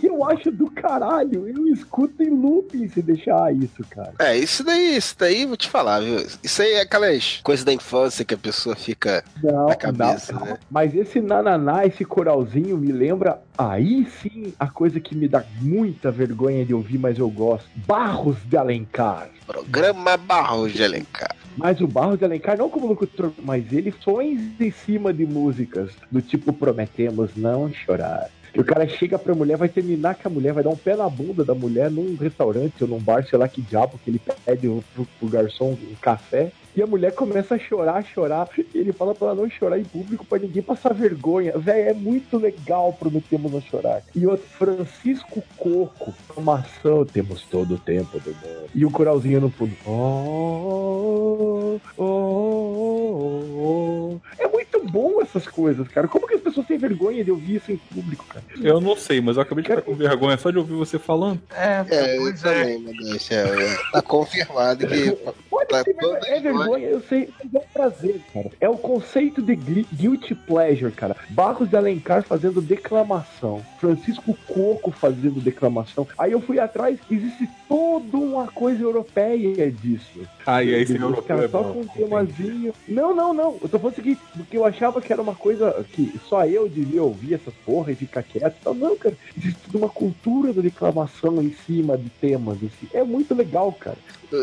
[0.00, 1.48] E eu acho do caralho.
[1.48, 4.14] Eu escuto em looping se deixar isso, cara.
[4.18, 6.24] É, isso daí, isso daí, vou te falar, viu?
[6.42, 10.46] Isso aí é aquelas coisas da infância que a pessoa fica Não, na cabeça, não,
[10.46, 10.58] né?
[10.70, 16.10] Mas esse nananá, esse coralzinho me lembra aí sim a coisa que me dá muita
[16.10, 17.68] vergonha de ouvir, mas eu gosto.
[17.86, 19.30] Barros de Alencar.
[19.46, 21.34] Programa Barros de Alencar.
[21.56, 25.90] Mas o Barros de Alencar, não como locutor, mas ele sons em cima de músicas
[26.10, 28.28] do tipo Prometemos Não Chorar.
[28.54, 30.96] E o cara chega pra mulher, vai terminar com a mulher, vai dar um pé
[30.96, 34.18] na bunda da mulher num restaurante ou num bar, sei lá que diabo, que ele
[34.18, 36.50] pede pro, pro garçom um café.
[36.76, 38.48] E a mulher começa a chorar, chorar.
[38.74, 41.52] E ele fala pra ela não chorar em público pra ninguém passar vergonha.
[41.56, 44.02] Véi, é muito legal Prometemos Não Chorar.
[44.14, 48.70] E outro, Francisco Coco, maçã, temos todo o tempo do mundo.
[48.74, 49.74] E o coralzinho no fundo.
[49.86, 54.20] Oh, oh, oh, oh.
[54.38, 56.06] É muito bom essas coisas, cara.
[56.08, 58.44] Como que as pessoas têm vergonha de ouvir isso em público, cara?
[58.60, 61.40] Eu não sei, mas eu acabei de ficar com vergonha só de ouvir você falando.
[61.54, 62.32] É, É, eu é.
[62.34, 63.30] também, meu Deus.
[63.30, 65.10] É, tá confirmado que.
[65.48, 66.52] Pode Tá ser, toda é a história.
[66.70, 68.50] Vergonha, eu sei, é um prazer, cara.
[68.60, 71.16] É o conceito de gui- guilty pleasure, cara.
[71.30, 73.62] Barros de Alencar fazendo declamação.
[73.78, 76.06] Francisco Coco fazendo declamação.
[76.18, 80.20] Aí eu fui atrás, existe toda uma coisa europeia disso.
[80.46, 81.72] Ah, e aí Os europeu é só bom.
[81.72, 82.72] com um temazinho.
[82.88, 83.56] Não, não, não.
[83.60, 86.68] Eu tô falando o seguinte, porque eu achava que era uma coisa que só eu
[86.68, 88.56] devia ouvir essas porra e ficar quieto.
[88.60, 89.16] Então, não, cara.
[89.36, 92.56] Existe toda uma cultura da declamação em cima de temas.
[92.58, 92.88] Assim.
[92.92, 93.96] É muito legal, cara.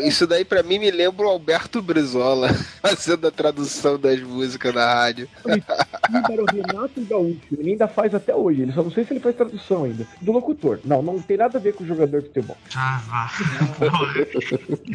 [0.04, 2.48] Isso daí pra mim me lembra o Alberto Brizola
[2.80, 5.28] fazendo a tradução das músicas na rádio.
[5.46, 7.40] Era o Renato Gaúcho.
[7.58, 8.62] Ele ainda faz até hoje.
[8.62, 10.06] Ele só não sei se ele faz tradução ainda.
[10.20, 10.80] Do locutor.
[10.84, 12.56] Não, não tem nada a ver com o jogador de futebol.
[12.74, 13.30] Ah, vá.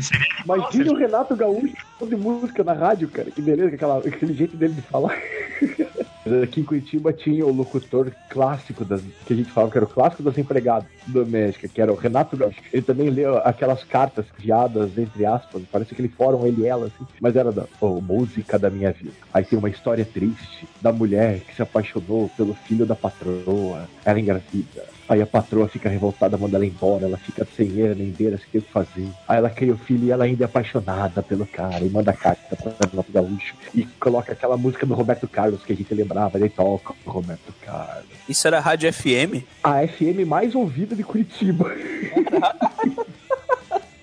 [0.02, 3.32] Seria Imagina o Renato Gaúcho falando de música na rádio, cara.
[3.32, 5.16] Que beleza, aquela, aquele jeito dele de falar.
[6.43, 9.89] Aqui em Curitiba tinha o locutor clássico das, que a gente falava que era o
[9.89, 12.61] clássico das empregadas domésticas, que era o Renato Gaúcho.
[12.74, 17.07] Ele também leu aquelas cartas criadas, entre aspas, parece aquele fórum ele e ela, assim,
[17.22, 19.13] mas era da oh, música da minha vida.
[19.34, 24.20] Aí tem uma história triste da mulher que se apaixonou pelo filho da patroa, ela
[24.20, 24.99] engravida.
[25.10, 28.45] Aí a patroa fica revoltada, manda ela embora, ela fica sem eira nem beira, sem
[28.51, 29.10] ter o que fazer.
[29.28, 32.55] Aí ela cria o filho e ela ainda é apaixonada pelo cara e manda carta
[32.55, 36.47] pra Renato Gaúcho e coloca aquela música do Roberto Carlos que a gente lembrava, ele
[36.47, 38.05] toca o Roberto Carlos.
[38.30, 39.43] Isso era rádio FM?
[39.64, 41.74] A FM mais ouvida de Curitiba.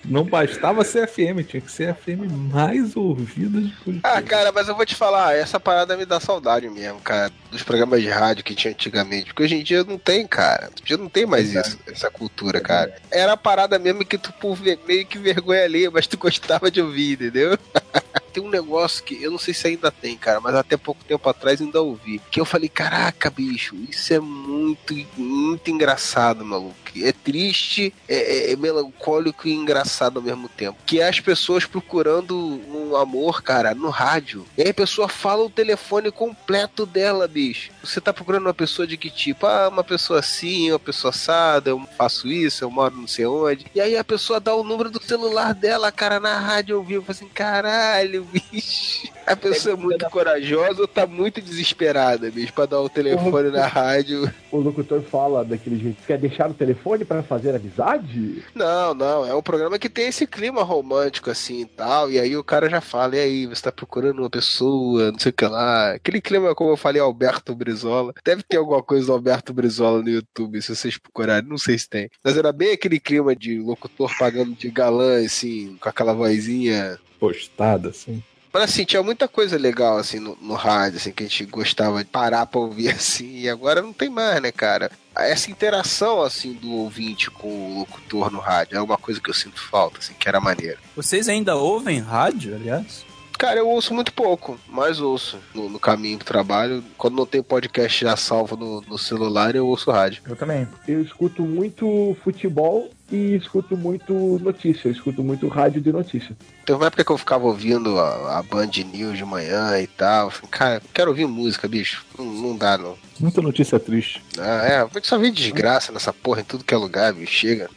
[0.09, 4.09] Não bastava ser FM, tinha que ser a FM mais ouvida de Curitiba.
[4.09, 7.64] Ah, cara, mas eu vou te falar, essa parada me dá saudade mesmo, cara, dos
[7.64, 9.26] programas de rádio que tinha antigamente.
[9.26, 10.66] Porque hoje em dia não tem, cara.
[10.72, 12.94] Hoje em dia não tem mais isso, essa cultura, cara.
[13.11, 16.80] Era a parada mesmo que tu, por meio que vergonha ali, mas tu gostava de
[16.80, 17.59] ouvir, entendeu?
[18.36, 21.26] tem um negócio que eu não sei se ainda tem, cara, mas até pouco tempo
[21.26, 22.20] atrás ainda ouvi.
[22.30, 26.76] Que eu falei, caraca, bicho, isso é muito, muito engraçado, maluco.
[26.98, 30.76] É triste, é, é- é melancólico e engraçado ao mesmo tempo.
[30.84, 34.46] Que é as pessoas procurando um amor, cara, no rádio.
[34.57, 37.45] E aí a pessoa fala o telefone completo dela, bicho.
[37.82, 39.47] Você tá procurando uma pessoa de que tipo?
[39.47, 43.66] Ah, uma pessoa assim, uma pessoa assada, eu faço isso, eu moro não sei onde.
[43.74, 47.01] E aí a pessoa dá o número do celular dela, cara, na rádio ao vivo.
[47.01, 49.09] Eu falo assim, caralho, bicho.
[49.26, 53.66] A pessoa é muito corajosa ou tá muito desesperada, bicho, pra dar o telefone na
[53.66, 54.32] rádio.
[54.51, 55.99] O locutor fala daquele jeito.
[56.07, 58.44] Quer deixar o telefone pra fazer amizade?
[58.55, 62.11] Não, não, é um programa que tem esse clima romântico assim e tal.
[62.11, 65.30] E aí o cara já fala, e aí, você tá procurando uma pessoa, não sei
[65.30, 65.92] o que lá.
[65.92, 68.12] Aquele clima, como eu falei, Alberto Brizola.
[68.24, 71.89] Deve ter alguma coisa do Alberto Brizola no YouTube, se vocês procurarem, não sei se
[71.89, 72.11] tem.
[72.22, 76.99] Mas era bem aquele clima de locutor pagando de galã, assim, com aquela vozinha.
[77.18, 78.22] Postada, assim.
[78.57, 82.03] Mas assim, tinha muita coisa legal assim no, no rádio, assim, que a gente gostava
[82.03, 84.91] de parar pra ouvir assim, e agora não tem mais, né, cara?
[85.14, 89.34] Essa interação assim do ouvinte com o locutor no rádio é uma coisa que eu
[89.34, 90.78] sinto falta, assim, que era maneiro.
[90.97, 93.05] Vocês ainda ouvem rádio, aliás?
[93.39, 96.82] Cara, eu ouço muito pouco, mas ouço no, no caminho pro trabalho.
[96.97, 100.22] Quando não tem podcast já salvo no, no celular, eu ouço rádio.
[100.26, 100.66] Eu também.
[100.89, 104.89] Eu escuto muito futebol e escuto muito notícia.
[104.89, 106.37] Eu escuto muito rádio de notícia.
[106.64, 110.30] Teve uma época que eu ficava ouvindo a, a Band News de manhã e tal.
[110.30, 112.05] Falei, Cara, quero ouvir música, bicho.
[112.18, 112.97] Não, não dá, não.
[113.20, 114.22] Muita notícia triste.
[114.39, 117.32] Ah, é, porque só vem desgraça nessa porra em tudo que é lugar, bicho.
[117.32, 117.70] Chega.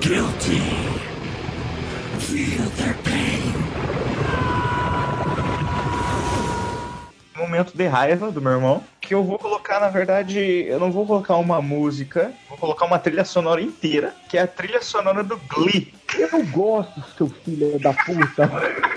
[0.00, 1.03] Guilty.
[2.34, 3.54] Feel their pain.
[7.38, 11.06] momento de raiva do meu irmão, que eu vou colocar, na verdade, eu não vou
[11.06, 15.36] colocar uma música, vou colocar uma trilha sonora inteira, que é a trilha sonora do
[15.46, 15.94] Glee.
[16.18, 18.50] Eu gosto, seu filho da puta.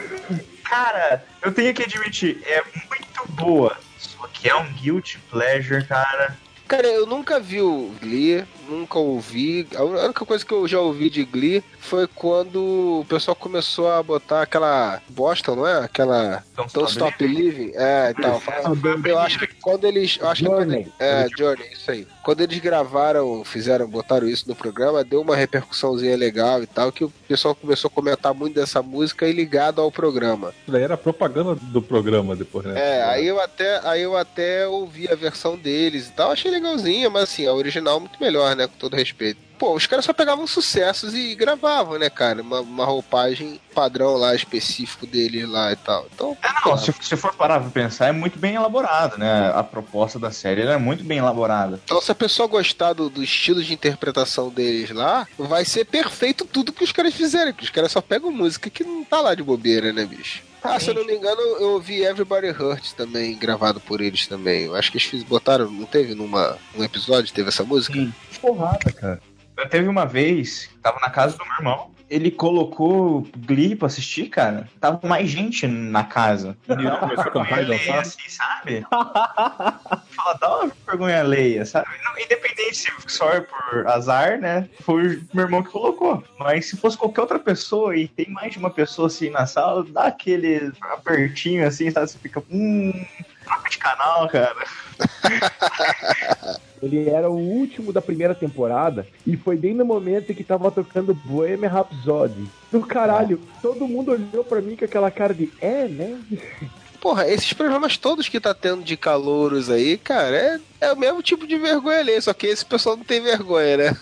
[0.68, 3.78] Cara, eu tenho que admitir, é muito boa.
[4.00, 6.36] Só que é um guilty pleasure, cara.
[6.68, 9.68] Cara, eu nunca vi o Glee, nunca ouvi.
[9.76, 14.02] A única coisa que eu já ouvi de Glee foi quando o pessoal começou a
[14.04, 15.80] botar aquela Boston, não é?
[15.84, 17.72] Aquela Don't Don't Stop Stop Living.
[17.76, 18.42] É, e tal.
[19.06, 20.18] Eu acho que quando eles.
[20.20, 20.88] Eu acho que quando, Journey.
[21.00, 22.08] é, Journey, isso aí.
[22.24, 27.04] Quando eles gravaram, fizeram, botaram isso no programa, deu uma repercussãozinha legal e tal, que
[27.04, 30.54] o pessoal começou a comentar muito dessa música e ligado ao programa.
[30.62, 32.74] Isso daí era propaganda do programa depois, né?
[32.78, 37.10] É, aí eu até, aí eu até ouvi a versão deles e tal, achei legalzinha,
[37.10, 39.40] mas assim, a original muito melhor, né, com todo respeito.
[39.58, 42.44] Pô, os caras só pegavam sucessos e gravavam, né, cara?
[42.44, 46.06] Uma, uma roupagem padrão lá, específico deles lá e tal.
[46.14, 49.52] Então, É, não, se, se for parar pra pensar, é muito bem elaborado, né?
[49.56, 51.80] A proposta da série é muito bem elaborada.
[51.84, 56.46] então, se a pessoa gostar do, do estilo de interpretação deles lá, vai ser perfeito
[56.46, 59.34] tudo que os caras fizeram, que os caras só pegam música que não tá lá
[59.34, 60.44] de bobeira, né, bicho?
[60.76, 64.66] Ah, se eu não me engano, eu ouvi Everybody Hurts também, gravado por eles também.
[64.66, 67.94] Eu acho que eles fiz- botaram, não teve numa, num episódio, teve essa música?
[68.42, 69.22] Porrada, cara.
[69.58, 74.30] Eu teve uma vez, tava na casa do meu irmão, ele colocou Glee pra assistir,
[74.30, 74.70] cara.
[74.80, 76.58] Tava mais gente na casa.
[76.68, 78.00] E ele começou Vergonha alheia, dançar.
[78.00, 78.86] assim, sabe?
[80.16, 81.88] Fala, dá uma vergonha alheia, sabe?
[82.04, 84.68] Não, independente se só é por azar, né?
[84.82, 86.24] Foi o meu irmão que colocou.
[86.40, 89.84] Mas se fosse qualquer outra pessoa e tem mais de uma pessoa assim na sala,
[89.84, 92.08] dá aquele apertinho assim, sabe?
[92.08, 93.06] Você fica, hum,
[93.48, 94.66] troca de canal, cara.
[96.82, 100.70] Ele era o último da primeira temporada e foi bem no momento em que tava
[100.70, 102.48] tocando Bohemian Rhapsody.
[102.72, 106.20] Do caralho, todo mundo olhou pra mim com aquela cara de é, né?
[107.08, 111.24] Porra, esses programas todos que tá tendo de calouros aí, cara, é, é o mesmo
[111.24, 113.98] tipo de vergonha ali, só que esse pessoal não tem vergonha, né?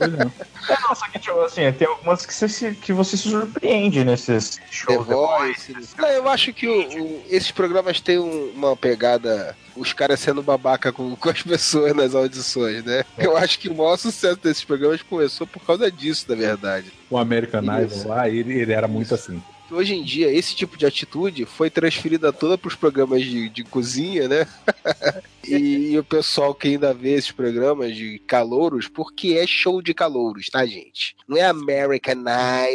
[0.00, 0.72] É.
[0.72, 4.02] É, não, só que, tipo, assim, tem algumas que você se, que você se surpreende
[4.04, 5.06] nesses The shows.
[5.06, 5.76] Voice.
[5.96, 9.56] Não, eu acho que o- o- esses programas têm um- uma pegada.
[9.76, 13.04] Os caras sendo babaca com, com as pessoas nas audições, né?
[13.16, 16.92] Eu acho que o maior sucesso desses programas começou por causa disso, na verdade.
[17.08, 17.62] O American.
[17.62, 19.40] Idol lá, ele, ele era muito assim.
[19.72, 23.64] Hoje em dia, esse tipo de atitude foi transferida toda para os programas de, de
[23.64, 24.46] cozinha, né?
[25.48, 30.48] e, o pessoal que ainda vê esses programas de calouros, porque é show de calouros,
[30.50, 31.16] tá, gente?
[31.26, 32.24] Não é American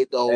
[0.02, 0.32] Idol.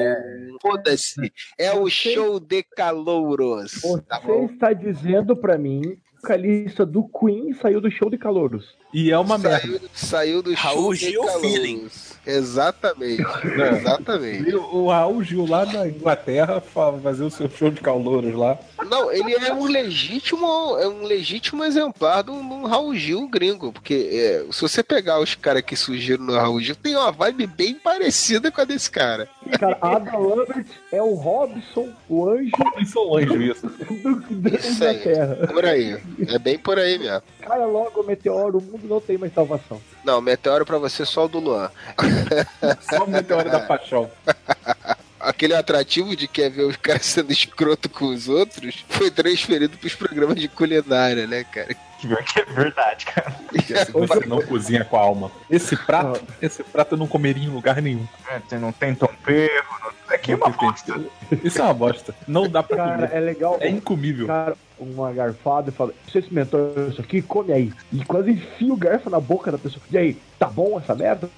[0.61, 1.31] Foda-se.
[1.57, 3.81] É o show de calouros.
[4.07, 4.45] Tá Você bom?
[4.45, 8.77] está dizendo pra mim vocalista do Queen saiu do show de calouros.
[8.93, 9.61] E é uma merda.
[9.67, 11.41] Saiu, saiu do Raul show de Gil calouros.
[11.51, 11.87] feeling.
[12.25, 13.21] Exatamente.
[13.61, 13.69] É.
[13.77, 14.49] Exatamente.
[14.49, 18.33] E o o Raul Gil lá na Inglaterra fa- fazer o seu show de calouros
[18.33, 18.57] lá.
[18.89, 20.45] Não, ele é um legítimo,
[20.79, 25.35] é um legítimo exemplar do, do Raul Gil gringo, porque é, se você pegar os
[25.35, 29.27] caras que surgiram no Raul Gil, tem uma vibe bem parecida com a desse cara.
[29.59, 33.67] Cara, Ada Lambert é o Robson, o anjo é um anjo, isso.
[33.67, 34.95] do, da Isso aí.
[34.95, 35.47] Inglaterra.
[35.47, 35.97] Por aí.
[36.27, 37.21] É bem por aí mesmo.
[37.41, 39.81] Cara, logo, meteoro, o mundo não tem mais salvação.
[40.03, 41.69] Não, meteoro pra você só o do Luan.
[42.89, 44.09] Só o meteoro da paixão.
[45.19, 49.93] Aquele atrativo de quer ver os caras sendo escroto com os outros foi transferido pros
[49.93, 51.75] programas de culinária, né, cara?
[52.01, 53.35] Pior que é verdade, cara.
[53.79, 55.31] Assim, você não cozinha com a alma.
[55.49, 58.07] Esse prato, esse prato eu não comeria em lugar nenhum.
[58.27, 59.63] É, tem- não tem tempero.
[59.83, 59.91] Não...
[60.15, 60.99] Aqui é uma bosta.
[61.43, 62.13] Isso é uma bosta.
[62.27, 63.09] Não dá pra Cara, comer.
[63.13, 63.57] é legal.
[63.61, 64.27] É incomível.
[64.27, 67.21] Cara, uma garfada e fala: Você experimentou isso aqui?
[67.21, 67.71] Come aí.
[67.93, 69.81] E quase enfia o garfo na boca da pessoa.
[69.89, 71.29] E aí, tá bom essa merda?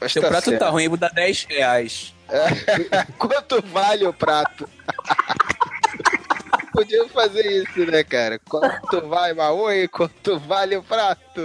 [0.00, 0.58] Mas Seu tá prato certo.
[0.60, 2.14] tá ruim, vou dar 10 reais.
[3.18, 4.66] Quanto vale o prato?
[6.72, 8.38] Podia fazer isso, né, cara?
[8.48, 9.86] Quanto vai, Maui?
[9.88, 11.42] Quanto vale o prato?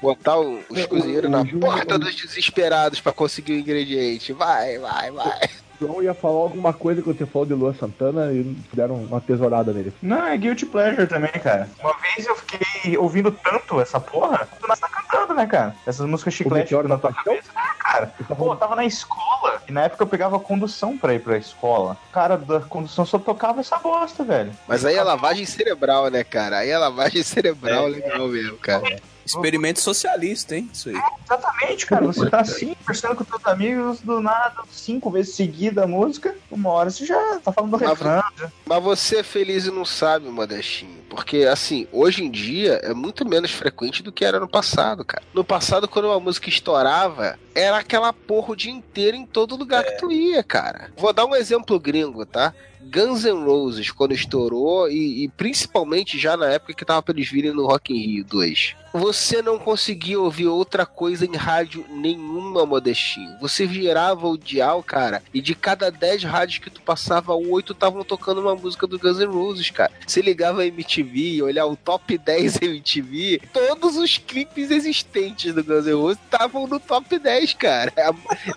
[0.00, 4.32] Botar o- os cozinheiros na porta dos desesperados pra conseguir o ingrediente.
[4.32, 5.40] Vai, vai, vai.
[5.80, 9.72] João ia falar alguma coisa quando você falou de Lua Santana e deram uma tesourada
[9.72, 9.92] nele.
[10.00, 11.68] Não, é guilty pleasure também, cara.
[11.80, 15.74] Uma vez eu fiquei ouvindo tanto essa porra, tu não tá cantando, né, cara?
[15.84, 17.50] Essas músicas chiclete na tua cabeça.
[17.56, 18.06] É, cara.
[18.38, 21.96] Pô, eu tava na escola, e na época eu pegava condução pra ir pra escola.
[22.12, 24.52] Cara da condução só tocava essa bosta, velho.
[24.68, 26.58] Mas aí é lavagem cerebral, né, cara?
[26.58, 29.00] Aí é lavagem cerebral legal mesmo, cara.
[29.36, 30.68] Experimento socialista, hein?
[30.72, 30.96] Isso aí.
[31.24, 32.06] Exatamente, cara.
[32.06, 36.70] Você tá assim, conversando com teus amigos, do nada, cinco vezes seguida a música, uma
[36.70, 38.22] hora você já tá falando do Mas- refrão.
[38.66, 41.02] Mas você é feliz e não sabe, Modestinho.
[41.08, 45.22] Porque, assim, hoje em dia é muito menos frequente do que era no passado, cara.
[45.34, 49.84] No passado, quando uma música estourava, era aquela porra o dia inteiro em todo lugar
[49.84, 50.90] que tu ia, cara.
[50.96, 52.54] Vou dar um exemplo gringo, tá?
[52.90, 57.30] Guns N' Roses, quando estourou, e, e principalmente já na época que tava pra eles
[57.30, 58.82] virem no Rock in Rio 2.
[58.92, 63.38] Você não conseguia ouvir outra coisa em rádio nenhuma, Modestinho.
[63.40, 68.04] Você virava o dial, cara, e de cada 10 rádios que tu passava, 8 estavam
[68.04, 69.90] tocando uma música do Guns N' Roses, cara.
[70.06, 75.86] Você ligava a MTV, olhar o top 10 MTV, todos os clipes existentes do Guns
[75.86, 77.92] N' Roses estavam no top 10, cara.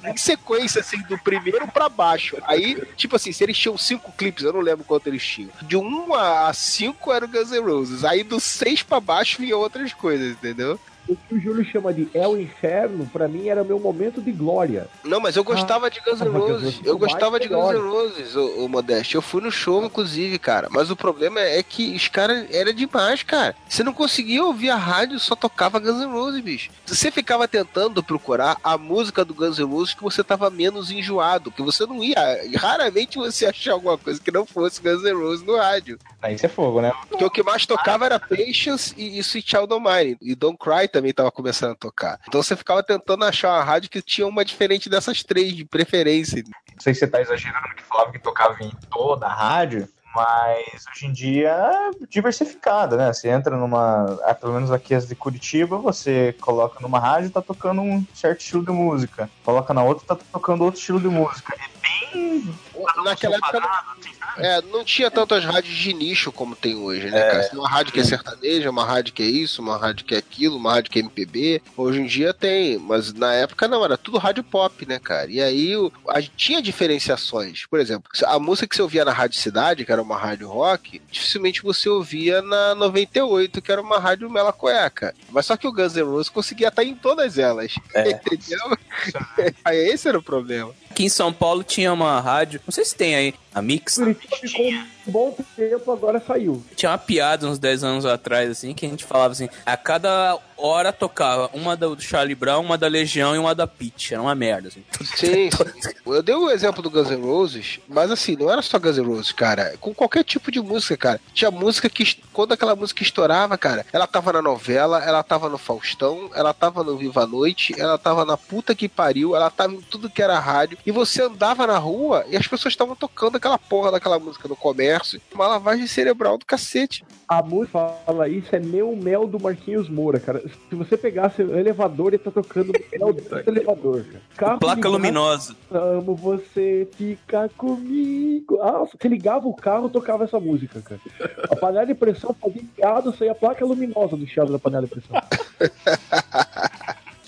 [0.03, 2.35] Em sequência, assim, do primeiro pra baixo.
[2.43, 5.51] Aí, tipo assim, se eles tinham 5 clipes, eu não lembro quanto eles tinham.
[5.61, 8.03] De 1 a 5 era o Guns N' Roses.
[8.03, 10.79] Aí do 6 pra baixo vinha outras coisas, entendeu?
[11.07, 14.31] O que o Júlio chama de É o Inferno, pra mim era meu momento de
[14.31, 14.87] glória.
[15.03, 16.81] Não, mas eu gostava de Guns N' Ah, Roses.
[16.83, 17.79] Eu gostava de Guns N'.
[17.79, 19.15] Roses, o, Modeste.
[19.15, 20.67] Eu fui no show, inclusive, cara.
[20.71, 23.55] Mas o problema é que os caras era demais, cara.
[23.69, 26.71] Você não conseguia ouvir a rádio, só tocava Guns N' Roses, bicho.
[26.85, 31.51] Você ficava tentando procurar a música do Guns N' Roses que você tava menos enjoado,
[31.51, 32.15] que você não ia.
[32.57, 35.99] Raramente você achar alguma coisa que não fosse Guns N' Roses no rádio.
[36.21, 36.91] Aí isso é fogo, né?
[37.07, 40.17] Porque o que mais tocava era Patience e, e Sweet Child O' Mine.
[40.21, 42.19] E Don't Cry também tava começando a tocar.
[42.27, 46.41] Então você ficava tentando achar uma rádio que tinha uma diferente dessas três, de preferência.
[46.45, 50.85] Não sei se você tá exagerando que falava que tocava em toda a rádio, mas
[50.89, 53.11] hoje em dia é diversificada, né?
[53.11, 54.17] Você entra numa.
[54.23, 58.39] ah, pelo menos aqui as de Curitiba, você coloca numa rádio tá tocando um certo
[58.39, 59.29] estilo de música.
[59.43, 61.53] Coloca na outra, tá tocando outro estilo de música.
[61.53, 61.74] É
[62.11, 62.55] bem.
[63.03, 67.31] Naquela época não, é, não tinha tantas rádios de nicho como tem hoje, né, É.
[67.31, 67.49] cara?
[67.49, 70.17] Tem uma rádio que é sertaneja, uma rádio que é isso, uma rádio que é
[70.17, 71.61] aquilo, uma rádio que é MPB.
[71.77, 75.29] Hoje em dia tem, mas na época não, era tudo rádio pop, né, cara?
[75.31, 77.65] E aí o- a, tinha diferenciações.
[77.65, 81.01] Por exemplo, a música que você ouvia na Rádio Cidade, que era uma rádio rock,
[81.11, 85.13] dificilmente você ouvia na 98, que era uma rádio mela cueca.
[85.29, 87.73] Mas só que o Guns N' Roses conseguia estar em todas elas.
[87.93, 88.11] É.
[88.25, 88.77] Entendeu?
[89.63, 90.73] aí esse era o problema.
[90.95, 93.95] Aqui em São Paulo tinha uma rádio, não sei se tem aí, a Mix.
[93.95, 94.65] Curitiba ficou
[95.05, 96.63] bom tempo, agora saiu.
[96.75, 100.39] Tinha uma piada uns 10 anos atrás, assim, que a gente falava assim, a cada
[100.57, 104.11] hora tocava uma do Charlie Brown, uma da Legião e uma da Pitch.
[104.11, 104.83] Era uma merda, assim.
[105.15, 105.49] Sim,
[105.81, 105.93] sim.
[106.05, 109.05] Eu dei o exemplo do Guns N' Roses, mas assim, não era só Guns N'
[109.05, 109.75] Roses, cara.
[109.79, 111.21] Com qualquer tipo de música, cara.
[111.33, 115.57] Tinha música que, quando aquela música estourava, cara, ela tava na novela, ela tava no
[115.57, 119.73] Faustão, ela tava no Viva a Noite, ela tava na puta que pariu, ela tava
[119.73, 120.77] em tudo que era rádio.
[120.85, 124.55] E você andava na rua e as pessoas estavam tocando aquela porra daquela música no
[124.55, 124.94] comércio.
[125.33, 127.03] Uma lavagem cerebral do cacete.
[127.27, 130.41] A música fala isso, é meu mel do Marquinhos Moura, cara.
[130.69, 134.21] Se você pegasse o elevador, ele tá tocando mel do elevador, cara.
[134.35, 135.55] Carro Placa ligado, luminosa.
[135.71, 138.59] Amo você, fica comigo.
[138.61, 141.01] Ah, você ligava o carro, tocava essa música, cara.
[141.49, 144.89] A panela de pressão fazia piada, saía a placa luminosa do Thiago da panela de
[144.89, 145.15] pressão.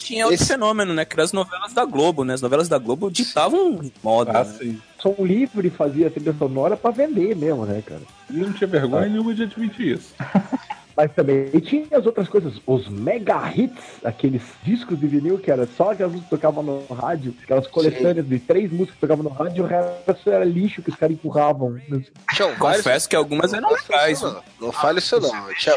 [0.08, 1.04] Tinha outro fenômeno, né?
[1.06, 2.34] Que eram as novelas da Globo, né?
[2.34, 4.32] As novelas da Globo ditavam moda.
[4.40, 4.56] Ah, né?
[4.58, 4.82] sim.
[5.00, 8.02] Som livre fazia trilha sonora pra vender mesmo, né, cara?
[8.30, 10.14] E não tinha vergonha nenhuma de admitir isso.
[10.98, 15.68] Mas também tinha as outras coisas, os mega hits, aqueles discos de vinil que era
[15.78, 19.30] só aquelas músicas que tocavam no rádio, aquelas coletâneas de três músicas que tocavam no
[19.30, 21.78] rádio, o resto era lixo que os caras empurravam.
[22.34, 24.24] Tinham vários- Confesso que algumas eram legais.
[24.24, 24.42] não.
[24.60, 25.30] Não fale isso não.
[25.54, 25.76] Tinha-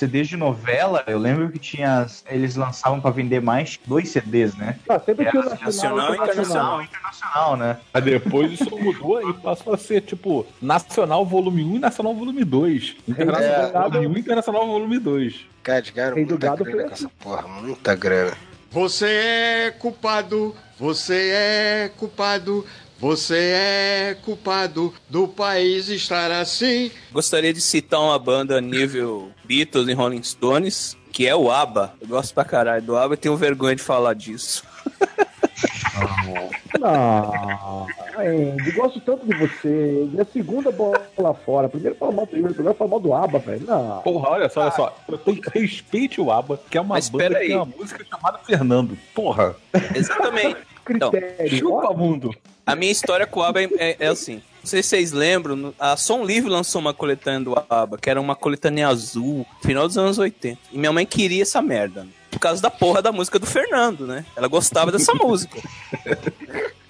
[0.00, 2.06] CDs de novela, eu lembro que tinha.
[2.26, 4.78] Eles lançavam pra vender mais dois CDs, né?
[4.88, 6.82] Ah, sempre tinha Era nacional, nacional e internacional.
[6.82, 7.76] Internacional, internacional, né?
[7.92, 12.44] Aí depois isso mudou e passou a ser, tipo, Nacional Volume 1 e Nacional Volume
[12.44, 12.96] 2.
[13.06, 13.90] Internacional É.
[13.90, 15.46] Volume 1 e Internacional Volume 2.
[15.62, 17.04] Cara, de cara, muita grana com assim.
[17.04, 18.32] essa porra, muita grana.
[18.70, 22.64] Você é culpado, você é culpado,
[23.00, 26.90] você é culpado do país estar assim.
[27.12, 31.94] Gostaria de citar uma banda nível Beatles e Rolling Stones, que é o ABBA.
[32.00, 34.62] Eu gosto pra caralho do ABBA e tenho vergonha de falar disso.
[36.78, 37.86] Não,
[38.18, 40.08] Andy, gosto tanto de você.
[40.14, 41.68] E a segunda bola lá fora.
[41.68, 43.66] Primeiro fala mal do primeiro, agora fala mal do Aba, velho.
[43.66, 44.00] Não.
[44.02, 44.96] Porra, olha só, olha só.
[45.52, 47.54] Respeite o ABBA, que é uma Mas banda que tem aí.
[47.54, 48.96] uma música chamada Fernando.
[49.14, 49.54] Porra,
[49.94, 50.56] Exatamente.
[50.98, 51.58] Critério.
[51.58, 52.34] chupa mundo.
[52.66, 54.34] A minha história com o ABBA é, é- é assim.
[54.62, 58.20] Não sei se vocês lembram, a Som Livre lançou uma coletânea do ABBA, que era
[58.20, 60.58] uma coletânea azul, final dos anos 80.
[60.70, 62.04] E minha mãe queria essa merda.
[62.04, 62.10] né?
[62.30, 64.24] Por causa da porra da música do Fernando, né?
[64.36, 65.58] Ela gostava dessa música.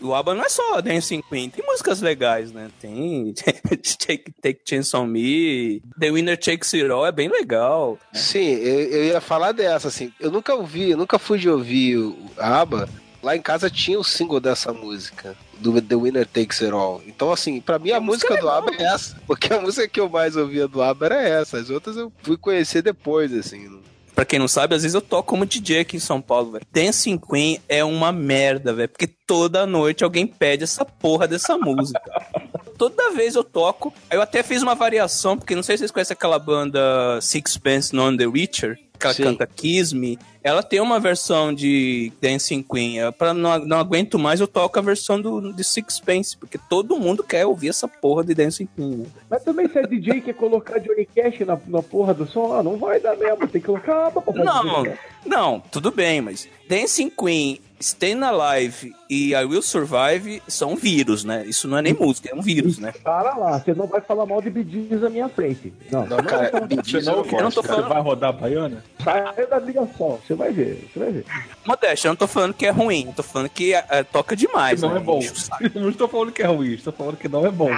[0.00, 2.68] O ABBA não é só Dancing Queen, tem músicas legais, né?
[2.80, 3.32] Tem
[4.06, 7.98] Take, Take Chance on Me, The Winner Takes It All, é bem legal.
[8.12, 10.12] Sim, eu, eu ia falar dessa, assim.
[10.18, 12.88] Eu nunca ouvi, eu nunca fui de ouvir o ABBA.
[13.22, 17.02] Lá em casa tinha o single dessa música, do The Winner Takes It All.
[17.06, 19.16] Então, assim, pra mim a música do ABBA é essa.
[19.26, 21.58] Porque a música que eu mais ouvia do ABBA era essa.
[21.58, 23.78] As outras eu fui conhecer depois, assim.
[24.14, 26.66] pra quem não sabe, às vezes eu toco como DJ aqui em São Paulo, velho.
[26.72, 28.88] Dancing Queen é uma merda, velho.
[28.88, 32.00] Porque toda noite alguém pede essa porra dessa música.
[32.78, 33.92] Toda vez eu toco.
[34.08, 37.94] Aí eu até fiz uma variação, porque não sei se vocês conhecem aquela banda Sixpence
[37.94, 39.24] Non The Witcher, que ela Sim.
[39.24, 40.18] canta Kiss Me.
[40.42, 42.96] Ela tem uma versão de Dancing Queen.
[42.98, 46.98] Eu, Pra não, não aguento mais, eu toco a versão do, de Sixpence, porque todo
[46.98, 48.98] mundo quer ouvir essa porra de Dancing Queen.
[48.98, 49.06] né?
[49.28, 52.54] Mas também se é DJ e quer colocar Johnny Cash na, na porra do som,
[52.54, 53.48] ah, não vai dar mesmo.
[53.48, 54.86] Tem que colocar ah, Não,
[55.26, 61.44] não, tudo bem, mas Dancing Queen, Staying Alive e I Will Survive são vírus, né?
[61.46, 62.92] Isso não é nem música, é um vírus, né?
[63.02, 65.72] Para lá, você não vai falar mal de Bidis na minha frente.
[65.90, 66.50] Não, Não, cara,
[66.84, 67.62] Gees eu não Eu não tô gosto.
[67.62, 68.84] Você falando, vai rodar a baiana?
[69.02, 71.24] Sai da ligação, você vai ver, você vai ver.
[71.64, 74.82] modéstia, eu não tô falando que é ruim, eu tô falando que é, toca demais,
[74.82, 74.96] não né?
[74.96, 75.20] é bom.
[75.74, 77.70] Não estou falando que é ruim, estou falando que não é bom.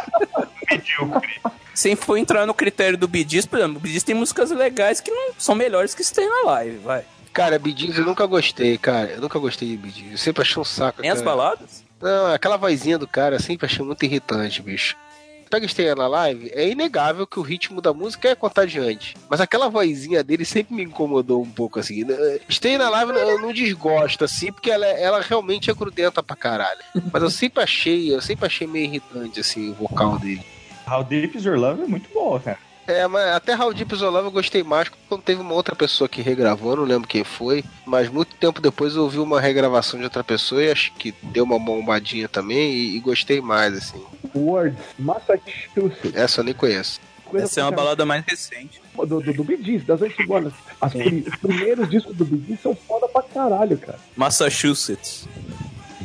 [0.70, 1.40] Medíocre.
[1.74, 5.10] Se for entrar no critério do Bidis, por exemplo, o Bidis tem músicas legais que
[5.10, 7.04] não são melhores que Staying Alive, vai.
[7.32, 9.10] Cara, Gees eu nunca gostei, cara.
[9.12, 10.12] Eu nunca gostei de Gees.
[10.12, 11.00] Eu sempre achei um saco.
[11.00, 11.30] Nem as cara.
[11.30, 11.84] baladas?
[12.00, 14.96] Não, aquela vozinha do cara eu sempre achei muito irritante, bicho.
[15.48, 19.14] Pega Stay na live, é inegável que o ritmo da música é contagiante.
[19.28, 22.06] Mas aquela vozinha dele sempre me incomodou um pouco, assim.
[22.50, 26.80] Stay na live eu não desgosto, assim, porque ela, ela realmente é grudenta pra caralho.
[27.12, 30.42] Mas eu sempre achei, eu sempre achei meio irritante, assim, o vocal dele.
[30.90, 32.58] How Deep Is Your Love é muito boa, cara.
[32.86, 36.20] É, mas até Is Your Love eu gostei mais quando teve uma outra pessoa que
[36.20, 40.24] regravou, não lembro quem foi, mas muito tempo depois eu ouvi uma regravação de outra
[40.24, 44.02] pessoa e acho que deu uma bombadinha também e, e gostei mais, assim.
[44.34, 46.14] Words, Massachusetts.
[46.14, 47.00] Essa eu nem conheço.
[47.24, 48.82] Coisa Essa é uma balada mais recente.
[48.94, 50.52] do, do, do Gees, das antigonas.
[50.80, 53.98] As os primeiros discos do Gees são foda pra caralho, cara.
[54.16, 55.26] Massachusetts.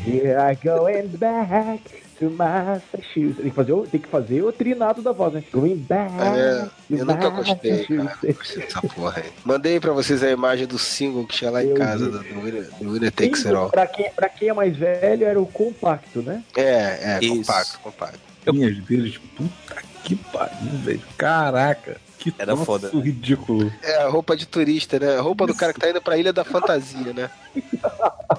[0.06, 3.38] Here I going back to Massachusetts.
[3.38, 5.44] Tem que fazer o, tem que fazer o trinado da voz, né?
[5.52, 8.04] Going back É, eu nunca gostei, cara.
[8.04, 8.38] Massachusetts.
[8.38, 9.32] Gostei dessa porra aí.
[9.46, 12.12] Mandei pra vocês a imagem do single que tinha lá em Eu casa, vi.
[12.12, 13.70] do, do Winner, do Winner Takes It All.
[13.70, 16.44] Pra quem, pra quem é mais velho, era o compacto, né?
[16.56, 17.36] É, é, Isso.
[17.38, 18.20] compacto, compacto.
[18.54, 21.02] Minhas deles, puta que pariu, velho.
[21.18, 22.90] Caraca, que Era troço foda.
[22.90, 23.72] ridículo.
[23.82, 25.18] É, a roupa de turista, né?
[25.18, 27.30] A roupa do cara que tá indo pra Ilha da Fantasia, né?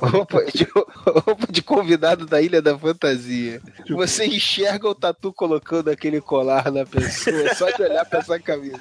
[0.01, 0.67] roupa, de,
[1.07, 3.61] roupa de convidado da Ilha da Fantasia.
[3.91, 8.81] Você enxerga o tatu colocando aquele colar na pessoa só de olhar pra essa camisa.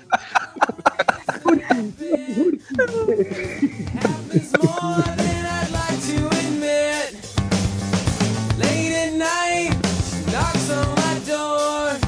[8.58, 9.72] Late at night,
[10.10, 12.07] she knocks on my door.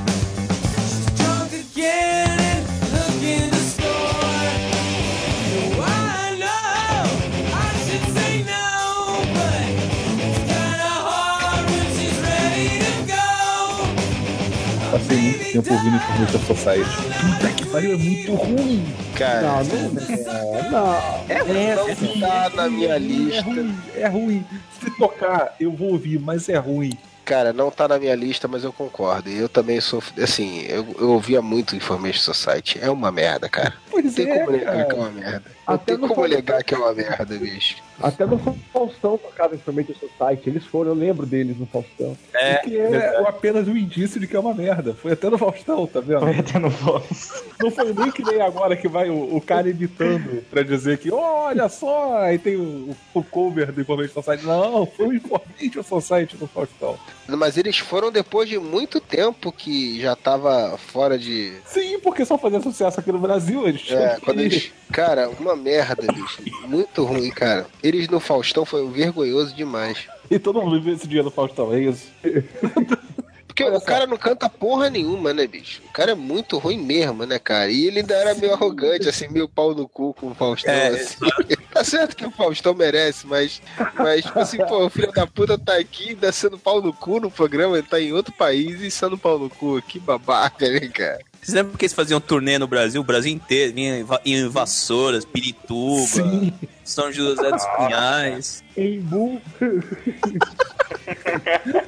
[14.91, 16.89] Passei muito tempo ouvindo Information Society.
[17.21, 18.85] Puta que pariu, é muito ruim.
[19.15, 20.69] Cara, Não, não é.
[20.69, 20.95] Não.
[21.29, 23.41] é, não tá na minha É lista.
[23.43, 24.45] ruim, é ruim.
[24.81, 26.93] Se tocar, eu vou ouvir, mas é ruim.
[27.29, 29.29] Cara, não tá na minha lista, mas eu concordo.
[29.29, 30.01] Eu também sou.
[30.19, 32.79] Assim, eu, eu ouvia muito Information Society.
[32.81, 33.71] É uma merda, cara.
[33.91, 34.85] Pois Não tem é, como negar cara.
[34.85, 35.43] que é uma merda.
[35.67, 37.75] Não Até tem como Faustão- negar que é uma merda, bicho.
[38.01, 38.39] Até no
[38.71, 40.49] Faustão tocava Information Society.
[40.49, 42.15] Eles foram, eu lembro deles no Faustão.
[42.33, 44.93] É, Que é apenas um indício de que é uma merda.
[44.93, 46.21] Foi até no Faustão, tá vendo?
[46.21, 47.43] Vai até no voz.
[47.59, 51.11] Não foi nem que nem agora que vai o, o cara editando pra dizer que,
[51.11, 54.45] olha só, aí tem o, o cover do Information Society.
[54.45, 56.97] Não, foi o Information Society no Faustão.
[57.37, 61.53] Mas eles foram depois de muito tempo que já tava fora de.
[61.65, 63.67] Sim, porque só fazia sucesso aqui no Brasil.
[63.67, 64.71] Eles tinham É, quando eles.
[64.91, 66.41] Cara, uma merda, bicho.
[66.67, 67.67] Muito ruim, cara.
[67.83, 70.07] Eles no Faustão foi vergonhoso demais.
[70.29, 72.07] E todo mundo viu esse dia no Faustão, é isso.
[73.49, 75.81] Porque o cara não canta porra nenhuma, né, bicho?
[75.89, 77.69] O cara é muito ruim mesmo, né, cara?
[77.71, 80.89] E ele ainda era meio arrogante, assim, meio pau no cu com o Faustão, É,
[80.89, 81.17] assim.
[81.73, 83.61] Tá certo que o Faustão merece, mas,
[83.95, 87.19] mas tipo assim, pô, o filho da puta tá aqui ainda sendo pau no cu
[87.19, 89.81] no programa, ele tá em outro país e sendo pau no cu.
[89.81, 91.19] Que babaca, né, cara?
[91.41, 93.01] Vocês lembram que eles faziam turnê no Brasil?
[93.01, 96.53] O Brasil inteiro, vinha em Va- em Vassouras, Pirituba, Sim.
[96.83, 98.63] São José dos Pinhais.
[98.77, 99.41] Embu.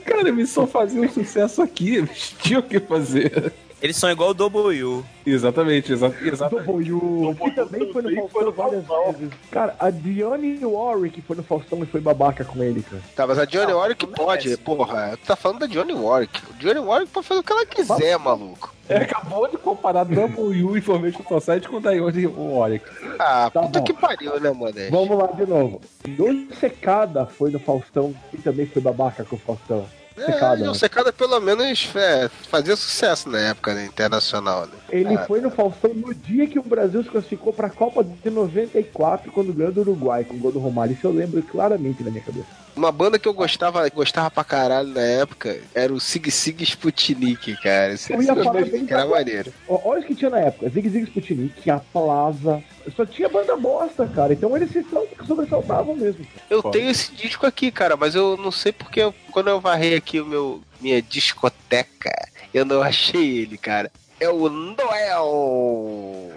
[0.06, 3.54] Cara, eles só faziam sucesso aqui, eles tinham o que fazer.
[3.82, 5.04] Eles são igual o W.
[5.26, 6.66] Exatamente, exa exatamente.
[6.68, 8.86] W, que também foi no Faustão várias
[9.18, 9.34] vezes.
[9.50, 13.02] Cara, a Dionne Warwick foi no Faustão e foi babaca com ele, cara.
[13.16, 15.18] Tá, mas a Johnny Warwick pode, porra.
[15.22, 16.42] Tu tá falando da Johnny Warwick.
[16.50, 18.74] O Johnny Warwick pode fazer o que ela quiser, maluco.
[18.90, 22.86] É, acabou de comparar W Information Society com Dione Warwick.
[23.18, 23.86] Ah, Tá puta bom.
[23.86, 24.92] que pariu, né, Modeste?
[24.92, 25.82] Vamos lá de novo.
[26.08, 29.86] Doce Secada foi no Faustão e também foi babaca com o Faustão.
[30.16, 30.78] Secada, É, o né?
[30.78, 34.66] Secada pelo menos é, fazia sucesso na época né, internacional.
[34.66, 34.74] Né?
[34.90, 38.30] Ele Ah, foi no Faustão no dia que o Brasil se classificou pra Copa de
[38.30, 40.94] 94, quando ganhou do Uruguai, com o gol do Romário.
[40.94, 42.48] Isso eu lembro claramente na minha cabeça.
[42.76, 47.56] Uma banda que eu gostava, gostava pra caralho na época era o Sig Sig Sputnik,
[47.62, 47.94] cara.
[47.94, 49.54] Esse, Eu ia esse falar que bem era maneiro.
[49.68, 50.70] Olha o que tinha na época.
[50.70, 52.64] Zig Zig Sputnik, tinha Plaza.
[52.96, 54.34] Só tinha banda bosta, cara.
[54.34, 56.26] Então eles se sal- sobressaltavam mesmo.
[56.50, 59.96] Eu tenho esse disco aqui, cara, mas eu não sei porque eu- quando eu varrei
[59.96, 62.12] aqui o meu minha discoteca,
[62.54, 63.92] eu não achei ele, cara.
[64.20, 66.32] É o Noel!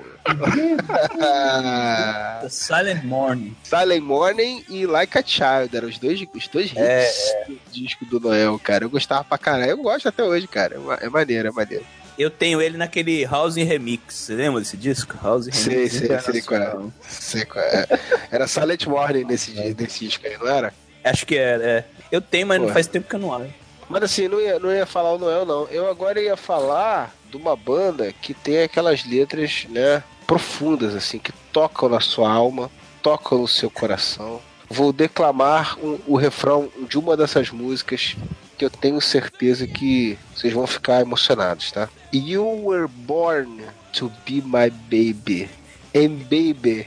[2.41, 3.55] The Silent Morning.
[3.63, 8.05] Silent Morning e Like a Child, eram os dois, os dois hits É, do disco
[8.07, 8.85] do Noel, cara.
[8.85, 9.71] Eu gostava pra caralho.
[9.73, 10.77] Eu gosto até hoje, cara.
[11.01, 11.85] É É maneiro, é maneiro.
[12.19, 14.15] Eu tenho ele naquele House Remix.
[14.15, 15.17] Você lembra desse disco?
[15.23, 15.93] House Sei, Remix.
[15.95, 16.77] sei, sei qual é.
[17.09, 17.87] Sei qual é.
[18.31, 20.73] Era Silent Morning nesse, nesse disco aí, não era?
[21.03, 21.85] Acho que era, é.
[22.13, 23.53] Eu tenho, mas não faz tempo que eu não olho.
[23.89, 25.67] Mas assim, não ia, não ia falar o Noel, não.
[25.69, 31.33] Eu agora ia falar de uma banda que tem aquelas letras, né, profundas, assim, que
[31.53, 32.71] tocam na sua alma,
[33.03, 34.41] tocam no seu coração.
[34.71, 38.17] Vou declamar um- o refrão de uma dessas músicas
[38.57, 41.89] que eu tenho certeza que vocês vão ficar emocionados, tá?
[42.13, 43.63] You were born
[43.95, 45.49] to be my baby.
[45.95, 46.87] And baby,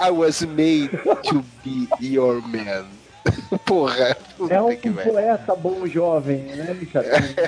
[0.00, 0.90] I was made
[1.24, 2.86] to be your man.
[3.66, 4.16] Porra,
[4.48, 5.10] É um que velho.
[5.12, 6.76] poeta bom jovem, né?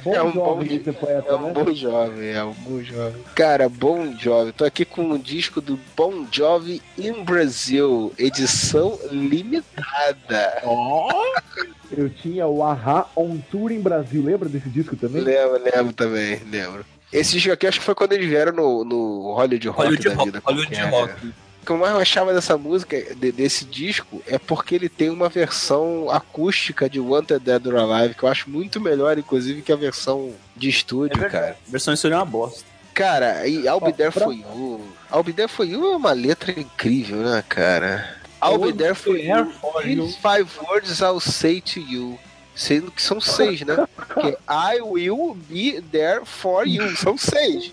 [0.04, 1.52] É um bom É um bom jovem poeta, É um né?
[1.52, 3.22] bom jovem, é um bom jovem.
[3.34, 4.52] Cara, Bom Jovem.
[4.52, 10.62] Tô aqui com um disco do Bon Jovi in Brasil, edição limitada.
[11.90, 14.22] Eu tinha o Ahá On Tour em Brasil.
[14.22, 15.22] Lembra desse disco também?
[15.22, 16.84] Lembro, lembro também, lembro.
[17.12, 20.14] Esse disco aqui acho que foi quando eles vieram no, no Hollywood Rock Hollywood da
[20.14, 20.42] Rock, vida.
[20.44, 21.26] Hollywood qualquer, Rock.
[21.62, 25.28] O que eu mais achava dessa música, de- desse disco, é porque ele tem uma
[25.28, 29.76] versão acústica de Wanted Dead or Alive, que eu acho muito melhor, inclusive, que a
[29.76, 31.56] versão de estúdio, cara.
[31.66, 32.64] A versão de estúdio é uma bosta.
[32.94, 34.80] Cara, e I'll Be There For You.
[35.14, 38.17] I'll Be There For You é uma letra incrível, né, cara?
[38.42, 39.52] I'll Be There For You.
[39.84, 42.18] These five words I'll say to you.
[42.54, 43.86] Sendo que são seis, né?
[43.96, 46.96] Porque I will be there for you.
[46.96, 47.70] São seis.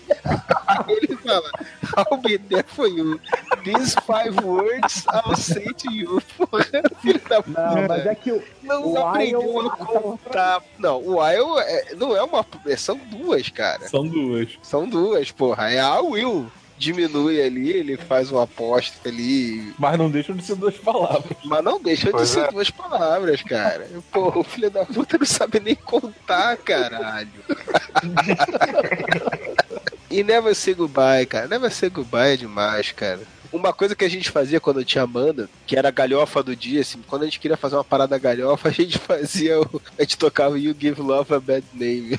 [0.64, 1.50] Aí ele fala,
[1.96, 3.20] I'll be there for you.
[3.64, 6.22] These five words I'll say to you.
[6.38, 6.64] Porra,
[7.02, 7.60] filho da puta.
[7.74, 10.62] Não, mas é que o, Não o aprendeu Isle- a contar.
[10.78, 12.46] Não, o I'll é, não é uma.
[12.66, 13.88] é- São duas, cara.
[13.88, 14.50] São duas.
[14.62, 15.68] São duas, porra.
[15.68, 16.48] É a Will.
[16.78, 19.72] Diminui ali, ele faz uma aposta ali.
[19.78, 21.36] Mas não deixam de ser duas palavras.
[21.44, 22.50] Mas não deixa de Pois ser é.
[22.50, 23.88] duas palavras, cara.
[24.12, 27.28] Porra, o filho da puta não sabe nem contar, caralho.
[30.10, 31.48] e Never Say Goodbye, cara.
[31.48, 33.20] Never Say Goodbye é demais, cara.
[33.56, 36.82] Uma coisa que a gente fazia quando tinha banda, que era a galhofa do dia,
[36.82, 39.80] assim, quando a gente queria fazer uma parada galhofa, a gente fazia o.
[39.98, 42.18] A gente tocava You Give Love a Bad Name.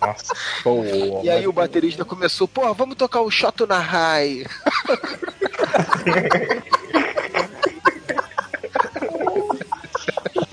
[0.00, 0.82] Nossa, pô,
[1.22, 4.46] E aí o baterista começou, pô, vamos tocar o Shot na High.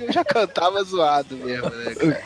[0.08, 2.24] Eu já cantava zoado mesmo, né, cara?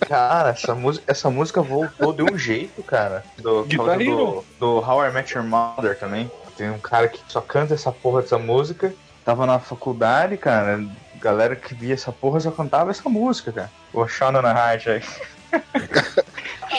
[0.00, 3.22] Cara, essa música, essa música voltou de um jeito, cara.
[3.36, 4.44] Do, por causa Guitar Hero.
[4.58, 6.30] do, do How I Met Your Mother também.
[6.56, 8.92] Tem um cara que só canta essa porra dessa música.
[9.24, 10.84] Tava na faculdade, cara.
[11.20, 13.70] Galera que via essa porra só cantava essa música, cara.
[13.92, 15.02] O Shona na Heart aí.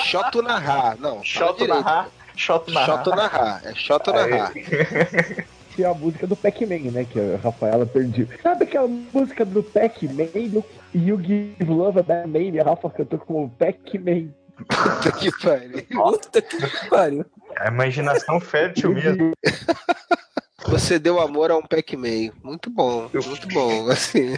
[0.05, 0.97] Shot na High.
[0.99, 2.09] Não, Shot na Heart.
[2.35, 3.15] Shot na Shot Heart.
[3.15, 3.61] na High.
[3.63, 4.51] É Shot na
[5.85, 7.05] A música do Pac-Man, né?
[7.05, 8.27] Que a Rafaela perdeu.
[8.41, 10.49] Sabe aquela música do Pac-Man?
[10.49, 10.63] do
[10.93, 12.59] You Give Love a Bad Name?
[12.59, 14.29] A Rafa cantou como Pac-Man.
[14.67, 15.85] Puta que pariu.
[15.89, 17.25] Puta que pariu.
[17.57, 19.31] A imaginação fértil mesmo.
[20.67, 22.31] Você deu amor a um Pac-Man.
[22.43, 24.35] Muito bom, muito bom, assim.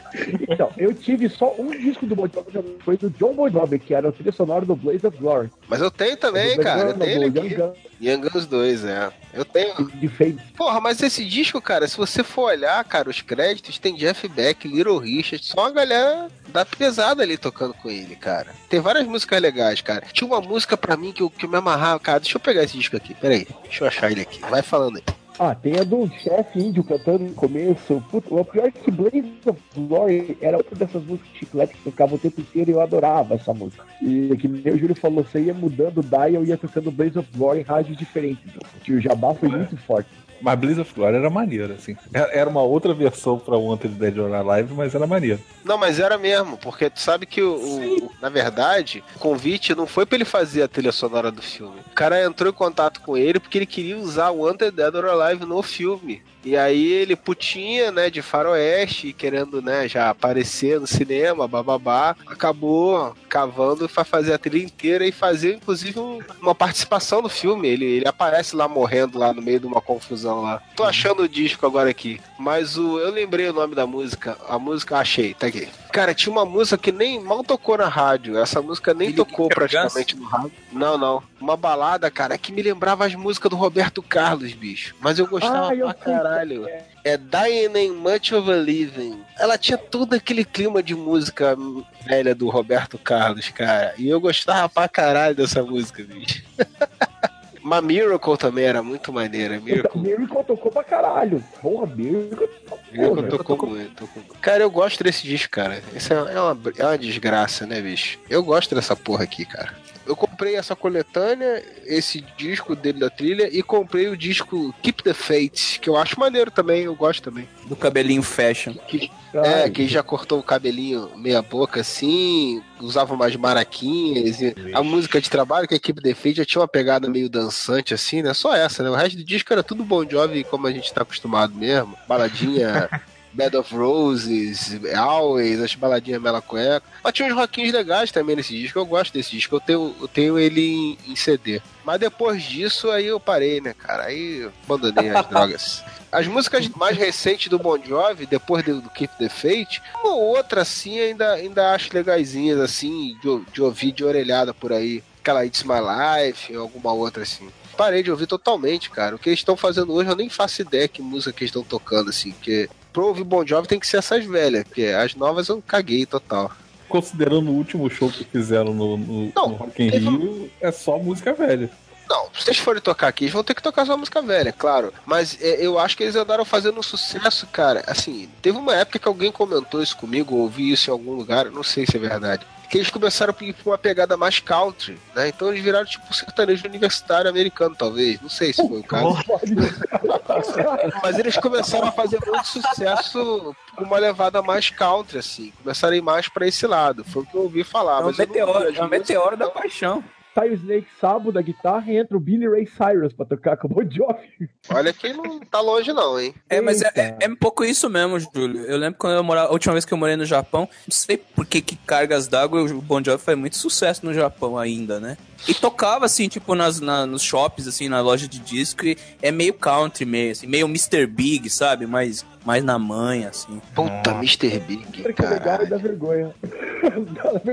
[0.47, 3.93] Então, eu tive só um disco do Bon Jovi, foi do John Bon Jovi, que
[3.93, 5.49] era o trilha sonoro do Blaze of Glory.
[5.67, 6.89] Mas eu tenho também, Do cara.
[6.89, 7.81] Eu tenho ele aqui.
[8.01, 9.11] Young Guns 2, é.
[9.33, 9.85] Eu tenho.
[9.91, 10.35] De fez.
[10.57, 14.67] Porra, mas esse disco, cara, se você for olhar, cara, os créditos tem Jeff Beck,
[14.67, 18.53] Little Richard, só uma galera da pesada ali tocando com ele, cara.
[18.69, 20.05] Tem várias músicas legais, cara.
[20.11, 22.19] Tinha uma música pra mim que eu, que eu me amarrava, cara.
[22.19, 23.47] Deixa eu pegar esse disco aqui, peraí.
[23.63, 24.41] Deixa eu achar ele aqui.
[24.41, 25.03] Vai falando aí.
[25.43, 27.99] Ah, tem a do chefe índio cantando no começo.
[28.11, 32.13] Puta, o pior é que Blaze of Glory era outra dessas músicas chiclete que tocava
[32.13, 33.83] o tempo inteiro e eu adorava essa música.
[34.03, 37.17] E que nem o Júlio falou, você ia mudando o dial e ia tocando Blaze
[37.17, 38.53] of Glory em rádios diferentes.
[38.87, 40.11] O jabá foi muito forte.
[40.41, 41.95] Mas Blaze of Glory era maneiro, assim.
[42.13, 45.39] Era uma outra versão pra Wanted Dead or Alive, mas era maneiro.
[45.63, 49.75] Não, mas era mesmo, porque tu sabe que o, o- o- na verdade, o convite
[49.75, 51.79] não foi pra ele fazer a trilha sonora do filme.
[51.91, 55.05] O cara entrou em contato com ele porque ele queria usar o Wanted Dead or
[55.05, 56.21] Alive no filme.
[56.43, 63.15] E aí ele putinha, né, de faroeste, querendo, né, já aparecer no cinema, bababá, acabou
[63.29, 67.67] cavando pra fazer a trilha inteira e fazer, inclusive, um- uma participação no filme.
[67.67, 70.61] Ele, ele aparece lá morrendo lá no meio de uma confusão lá.
[70.75, 72.19] Tô achando o disco agora aqui.
[72.39, 74.37] Mas o, eu lembrei o nome da música.
[74.49, 75.67] A música, achei, tá aqui.
[75.93, 78.37] Cara, tinha uma música que nem mal tocou na rádio.
[78.37, 80.51] Essa música nem tocou praticamente no rádio.
[80.71, 81.21] Não, não.
[81.41, 84.95] Uma balada, cara, que me lembrava as músicas do Roberto Carlos, bicho.
[85.01, 86.67] Mas eu gostava eu pra caralho.
[87.03, 89.19] É Dying in Much of a Living.
[89.39, 91.57] Ela tinha todo aquele clima de música
[92.05, 93.95] velha do Roberto Carlos, cara.
[93.97, 96.43] E eu gostava pra caralho dessa música, bicho.
[97.63, 99.59] Uma Miracle também era muito maneira.
[99.59, 101.43] Miracle, Miracle tocou pra caralho.
[101.61, 102.49] Porra, Miracle.
[102.91, 103.95] Miracle Porra, tocou muito.
[103.95, 104.23] tocou.
[104.41, 105.81] Cara, eu gosto desse disco, cara.
[105.95, 108.17] Isso é é uma, é uma desgraça, né, bicho?
[108.27, 109.75] Eu gosto dessa porra aqui, cara.
[110.11, 115.13] Eu comprei essa coletânea, esse disco dele da trilha, e comprei o disco Keep the
[115.13, 117.47] Fates, que eu acho maneiro também, eu gosto também.
[117.65, 118.73] Do cabelinho fashion.
[118.89, 124.41] Que, é, que já cortou o cabelinho meia boca assim, usava umas maraquinhas.
[124.41, 127.29] E a música de trabalho, que a equipe de Fate já tinha uma pegada meio
[127.29, 128.33] dançante assim, né?
[128.33, 128.89] Só essa, né?
[128.89, 131.97] O resto do disco era tudo Bon Jovi, como a gente tá acostumado mesmo.
[132.05, 132.89] Baladinha.
[133.33, 136.85] Bed of Roses, Always, as baladinhas Mela Cueca.
[137.03, 138.77] Mas tinha uns rockinhos legais também nesse disco.
[138.79, 139.55] Eu gosto desse disco.
[139.55, 141.61] Eu tenho, eu tenho ele em, em CD.
[141.83, 144.03] Mas depois disso, aí eu parei, né, cara?
[144.05, 145.83] Aí eu abandonei as drogas.
[146.11, 150.35] As músicas mais recentes do Bon Jovi, depois do, do Keep the Fate, uma ou
[150.35, 155.03] outra assim, ainda, ainda acho legaisinhas, assim, de, de ouvir de orelhada por aí.
[155.21, 157.49] Aquela It's My Life, alguma outra assim.
[157.77, 159.15] Parei de ouvir totalmente, cara.
[159.15, 161.63] O que eles estão fazendo hoje, eu nem faço ideia que música que eles estão
[161.63, 162.31] tocando, assim.
[162.31, 166.05] Porque pra ouvir Bon Jovi tem que ser essas velhas, porque as novas eu caguei
[166.05, 166.51] total.
[166.89, 171.33] Considerando o último show que fizeram no, no, no Rock in Rio, é só música
[171.33, 171.69] velha.
[172.11, 174.93] Não, se eles forem tocar aqui, eles vão ter que tocar só música velha, claro.
[175.05, 177.85] Mas é, eu acho que eles andaram fazendo um sucesso, cara.
[177.87, 181.45] Assim, teve uma época que alguém comentou isso comigo, ou ouvi isso em algum lugar,
[181.45, 182.45] não sei se é verdade.
[182.69, 185.29] Que eles começaram a ir pra uma pegada mais country, né?
[185.29, 188.19] Então eles viraram tipo um sertanejo universitário americano, talvez.
[188.21, 189.17] Não sei se foi o caso.
[191.01, 195.53] Mas eles começaram a fazer muito sucesso com uma levada mais country, assim.
[195.63, 197.05] Começaram a ir mais pra esse lado.
[197.05, 198.01] Foi o que eu ouvi falar.
[198.01, 200.03] É um meteoro, é um meteoro da paixão.
[200.33, 203.67] Sai o Snake Sabo da guitarra e entra o Billy Ray Cyrus pra tocar com
[203.67, 204.49] o Bon Jovi.
[204.69, 206.33] Olha que não tá longe não, hein?
[206.49, 208.61] É, mas é, é, é um pouco isso mesmo, Júlio.
[208.61, 211.17] Eu lembro quando eu morava, a última vez que eu morei no Japão, não sei
[211.17, 215.17] por que que cargas d'água o Bon Jovi faz muito sucesso no Japão ainda, né?
[215.47, 219.31] E tocava assim, tipo, nas, na- nos shops, assim, na loja de disco, e é
[219.31, 221.05] meio country, meio assim, meio Mr.
[221.07, 221.87] Big, sabe?
[221.87, 223.59] Mais, mais na manha, assim.
[223.73, 224.59] Puta, Mr.
[224.59, 226.31] Big, Que é legal e dá vergonha.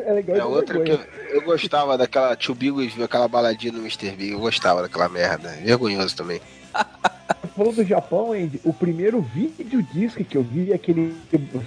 [0.05, 1.09] é legal e É outra que vergonha.
[1.31, 4.11] eu, eu gostava daquela Tio Bigos, viu aquela baladinha no Mr.
[4.11, 4.33] Big.
[4.33, 5.49] Eu gostava daquela merda.
[5.63, 6.41] Vergonhoso também.
[7.57, 11.15] Falando do Japão, Andy, o primeiro vídeo disc que eu vi, aquele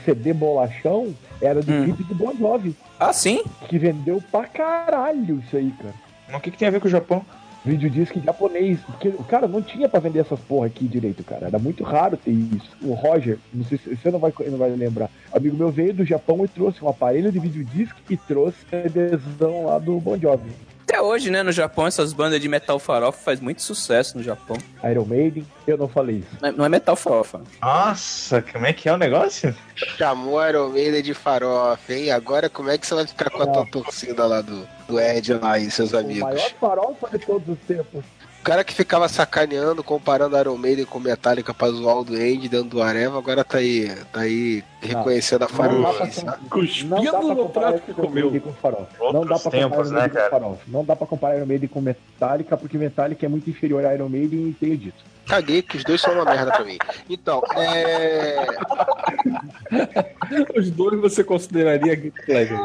[0.05, 1.83] CD bolachão, era do Hum.
[1.83, 2.75] clipe do Bon Jovi.
[2.99, 3.43] Ah, sim?
[3.67, 5.93] Que vendeu pra caralho isso aí, cara.
[6.31, 7.25] Mas o que, que tem a ver com o Japão?
[7.63, 8.79] Vídeo disc japonês.
[8.79, 11.47] Porque, cara, não tinha pra vender essas porra aqui direito, cara.
[11.47, 12.75] Era muito raro ter isso.
[12.81, 15.09] O Roger, não sei se você não vai, não vai lembrar.
[15.31, 19.65] Amigo meu veio do Japão e trouxe um aparelho de vídeo disc e trouxe CDzão
[19.65, 20.51] lá do Bon Jovi.
[20.83, 24.57] Até hoje, né, no Japão, essas bandas de metal farofa faz muito sucesso no Japão.
[24.83, 26.27] Iron Maiden, eu não falei isso.
[26.41, 27.41] Não é, não é metal farofa.
[27.61, 29.55] Nossa, como é que é o negócio?
[29.97, 32.11] Chamou Iron Maiden de farofa, hein?
[32.11, 35.33] Agora como é que você vai ficar com a tua torcida lá do, do Ed
[35.35, 36.21] lá e seus O amigos?
[36.23, 38.03] maior farofa de todos os tempos.
[38.41, 42.49] O cara que ficava sacaneando, comparando Iron Maiden com Metallica pra zoar o do Andy
[42.49, 46.25] dentro do Areva, agora tá aí, tá aí reconhecendo a Não farofice.
[46.25, 46.33] né?
[46.85, 48.23] não dá pra no comparar prato que Iron comeu.
[48.31, 48.87] Maiden com farofa.
[49.13, 50.61] Não dá pra tempos, comparar Iron né, Maiden com farofa.
[50.67, 54.09] Não dá pra comparar Iron Maiden com Metallica, porque Metallica é muito inferior a Iron
[54.09, 55.03] Maiden e tenho dito.
[55.27, 56.79] Caguei que os dois são uma merda pra mim.
[57.07, 58.43] Então, é.
[60.57, 62.59] Os dois você consideraria Guilty Pleasure.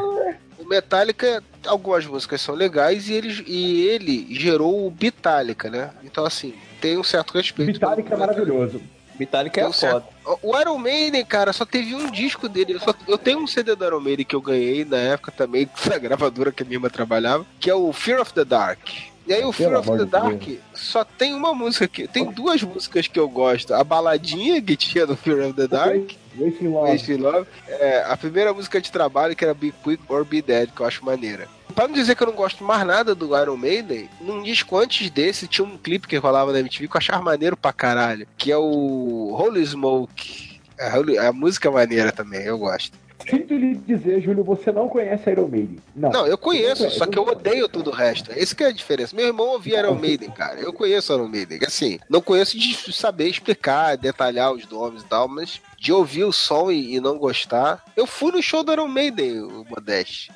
[0.66, 5.90] O Metallica, algumas músicas são legais e ele, e ele gerou o Bitálica, né?
[6.02, 7.70] Então, assim, tem um certo respeito.
[7.72, 8.82] Metallica é maravilhoso.
[9.16, 10.05] Metallica é foda.
[10.43, 12.72] O Iron Maiden, cara, só teve um disco dele.
[12.74, 15.70] Eu, só- eu tenho um CD do Iron Maiden que eu ganhei na época também,
[15.88, 18.80] da gravadora que a minha irmã trabalhava, que é o Fear of the Dark.
[19.27, 20.59] E aí o Fear Pelo of the Dark Deus.
[20.74, 23.74] só tem uma música que tem duas músicas que eu gosto.
[23.74, 26.90] A baladinha que tinha do Fear of the Dark, Wasting Love.
[26.93, 27.47] Wasting Love.
[27.69, 30.86] É, a primeira música de trabalho que era Be Quick or Be Dead, que eu
[30.86, 31.48] acho maneira.
[31.74, 35.11] pra não dizer que eu não gosto mais nada do Iron Maiden, num disco antes
[35.11, 38.53] desse tinha um clipe que rolava na MTV que eu achava maneiro pra caralho, que
[38.53, 40.61] é o Holy Smoke.
[40.78, 42.97] A, Holy- a música é maneira também, eu gosto.
[43.28, 45.78] Sinto lhe dizer, Júlio, você não conhece Iron Maiden.
[45.94, 48.31] Não, Não, eu conheço, Não, só que eu odeio tudo o resto.
[48.32, 49.16] Esse que é a diferença.
[49.16, 50.61] Meu irmão ouvia Iron Maiden, cara.
[50.61, 51.59] Eu conheço Iron Maiden.
[51.66, 56.32] Assim, não conheço de saber explicar, detalhar os nomes e tal, mas de ouvir o
[56.32, 57.85] som e, e não gostar.
[57.97, 60.31] Eu fui no show do Iron Maiden, o Modeste.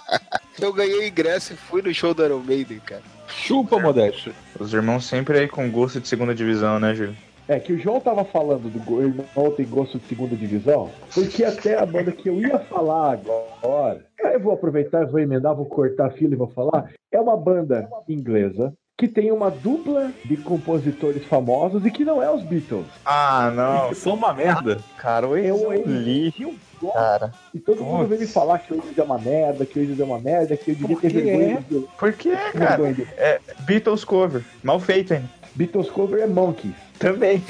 [0.60, 3.02] eu ganhei ingresso e fui no show do Iron Maiden, cara.
[3.28, 4.32] Chupa, Modéstia.
[4.58, 7.16] Os irmãos sempre aí com gosto de segunda divisão, né, Júlio?
[7.48, 11.78] É que o João tava falando do irmão tem gosto de segunda divisão, porque até
[11.78, 15.66] a banda que eu ia falar agora, aí eu vou aproveitar, eu vou emendar, vou
[15.66, 20.38] cortar a fila e vou falar, é uma banda inglesa que tem uma dupla de
[20.38, 22.86] compositores famosos e que não é os Beatles.
[23.04, 23.94] Ah, não.
[23.94, 24.78] São uma merda.
[24.96, 26.94] Cara, o É o Oasis é lixo, Eu gosto.
[26.94, 27.32] cara.
[27.54, 30.04] E todo mundo vem me falar que o Oasis é uma merda, que Oasis é
[30.04, 31.74] uma merda, que eu devia ter que vergonha é?
[31.74, 32.96] de Por que, cara?
[33.18, 34.42] É Beatles cover.
[34.62, 35.28] Mal feito ainda.
[35.54, 36.85] Beatles cover é Monkeys.
[36.98, 37.42] Também.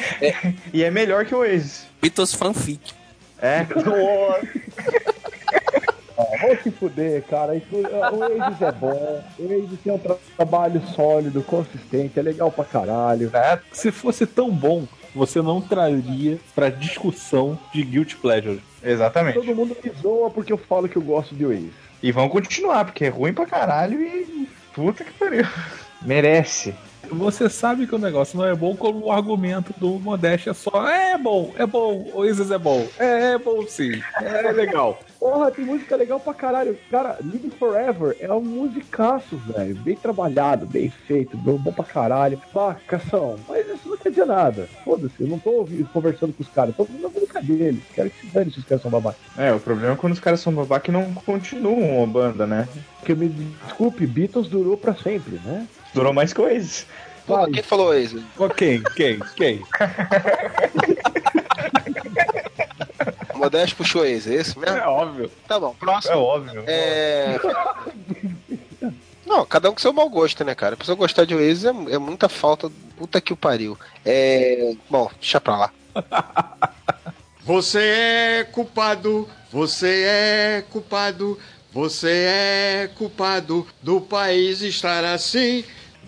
[0.73, 1.86] E é melhor que o Oasis.
[2.01, 2.93] Beatles fanfic.
[3.40, 3.66] É.
[6.18, 7.55] Ah, Vou se fuder, cara.
[7.55, 9.23] Isso- O Oasis é bom.
[9.39, 13.31] O Oasis tem um tra- trabalho sólido, consistente, é legal pra caralho.
[13.70, 18.62] Se fosse tão bom, você não traria pra discussão de Guilty Pleasure.
[18.82, 19.35] Exatamente.
[19.35, 21.73] Todo mundo me zoa porque eu falo que eu gosto de Oasis.
[22.02, 24.48] E vão continuar, porque é ruim pra caralho e.
[24.74, 25.44] Puta que pariu.
[26.01, 26.74] Merece.
[27.11, 30.89] Você sabe que o negócio não é bom quando o argumento do Modeste é só
[30.89, 34.99] é bom, é bom, Oasis é bom, é, é bom sim, é legal.
[35.27, 36.78] Porra, tem música legal pra caralho.
[36.89, 39.74] Cara, Living Forever é um musicaço, velho.
[39.74, 42.40] Bem trabalhado, bem feito, bom, bom pra caralho.
[42.55, 43.36] Pacação.
[43.48, 44.69] Mas isso não quer dizer nada.
[44.85, 46.77] Foda-se, eu não tô ouvindo, conversando com os caras.
[46.77, 47.82] Tô ouvindo a música deles.
[47.93, 49.20] Quero que se dane se os caras são babacas.
[49.36, 52.69] É, o problema é quando os caras são babaca e não continuam a banda, né?
[53.01, 55.66] Porque me desculpe, Beatles durou pra sempre, né?
[55.93, 56.86] Durou mais Oasis.
[57.27, 58.23] Pô, quem falou isso?
[58.57, 58.81] Quem?
[58.94, 59.19] Quem?
[59.35, 59.61] Quem?
[63.47, 64.77] O Modeste puxou esse, é esse mesmo?
[64.77, 65.31] É óbvio.
[65.47, 66.12] Tá bom, próximo.
[66.12, 66.64] É óbvio.
[66.66, 67.39] É.
[69.24, 70.74] Não, cada um com seu mau gosto, né, cara?
[70.74, 72.68] A pessoa gostar de Oasis é, é muita falta.
[72.97, 73.78] Puta que o pariu.
[74.05, 74.74] É.
[74.90, 75.73] Bom, deixa pra lá.
[77.47, 81.39] Você é culpado, você é culpado,
[81.73, 85.62] você é culpado do país estar assim.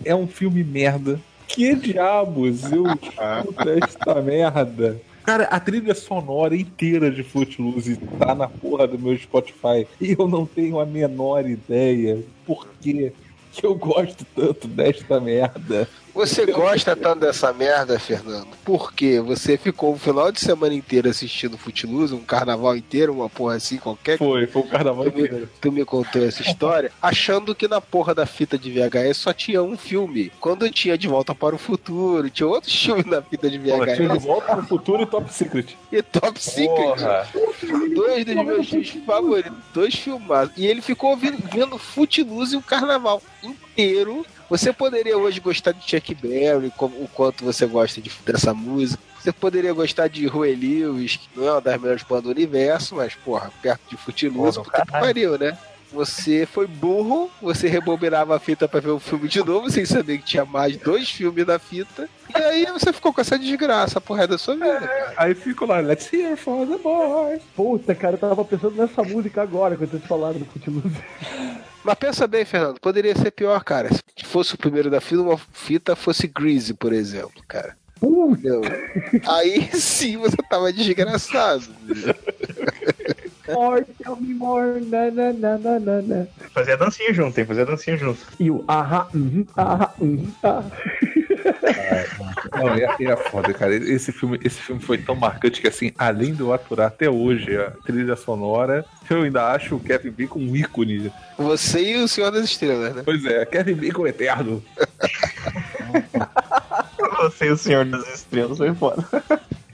[0.05, 1.21] É um filme merda.
[1.47, 5.01] Que diabos eu escuto esta merda?
[5.29, 10.27] Cara, a trilha sonora inteira de Footloose tá na porra do meu Spotify e eu
[10.27, 13.13] não tenho a menor ideia por que
[13.63, 15.87] eu gosto tanto desta merda.
[16.15, 18.49] Você gosta tanto dessa merda, Fernando?
[18.65, 23.55] Porque você ficou o final de semana inteiro assistindo Footloose, um carnaval inteiro, uma porra
[23.57, 24.19] assim qualquer.
[24.19, 25.51] Foi, foi o carnaval Tu me, inteiro.
[25.61, 29.63] tu me contou essa história, achando que na porra da fita de VHS só tinha
[29.63, 30.33] um filme.
[30.41, 33.97] Quando tinha De Volta para o Futuro, tinha outros filmes na fita de Pô, tinha
[33.97, 34.25] de VHS.
[34.25, 35.77] volta no futuro e Top Secret.
[35.93, 36.97] E Top Secret.
[37.95, 39.53] Dois dos meus filmes favoritos.
[39.73, 40.53] Dois filmados.
[40.57, 44.27] E ele ficou vendo, vendo Footloose o carnaval inteiro.
[44.49, 49.03] Você poderia hoje gostar de Chuck Berry, como, o quanto você gosta de- dessa música.
[49.21, 52.95] Você poderia gostar de Rui Lewis, que não é uma das melhores bandas do universo,
[52.95, 53.81] mas, porra, perto
[54.15, 55.57] de do puta que pariu, né?
[55.93, 60.19] Você foi burro, você rebobinava a fita pra ver o filme de novo, sem saber
[60.19, 62.09] que tinha mais dois filmes na fita.
[62.35, 65.15] E aí você ficou com essa desgraça por resto da sua vida, cara.
[65.17, 67.41] Aí fico lá, let's hear for the boys.
[67.57, 70.97] Puta, cara, eu tava pensando nessa música agora, quando vocês falaram do Footloose.
[71.83, 73.89] Mas pensa bem, Fernando, poderia ser pior, cara.
[74.29, 77.75] Se fosse o primeiro da fila, uma fita fosse Greasy, por exemplo, cara.
[78.03, 78.61] Entendeu?
[79.27, 81.65] Aí sim você tava desgraçado.
[83.49, 86.27] More, tell me more, na, na, na, na, na, na.
[86.53, 88.21] Fazer a dancinha junto, tem que fazer a dancinha junto.
[88.39, 90.65] E o ahá, uhum, ahá, uhum, ahá.
[92.55, 93.75] Não, é, é foda, cara.
[93.75, 97.57] Esse filme, esse filme foi tão marcante que, assim, além de eu aturar até hoje
[97.57, 101.13] a trilha sonora, eu ainda acho o Kevin Bacon um ícone.
[101.37, 103.03] Você e o Senhor das Estrelas, né?
[103.05, 104.63] Pois é, Kevin Bacon eterno.
[107.19, 109.05] Você e o Senhor das Estrelas foi foda.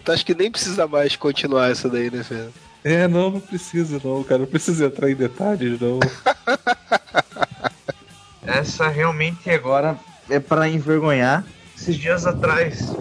[0.00, 2.52] Então acho que nem precisa mais continuar essa daí, né, Fernando?
[2.82, 4.40] É, não, não precisa não, cara.
[4.40, 5.98] Não precisa entrar em detalhes, não.
[8.46, 9.98] Essa realmente agora
[10.28, 11.44] é pra envergonhar.
[11.76, 12.92] Esses dias atrás,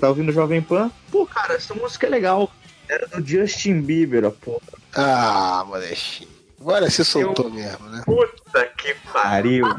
[0.00, 0.90] tá ouvindo Jovem Pan?
[1.10, 2.50] Pô, cara, essa música é legal.
[2.88, 4.60] Era do Justin Bieber, a porra.
[4.94, 6.28] Ah, modestinho.
[6.60, 8.02] Agora se soltou mesmo, né?
[8.04, 9.66] Puta que pariu.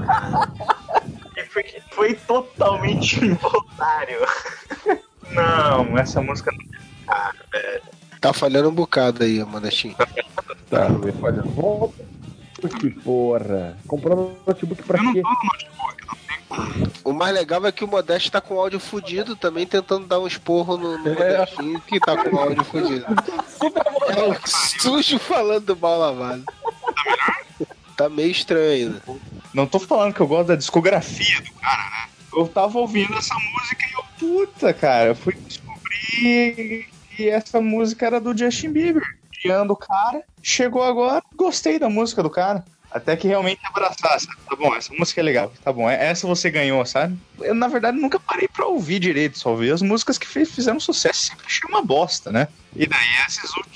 [1.35, 4.19] E foi, foi totalmente involuntário.
[5.31, 7.81] Não, essa música não é cara, velho.
[8.21, 9.95] Tá falhando um bocado aí, modestinho.
[10.69, 10.87] Tá,
[11.19, 11.49] falhando.
[11.49, 12.05] Volta.
[12.61, 13.77] notebook, porra.
[13.87, 15.23] Comprou notebook pra quê?
[17.03, 20.19] O mais legal é que o Modeste tá com o áudio fudido também, tentando dar
[20.19, 21.37] um esporro no, no É.
[21.37, 23.05] Modestinho que tá com o áudio fudido.
[24.07, 24.47] É o
[24.79, 26.43] sujo falando mal lavado.
[27.97, 29.01] Tá meio estranho ainda.
[29.53, 32.07] Não tô falando que eu gosto da discografia do cara, né?
[32.35, 38.05] Eu tava ouvindo essa música e eu, puta, cara, eu fui descobrir que essa música
[38.07, 39.03] era do Justin Bieber.
[39.41, 42.63] Criando o cara, chegou agora, gostei da música do cara.
[42.93, 44.37] Até que realmente abraçar, sabe?
[44.47, 47.17] Tá bom, essa música é legal, tá bom, é- essa você ganhou, sabe?
[47.41, 50.79] Eu, na verdade, nunca parei pra ouvir direito, só ouvi as músicas que fez- fizeram
[50.79, 52.47] sucesso, sempre achei uma bosta, né?
[52.75, 52.99] E daí,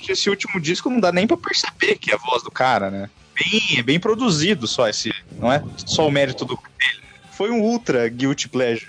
[0.07, 3.09] esse último disco não dá nem pra perceber que é a voz do cara, né?
[3.33, 7.01] Bem, é bem produzido só esse, não é só o mérito do dele.
[7.31, 8.87] Foi um ultra guilty pleasure.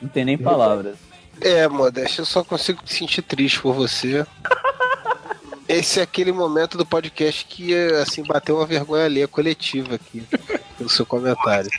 [0.00, 0.96] Não tem nem palavras.
[1.40, 4.24] É, Modeste, eu só consigo me sentir triste por você.
[5.68, 10.22] Esse é aquele momento do podcast que, assim, bateu uma vergonha alheia coletiva aqui,
[10.76, 11.70] pelo seu comentário.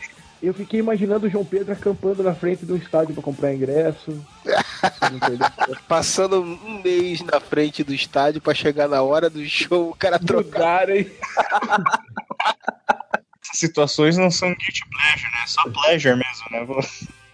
[0.42, 4.24] Eu fiquei imaginando o João Pedro acampando na frente do estádio pra comprar ingresso.
[5.88, 10.20] Passando um mês na frente do estádio pra chegar na hora do show, o cara
[10.20, 10.88] trocar.
[10.90, 11.10] Essas
[13.54, 15.44] situações não são guilty pleasure, né?
[15.48, 16.66] Só pleasure mesmo, né?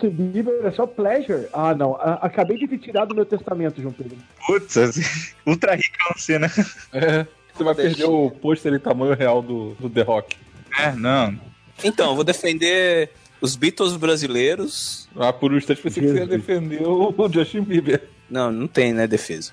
[0.01, 1.47] Justin Bieber é só pleasure?
[1.53, 1.95] Ah, não.
[1.95, 4.17] A- acabei de te tirar do meu testamento, João Pedro.
[4.45, 5.01] Putz, assim,
[5.45, 6.49] ultra ricão você, né?
[6.91, 10.35] É, você vai perder o pôster em tamanho real do, do The Rock.
[10.79, 11.37] É, não.
[11.83, 13.09] Então, eu vou defender
[13.39, 15.07] os Beatles brasileiros.
[15.15, 18.03] Ah, por um instante pensei que você ia defender o Justin Bieber.
[18.29, 19.51] Não, não tem, né, defesa.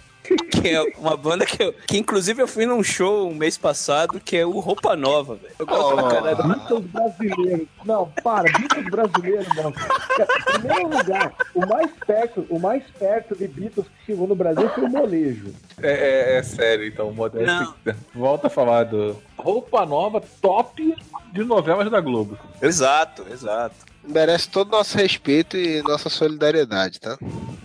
[0.50, 1.72] Que é uma banda que eu.
[1.86, 5.54] Que inclusive eu fui num show um mês passado, que é o Roupa Nova, velho.
[5.58, 6.36] Eu gosto pra caralho.
[6.48, 7.68] Beatles brasileiros.
[7.84, 9.70] Não, para, Beatles brasileiros, não.
[9.70, 14.68] Em primeiro lugar, o mais perto, o mais perto de Beatles que chegou no Brasil
[14.70, 15.52] foi o molejo.
[15.82, 17.46] É, é- é sério, então, Modeste.
[17.46, 17.74] Não.
[18.14, 20.94] Volta a falar do Roupa Nova top
[21.32, 22.36] de novelas da Globo.
[22.60, 23.74] Exato, exato.
[24.08, 27.18] Merece todo o nosso respeito e nossa solidariedade, tá?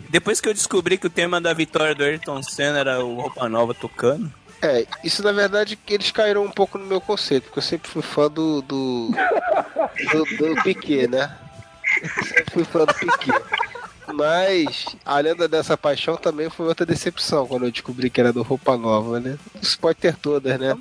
[0.09, 3.47] Depois que eu descobri que o tema da vitória do Ayrton Senna era o Roupa
[3.49, 4.31] Nova tocando.
[4.61, 7.89] É, isso na verdade que eles caíram um pouco no meu conceito, porque eu sempre
[7.89, 8.61] fui fã do.
[8.61, 9.09] do.
[10.11, 11.35] do, do Piquet, né?
[12.23, 13.41] Sempre fui fã do Piquet.
[14.13, 18.43] Mas a lenda dessa paixão também foi outra decepção quando eu descobri que era do
[18.43, 19.37] Roupa Nova, né?
[19.61, 20.77] Isso pode ter todas, né?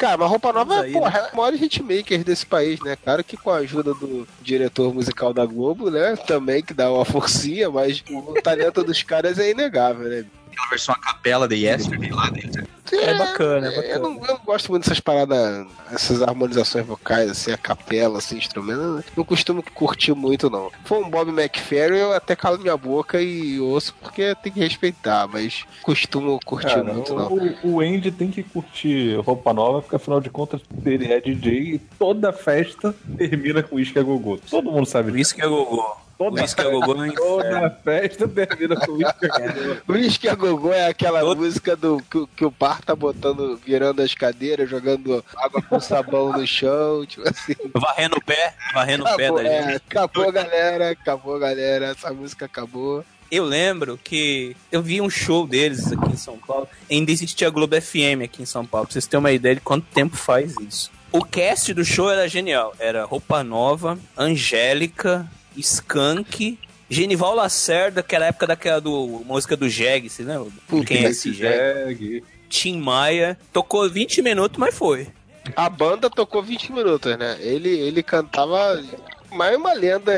[0.00, 2.96] Cara, mas Roupa Nova é, aí, porra, é o maior hitmaker desse país, né?
[2.96, 6.16] Claro que com a ajuda do diretor musical da Globo, né?
[6.26, 10.24] Também que dá uma forcinha, mas o talento dos caras é inegável, né?
[10.60, 12.66] Aquela versão a capela de Yesterday lá dentro.
[12.92, 13.94] É bacana, é É, bacana.
[13.94, 18.36] Eu não, eu não gosto muito dessas paradas, essas harmonizações vocais, assim, a capela, assim,
[18.36, 19.04] instrumento.
[19.16, 20.70] Não costumo curtir muito, não.
[20.70, 24.60] Se for um Bob McFerrin, eu até calo minha boca e ouço porque tem que
[24.60, 27.32] respeitar, mas costumo curtir Cara, muito, não.
[27.32, 31.74] o, o Andy tem que curtir Roupa Nova, porque afinal de contas ele é DJ
[31.74, 34.38] e toda festa termina com Isca Gogô.
[34.50, 35.20] Todo mundo sabe disso.
[35.20, 35.84] Whisky é gogô.
[36.20, 37.14] Toda, Whisky é gogô inferno.
[37.14, 39.76] toda festa termina com Isca Gogô.
[39.88, 43.56] Whisky a Gogô é aquela Todo- música do que, o- que o bar tá botando,
[43.64, 47.54] virando as cadeiras, jogando água com sabão no chão, tipo assim.
[47.74, 49.72] Varrendo o pé, varrendo o pé da gente.
[49.72, 53.02] é, acabou, galera, acabou, galera, essa música acabou.
[53.30, 56.68] Eu lembro que eu vi um show deles aqui em São Paulo.
[56.90, 59.62] Ainda existia a Globo FM aqui em São Paulo, pra vocês terem uma ideia de
[59.62, 60.90] quanto tempo faz isso.
[61.10, 62.74] O cast do show era genial.
[62.78, 65.26] Era Roupa Nova, Angélica,
[65.56, 66.58] Skank,
[66.88, 70.50] Genival Lacerda, que era a época daquela do música do Jeg, você lembra?
[70.86, 71.96] Quem é esse Jeg?
[72.00, 72.24] Jeg.
[72.48, 73.38] Tim Maia.
[73.52, 75.08] Tocou 20 minutos, mas foi.
[75.56, 77.38] A banda tocou 20 minutos, né?
[77.40, 78.82] Ele, ele cantava.
[79.30, 80.12] Mais uma lenda,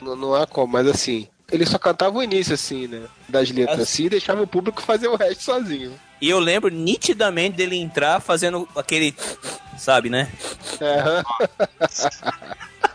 [0.00, 1.28] não, não há como, mas assim.
[1.52, 3.02] Ele só cantava o início, assim, né?
[3.28, 5.92] Das letras, assim, e deixava o público fazer o resto sozinho.
[6.20, 9.14] E eu lembro nitidamente dele entrar fazendo aquele.
[9.76, 10.32] Sabe, né?
[10.80, 11.22] É.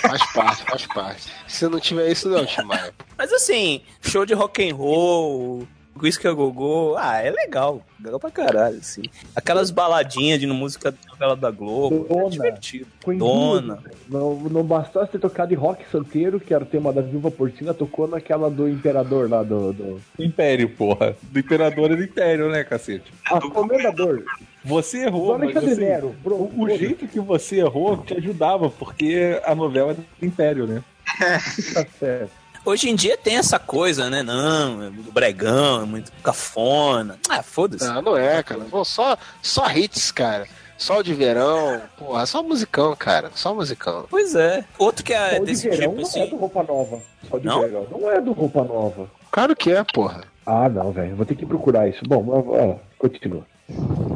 [0.00, 1.32] faz parte, faz parte.
[1.46, 2.92] Se não tiver isso, não, Timaya.
[3.16, 5.66] Mas assim, show de rock and roll,
[6.02, 7.84] Whisky a Gogô, ah, é legal.
[8.02, 9.02] Legal pra caralho, assim.
[9.36, 12.30] Aquelas baladinhas de música da novela da Globo, é Dona.
[12.30, 12.86] divertido.
[12.98, 13.78] Ficou em Dona.
[14.08, 17.74] Não, não bastasse ter tocado de rock santeiro, que era o tema da Viva Porcina,
[17.74, 19.72] tocou naquela do Imperador lá do.
[19.72, 20.00] do...
[20.18, 21.14] Império, porra.
[21.22, 23.12] Do Imperador é do Império, né, cacete?
[23.26, 24.24] Ah, Comendador.
[24.64, 26.14] Você errou, mas assim, Nero.
[26.22, 30.82] Bro, o, jeito que você errou te ajudava, porque a novela é do Império, né?
[31.74, 32.30] Tá certo.
[32.64, 34.22] Hoje em dia tem essa coisa, né?
[34.22, 37.18] Não, é muito bregão, é muito cafona.
[37.28, 37.86] Ah, foda-se.
[37.86, 38.60] Não, não é, cara.
[38.70, 40.46] Pô, só, só hits, cara.
[40.76, 43.30] Sol de verão, porra, só musicão, cara.
[43.34, 44.06] Só musicão.
[44.10, 44.64] Pois é.
[44.78, 46.20] Outro que é Sol de desse verão tipo, não assim.
[46.22, 47.02] é do Roupa Nova.
[47.28, 47.60] Sol de Não?
[47.60, 49.10] verão não é do Roupa Nova.
[49.30, 50.22] Claro que é, porra.
[50.44, 51.16] Ah, não, velho.
[51.16, 52.00] Vou ter que procurar isso.
[52.06, 53.44] Bom, ó, continua.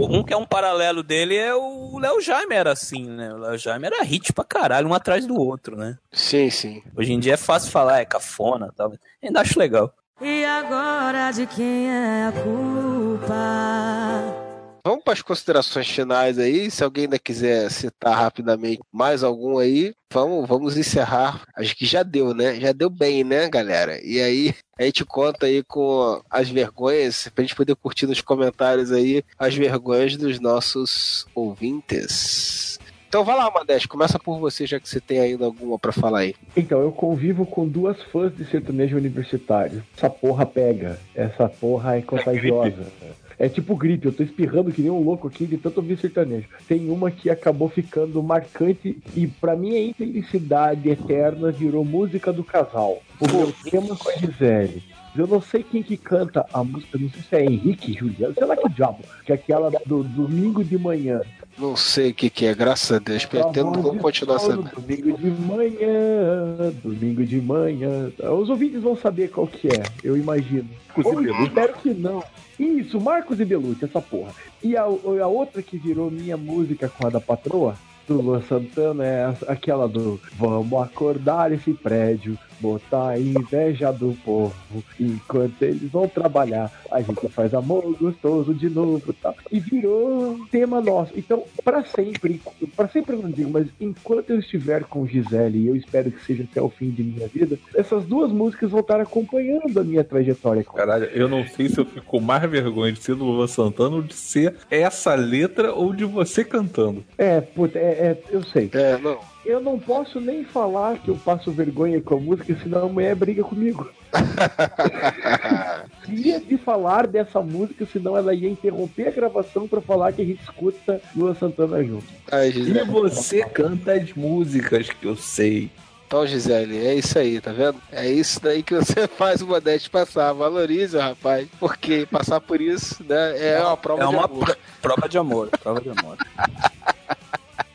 [0.01, 3.33] Um que é um paralelo dele é o Léo Jaime era assim, né?
[3.33, 5.97] O Léo Jaime era hit pra caralho, um atrás do outro, né?
[6.13, 6.83] Sim, sim.
[6.97, 8.93] Hoje em dia é fácil falar, é cafona e tal.
[9.23, 9.93] Ainda acho legal.
[10.21, 14.44] E agora de quem é a culpa?
[14.87, 16.71] Vamos para as considerações finais aí.
[16.71, 21.41] Se alguém ainda quiser citar rapidamente mais algum aí, vamos, vamos encerrar.
[21.57, 22.61] Acho que já deu, né?
[22.61, 23.99] Já deu bem, né, galera?
[24.05, 28.93] E aí a gente conta aí com as vergonhas, pra gente poder curtir nos comentários
[28.93, 32.79] aí as vergonhas dos nossos ouvintes.
[33.09, 36.19] Então vai lá, Modeste, começa por você, já que você tem ainda alguma para falar
[36.19, 36.35] aí.
[36.55, 39.83] Então, eu convivo com duas fãs de sertanejo universitário.
[39.97, 40.99] Essa porra pega.
[41.15, 42.87] Essa porra é contagiosa.
[43.39, 46.49] É tipo gripe, eu tô espirrando que nem um louco aqui de tanto ouvir sertanejo.
[46.69, 53.03] Tem uma que acabou ficando marcante e pra minha infelicidade eterna virou música do casal.
[53.21, 54.83] O meu tema com a Gisele.
[55.17, 58.45] Eu não sei quem que canta a música, não sei se é Henrique Juliano, sei
[58.45, 61.21] lá que diabo, que é aquela do domingo de manhã.
[61.57, 63.25] Não sei o que, que é, graças a Deus.
[63.25, 64.71] Pretendo não continuar de sabendo.
[64.75, 68.11] Domingo de manhã, domingo de manhã.
[68.19, 70.69] Os ouvintes vão saber qual que é, eu imagino.
[70.97, 72.23] Ou espero que não.
[72.59, 74.33] Isso, Marcos e Belucci, essa porra.
[74.63, 77.77] E a, a outra que virou minha música com a da patroa,
[78.07, 84.55] do Luan Santana, é aquela do Vamos acordar esse prédio, botar a inveja do povo.
[84.99, 89.35] Enquanto eles vão trabalhar, a gente faz amor gostoso de novo tal.
[89.53, 91.13] E virou um tema nosso.
[91.15, 92.41] Então, para sempre,
[92.75, 96.25] para sempre eu não digo, mas enquanto eu estiver com Gisele, e eu espero que
[96.25, 100.03] seja até o fim de minha vida, essas duas músicas vão estar acompanhando a minha
[100.03, 100.65] trajetória.
[100.65, 103.97] Caralho, eu não sei se eu fico com mais vergonha de ser do Luan Santana
[103.97, 107.05] ou de ser essa letra ou de você cantando.
[107.19, 108.71] É, puta, é, é, eu sei.
[108.73, 109.34] É, não.
[109.45, 113.15] Eu não posso nem falar que eu passo vergonha com a música, senão a mulher
[113.15, 113.91] briga comigo.
[116.09, 120.25] Ia de falar dessa música, senão ela ia interromper a gravação pra falar que a
[120.25, 122.07] gente escuta Luan Santana junto.
[122.31, 125.71] Ai, E você canta as músicas que eu sei.
[126.07, 127.77] Então, Gisele, é isso aí, tá vendo?
[127.91, 130.33] É isso daí que você faz o Modeste passar.
[130.33, 131.49] Valorize, rapaz.
[131.59, 134.45] Porque passar por isso, né, é uma prova é de uma amor.
[134.45, 136.17] pro- prova de amor, prova de amor.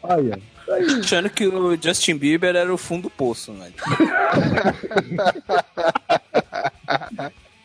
[0.03, 0.41] Olha, aí,
[0.99, 3.71] Achando que o Justin Bieber era o fundo do poço, né?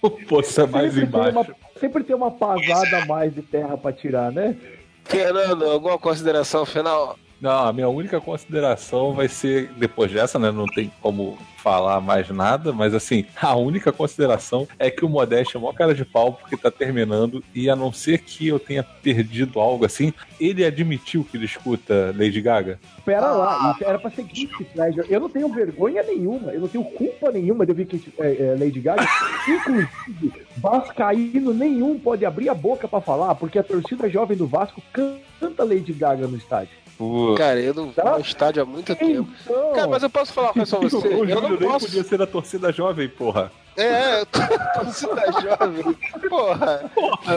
[0.02, 1.38] O poço é mais sempre, tem embaixo.
[1.38, 1.46] uma,
[1.80, 4.54] sempre tem uma pasada a mais de terra pra tirar, né?
[5.02, 7.18] Fernando, alguma consideração final?
[7.44, 10.50] Não, a minha única consideração vai ser, depois dessa, né?
[10.50, 15.54] Não tem como falar mais nada, mas assim, a única consideração é que o Modeste
[15.54, 18.82] é mó cara de pau porque tá terminando, e a não ser que eu tenha
[18.82, 22.80] perdido algo assim, ele admitiu que ele escuta Lady Gaga.
[23.04, 25.06] Pera lá, isso era pra ser Guilty Pleasure.
[25.10, 28.56] Eu não tenho vergonha nenhuma, eu não tenho culpa nenhuma de ouvir que, é, é,
[28.58, 29.06] Lady Gaga.
[29.46, 34.82] Inclusive, Vascaíno nenhum pode abrir a boca pra falar, porque a torcida jovem do Vasco
[34.90, 36.83] canta Lady Gaga no estádio.
[36.96, 39.28] Pô, Cara, eu não vou ao estádio há muito tempo.
[39.42, 41.08] Então, Cara, mas eu posso falar uma coisa pra você?
[41.08, 41.86] o Eu Júlio não nem posso.
[41.86, 43.50] podia ser da torcida jovem, porra.
[43.76, 44.38] É, eu tô
[44.74, 45.94] torcida jovem.
[46.28, 46.90] Porra.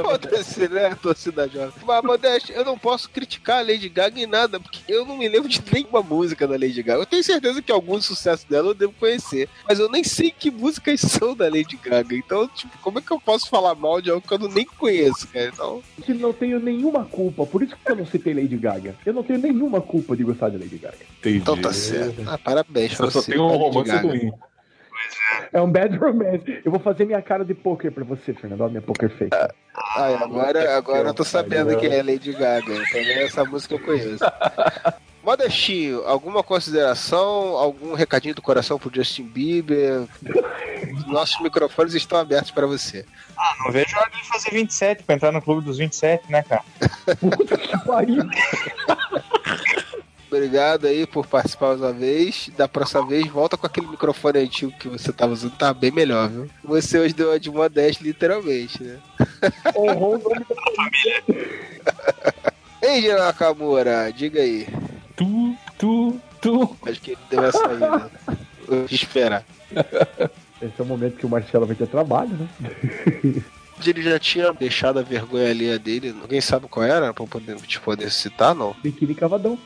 [0.04, 1.72] Foda-se, né, torcida jovem.
[1.86, 5.28] Mas, Modeste, eu não posso criticar a Lady Gaga em nada, porque eu não me
[5.28, 7.02] lembro de nenhuma música da Lady Gaga.
[7.02, 9.50] Eu tenho certeza que algum sucesso dela eu devo conhecer.
[9.68, 12.16] Mas eu nem sei que músicas são da Lady Gaga.
[12.16, 14.66] Então, tipo, como é que eu posso falar mal de algo que eu não- nem
[14.66, 15.48] conheço, cara?
[15.48, 18.96] Então, que não tenho nenhuma culpa, por isso que eu não citei Lady Gaga.
[19.06, 20.98] Eu não tenho nenhuma culpa de gostar de Lady Gaga.
[21.20, 21.38] Entendi.
[21.38, 22.22] então tá certo.
[22.28, 24.08] Ah, parabéns pra Eu só tenho um romance Gaga.
[24.08, 24.32] ruim.
[25.52, 26.62] É um bad romance.
[26.64, 28.62] Eu vou fazer minha cara de poker pra você, Fernando.
[28.62, 29.30] Olha minha poker face.
[29.96, 32.84] Ai, agora, agora eu tô sabendo que é Lady Gaga.
[32.92, 34.24] Também essa música eu conheço.
[35.28, 40.08] Modestinho, alguma consideração, algum recadinho do coração pro Justin Bieber?
[41.08, 43.06] Nossos microfones estão abertos para você.
[43.38, 46.44] Ah, não vejo a hora de fazer 27 pra entrar no clube dos 27, né,
[46.44, 46.64] cara?
[47.20, 48.24] Puta que pariu.
[50.30, 52.50] Obrigado aí por participar mais uma vez.
[52.58, 56.30] Da próxima vez, volta com aquele microfone antigo que você tava usando, tá bem melhor,
[56.30, 56.50] viu?
[56.64, 59.00] Você hoje deu uma de modeste, literalmente, né?
[59.76, 60.56] Honrou o nome da
[62.88, 64.68] Ei, Geral Nakamura, diga aí.
[65.16, 66.78] Tu, tu, tu.
[66.86, 68.10] Acho que ele deu essa aí, né?
[68.68, 69.44] Vou esperar.
[70.62, 72.48] Esse é o momento que o Marcelo vai ter trabalho, né?
[73.86, 76.16] Ele já tinha deixado a vergonha alheia dele.
[76.22, 77.14] Alguém sabe qual era?
[77.14, 78.76] Pra poder, te poder citar, não?
[78.84, 79.58] Biquíni Cavadão.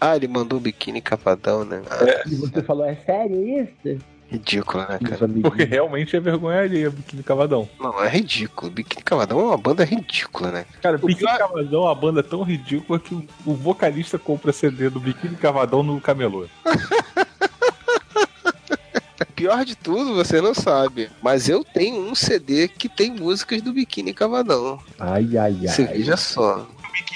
[0.00, 1.82] Ah, ele mandou um biquíni cavadão, né?
[1.90, 4.00] Ah, E você falou, é sério isso?
[4.28, 5.28] Ridículo, né, cara?
[5.42, 7.68] Porque realmente é vergonha alheia, Biquíni Cavadão.
[7.78, 8.70] Não, é ridículo.
[8.72, 10.64] Biquíni Cavadão é uma banda ridícula, né?
[10.80, 14.50] Cara, O Biquíni pior- Cavadão é uma banda tão ridícula que o, o vocalista compra
[14.50, 16.46] CD do Biquíni Cavadão no camelô.
[19.24, 21.10] Pior de tudo, você não sabe.
[21.22, 24.78] Mas eu tenho um CD que tem músicas do Biquíni Cavadão.
[24.98, 25.88] Ai, ai, Você ai.
[25.98, 26.66] veja só.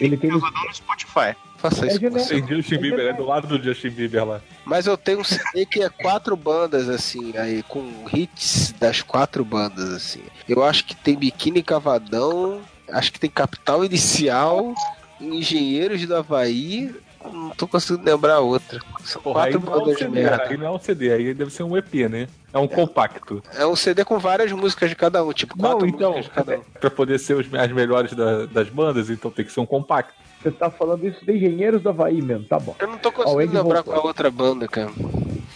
[0.01, 0.39] Ele tem no...
[0.39, 1.37] no Spotify.
[1.59, 1.97] Faça isso.
[1.97, 2.29] É genérico.
[2.29, 4.41] Tem Justin Bieber, é do lado do Justin Bieber lá.
[4.65, 9.45] Mas eu tenho um CD que é quatro bandas, assim, aí, com hits das quatro
[9.45, 10.23] bandas, assim.
[10.49, 12.61] Eu acho que tem Biquíni Cavadão,
[12.91, 14.75] acho que tem Capital Inicial,
[15.21, 16.95] Engenheiros do Havaí,
[17.33, 18.81] não tô conseguindo lembrar outra.
[19.05, 20.43] São Porra, aí quatro não é um bandas de CD, merda.
[20.45, 22.27] aí não é um CD, aí deve ser um EP, né?
[22.53, 23.43] É um compacto.
[23.55, 26.31] É um CD com várias músicas de cada um, tipo, Não, quatro então, músicas de
[26.47, 26.63] cada um.
[26.81, 30.15] pra poder ser os, as melhores da- das bandas, então tem que ser um compacto.
[30.43, 32.75] Você tá falando isso de Engenheiros do Havaí mesmo, tá bom.
[32.79, 33.95] Eu não tô conseguindo lembrar voltou.
[33.95, 34.91] qual a outra banda, cara.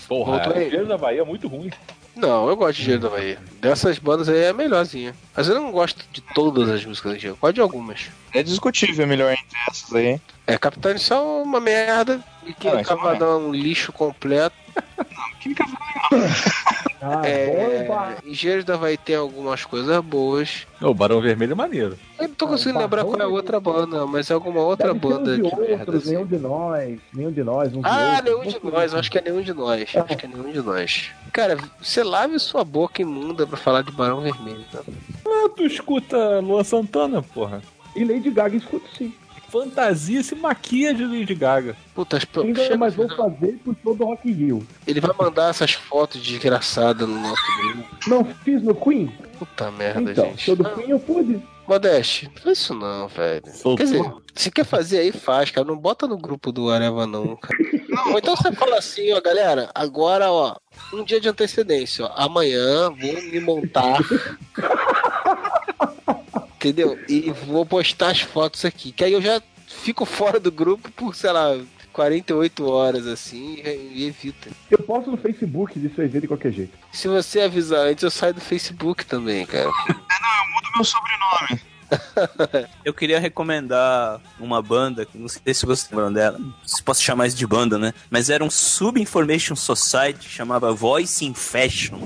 [0.09, 0.43] Porra?
[0.51, 1.71] Engenheiros da Bahia é muito ruim.
[2.21, 3.39] Não, eu gosto de Engenheiro da Bahia.
[3.61, 5.15] Dessas bandas aí é a melhorzinha.
[5.35, 8.11] Mas eu não gosto de todas as músicas do Engenheiro, gosto de algumas.
[8.33, 10.21] É discutível melhor entre essas aí.
[10.47, 13.93] É, Capitão Inicial é uma merda, e que Ah, isso é Cavadão é um lixo
[13.93, 14.57] completo.
[17.03, 18.17] Ah, É, bomba!
[18.27, 20.67] Engenheiros da Havaí tem algumas coisas boas.
[20.83, 21.99] O Barão Vermelho é maneiro.
[22.19, 24.61] Eu não tô Ah, conseguindo o lembrar qual é a outra banda, mas é alguma
[24.61, 25.73] outra Deve banda de de merda.
[25.79, 26.11] outros, assim.
[26.11, 27.75] nenhum de nós, nenhum de nós.
[27.75, 28.55] uns Ah, de nenhum outros.
[28.63, 29.81] de nós, acho que é nenhum de nós.
[29.97, 31.11] Acho que é nenhum de nós.
[31.33, 34.81] Cara, você lave sua boca imunda pra falar de Barão Vermelho, tá?
[35.27, 37.63] Ah, tu escuta Luan Santana, porra.
[37.97, 39.15] E Lady Gaga escuta sim.
[39.51, 41.77] Fantasia se maquia de Lady Gaga.
[41.95, 44.67] Puta, as Ainda chega- mais vou fazer por todo o Rock Rio.
[44.87, 47.89] ele vai mandar essas fotos desgraçadas no nosso grupo.
[48.07, 49.13] Não fiz no Queen?
[49.39, 50.43] Puta merda, Então, gente.
[50.43, 51.43] show do Queen eu pude.
[51.69, 53.43] Modeste, não faz isso não, velho.
[53.47, 53.77] Soltou.
[53.77, 55.65] Quer dizer, se quer fazer aí, faz, cara.
[55.65, 57.57] Não bota no grupo do Areva, não, cara.
[58.11, 60.57] Ou então você fala assim, ó, galera, agora, ó,
[60.93, 62.13] um dia de antecedência, ó.
[62.17, 63.99] Amanhã vou me montar.
[66.61, 66.99] Entendeu?
[67.09, 68.93] E vou postar as fotos aqui.
[68.93, 71.59] Que aí eu já fico fora do grupo por, sei lá,
[71.93, 74.51] 48 horas, assim, e evita.
[74.71, 76.77] Eu posto no Facebook disso aí ver de qualquer jeito.
[76.93, 79.71] Se você avisar antes, eu saio do Facebook também, cara.
[79.89, 81.71] Muda meu sobrenome.
[82.85, 87.27] Eu queria recomendar uma banda, que não sei se vocês lembram dela, se posso chamar
[87.27, 87.93] isso de banda, né?
[88.09, 91.99] Mas era um Sub-Information Society, chamava Voice in Fashion.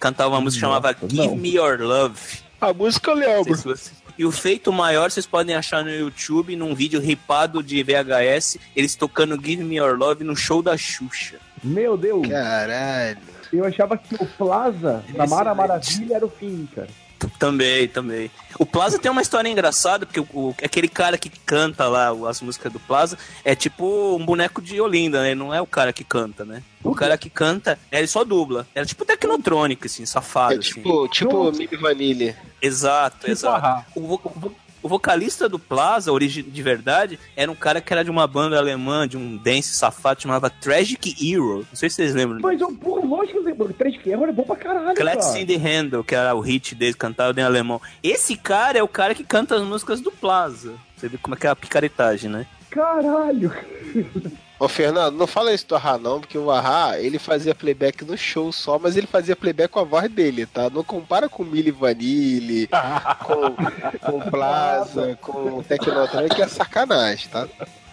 [0.00, 1.36] Cantava uma música que chamava Give não.
[1.36, 2.41] Me Your Love.
[2.62, 3.56] A música eu lembro.
[3.56, 7.82] se vocês- E o feito maior vocês podem achar no YouTube, num vídeo ripado de
[7.82, 11.36] VHS, eles tocando Give Me Your Love no show da Xuxa.
[11.64, 13.18] Meu Deus, Caralho.
[13.52, 15.54] eu achava que o Plaza da Mara.
[15.54, 16.88] Maravilha era o fim, cara.
[17.38, 18.30] Também, também.
[18.58, 22.40] O Plaza tem uma história engraçada, porque o, o- aquele cara que canta lá as
[22.40, 25.34] músicas do Plaza é tipo um boneco de Olinda, né?
[25.34, 26.62] Não é o cara que canta, né?
[26.84, 28.66] O cara que canta, ele só dubla.
[28.74, 30.74] Era tipo Tecnotronic, assim, safado, É assim.
[30.74, 32.36] tipo, tipo Mini Vanille.
[32.60, 33.84] Exato, Tipo exato.
[33.94, 34.52] O, vo- o
[34.82, 38.58] o vocalista do Plaza, origi- de verdade, era um cara que era de uma banda
[38.58, 41.58] alemã, de um dance safado, chamava Tragic Hero.
[41.70, 42.40] Não sei se vocês lembram.
[42.40, 43.72] Mas eu, pô, lógico que lembro.
[43.72, 45.40] Três Ferro é bom pra caralho, cara.
[45.40, 47.80] in the Handle, que era o hit dele, cantado em alemão.
[48.02, 50.74] Esse cara é o cara que canta as músicas do Plaza.
[50.96, 52.46] Você vê como é que é a picaretagem, né?
[52.72, 53.52] Caralho.
[54.58, 58.16] Ô, Fernando, não fala isso do Ahá, não, porque o Ahá, ele fazia playback no
[58.16, 60.70] show só, mas ele fazia playback com a voz dele, tá?
[60.70, 62.68] Não compara com Mili Vanille,
[63.24, 67.48] com, com Plaza, com Tecnotronic, é sacanagem, tá?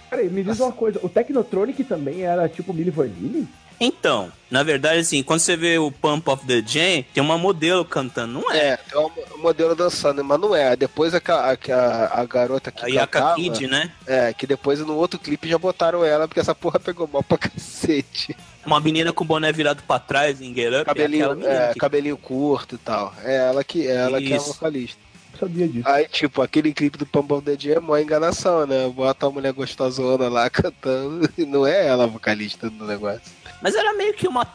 [0.10, 1.00] Peraí, me diz uma coisa.
[1.04, 3.48] O Technotronic também era tipo Milli Vanilli?
[3.80, 7.86] Então, na verdade, assim, quando você vê o Pump of the Jam, tem uma modelo
[7.86, 8.70] cantando, não é?
[8.70, 10.76] É, tem um modelo dançando, mas não é.
[10.76, 13.92] Depois a, a, a, a garota que A Yaka cantava, Kid, né?
[14.06, 17.38] é, que depois no outro clipe já botaram ela, porque essa porra pegou mal pra
[17.40, 18.36] cacete.
[18.66, 21.50] Uma menina com o boné virado pra trás em Get Up, é aquela Cabelinho, menina
[21.50, 23.14] é, que cabelinho curto e tal.
[23.24, 25.10] É ela que, é ela que é a vocalista.
[25.40, 25.88] Sabia disso.
[25.88, 28.90] Aí, tipo, aquele clipe do Pambão Dedinho é mó enganação, né?
[28.90, 33.22] Bota a mulher gostosona lá cantando e não é ela a vocalista do negócio.
[33.62, 34.46] Mas era meio que uma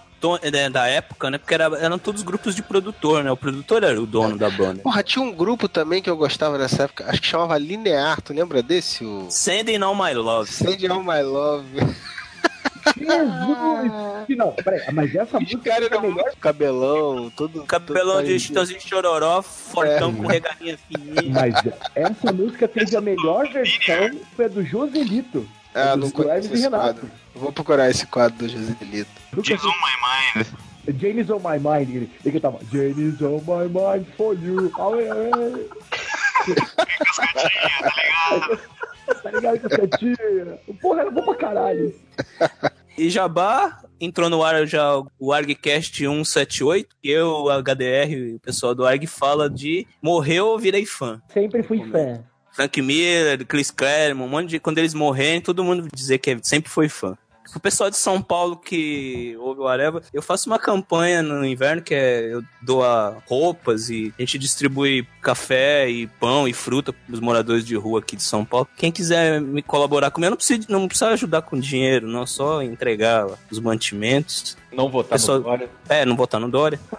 [0.51, 1.37] né, da época, né?
[1.37, 3.31] Porque era- eram todos grupos de produtor, né?
[3.31, 4.81] O produtor era o dono da banda.
[4.83, 8.33] Porra, tinha um grupo também que eu gostava nessa época, acho que chamava Linear, tu
[8.33, 9.05] lembra desse?
[9.05, 10.51] O Sending All My Love.
[10.51, 11.69] Send All My Love.
[12.97, 14.37] Jesus!
[14.37, 16.15] Não, peraí, mas essa Os música caras é eram melhor.
[16.25, 17.63] muito cabelão, todo.
[17.65, 20.13] Cabelão todo de Chitãozinho Chororó, fortão É.
[20.15, 21.33] com regalinha fininha.
[21.33, 21.55] Mas
[21.95, 25.47] essa música teve a melhor versão, foi a do Joselito.
[25.75, 26.83] Ah, É não do conheço e Renato.
[26.85, 27.11] quadro.
[27.35, 29.11] Vou procurar esse quadro do Joselito.
[29.43, 30.47] Diz on my mind.
[31.01, 31.91] Jane's on my mind.
[31.91, 34.71] Ele, ele cantava Jane's on my mind for you.
[34.77, 35.69] Away, away.
[39.23, 40.59] tá ligado com a setinha?
[40.81, 41.95] Porra, era bom pra caralho.
[42.97, 48.41] E Jabá entrou no ar já o ArgCast 178, que eu, o HDR e o
[48.41, 51.21] pessoal do Arg fala de Morreu, virei fã.
[51.33, 52.23] Sempre fui fã.
[52.53, 54.61] Frank Miller, Chris Claremont, um monte de.
[54.61, 57.19] Quando eles morrerem, todo mundo dizer que é- sempre foi fã.
[57.55, 61.83] O pessoal de São Paulo que ouve o Areva, eu faço uma campanha no inverno
[61.83, 66.93] que é eu dou a roupas e a gente distribui café e pão e fruta
[66.93, 68.67] para os moradores de rua aqui de São Paulo.
[68.77, 73.27] Quem quiser me colaborar comigo, não precisa, não precisa ajudar com dinheiro, não só entregar
[73.51, 74.57] os mantimentos.
[74.73, 75.71] Não votar Pessoal- no Dória.
[75.89, 76.81] É, não votar no Dória.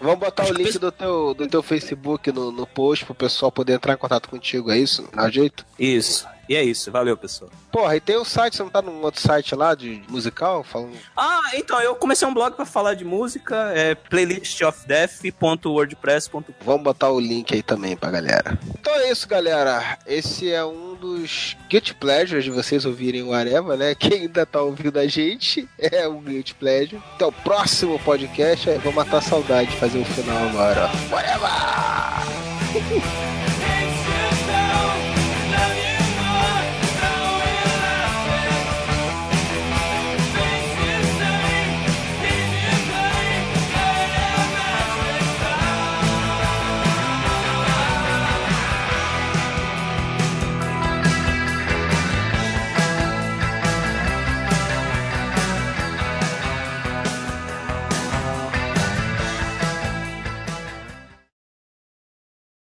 [0.00, 3.74] Vamos botar o link do teu, do teu Facebook no, no post pro pessoal poder
[3.74, 5.08] entrar em contato contigo, é isso?
[5.14, 5.64] Dá jeito?
[5.78, 6.26] Isso.
[6.48, 6.90] E é isso.
[6.90, 7.50] Valeu, pessoal.
[7.70, 10.62] Porra, e tem o site, você não tá num outro site lá de musical?
[10.62, 10.96] Falando...
[11.16, 16.42] Ah, então, eu comecei um blog pra falar de música, é playlistofdeath.wordpress.com.
[16.64, 18.58] Vamos botar o link aí também pra galera.
[18.78, 19.98] Então é isso, galera.
[20.06, 23.94] Esse é um dos Guilty Pleasures de vocês ouvirem o Areva, né?
[23.94, 27.00] Quem ainda tá ouvindo a gente é um Guilty Pleasure.
[27.16, 31.16] Então, o próximo podcast é Vou Matar a Saudade, fazer o final agora, ó.
[31.16, 31.52] Areva!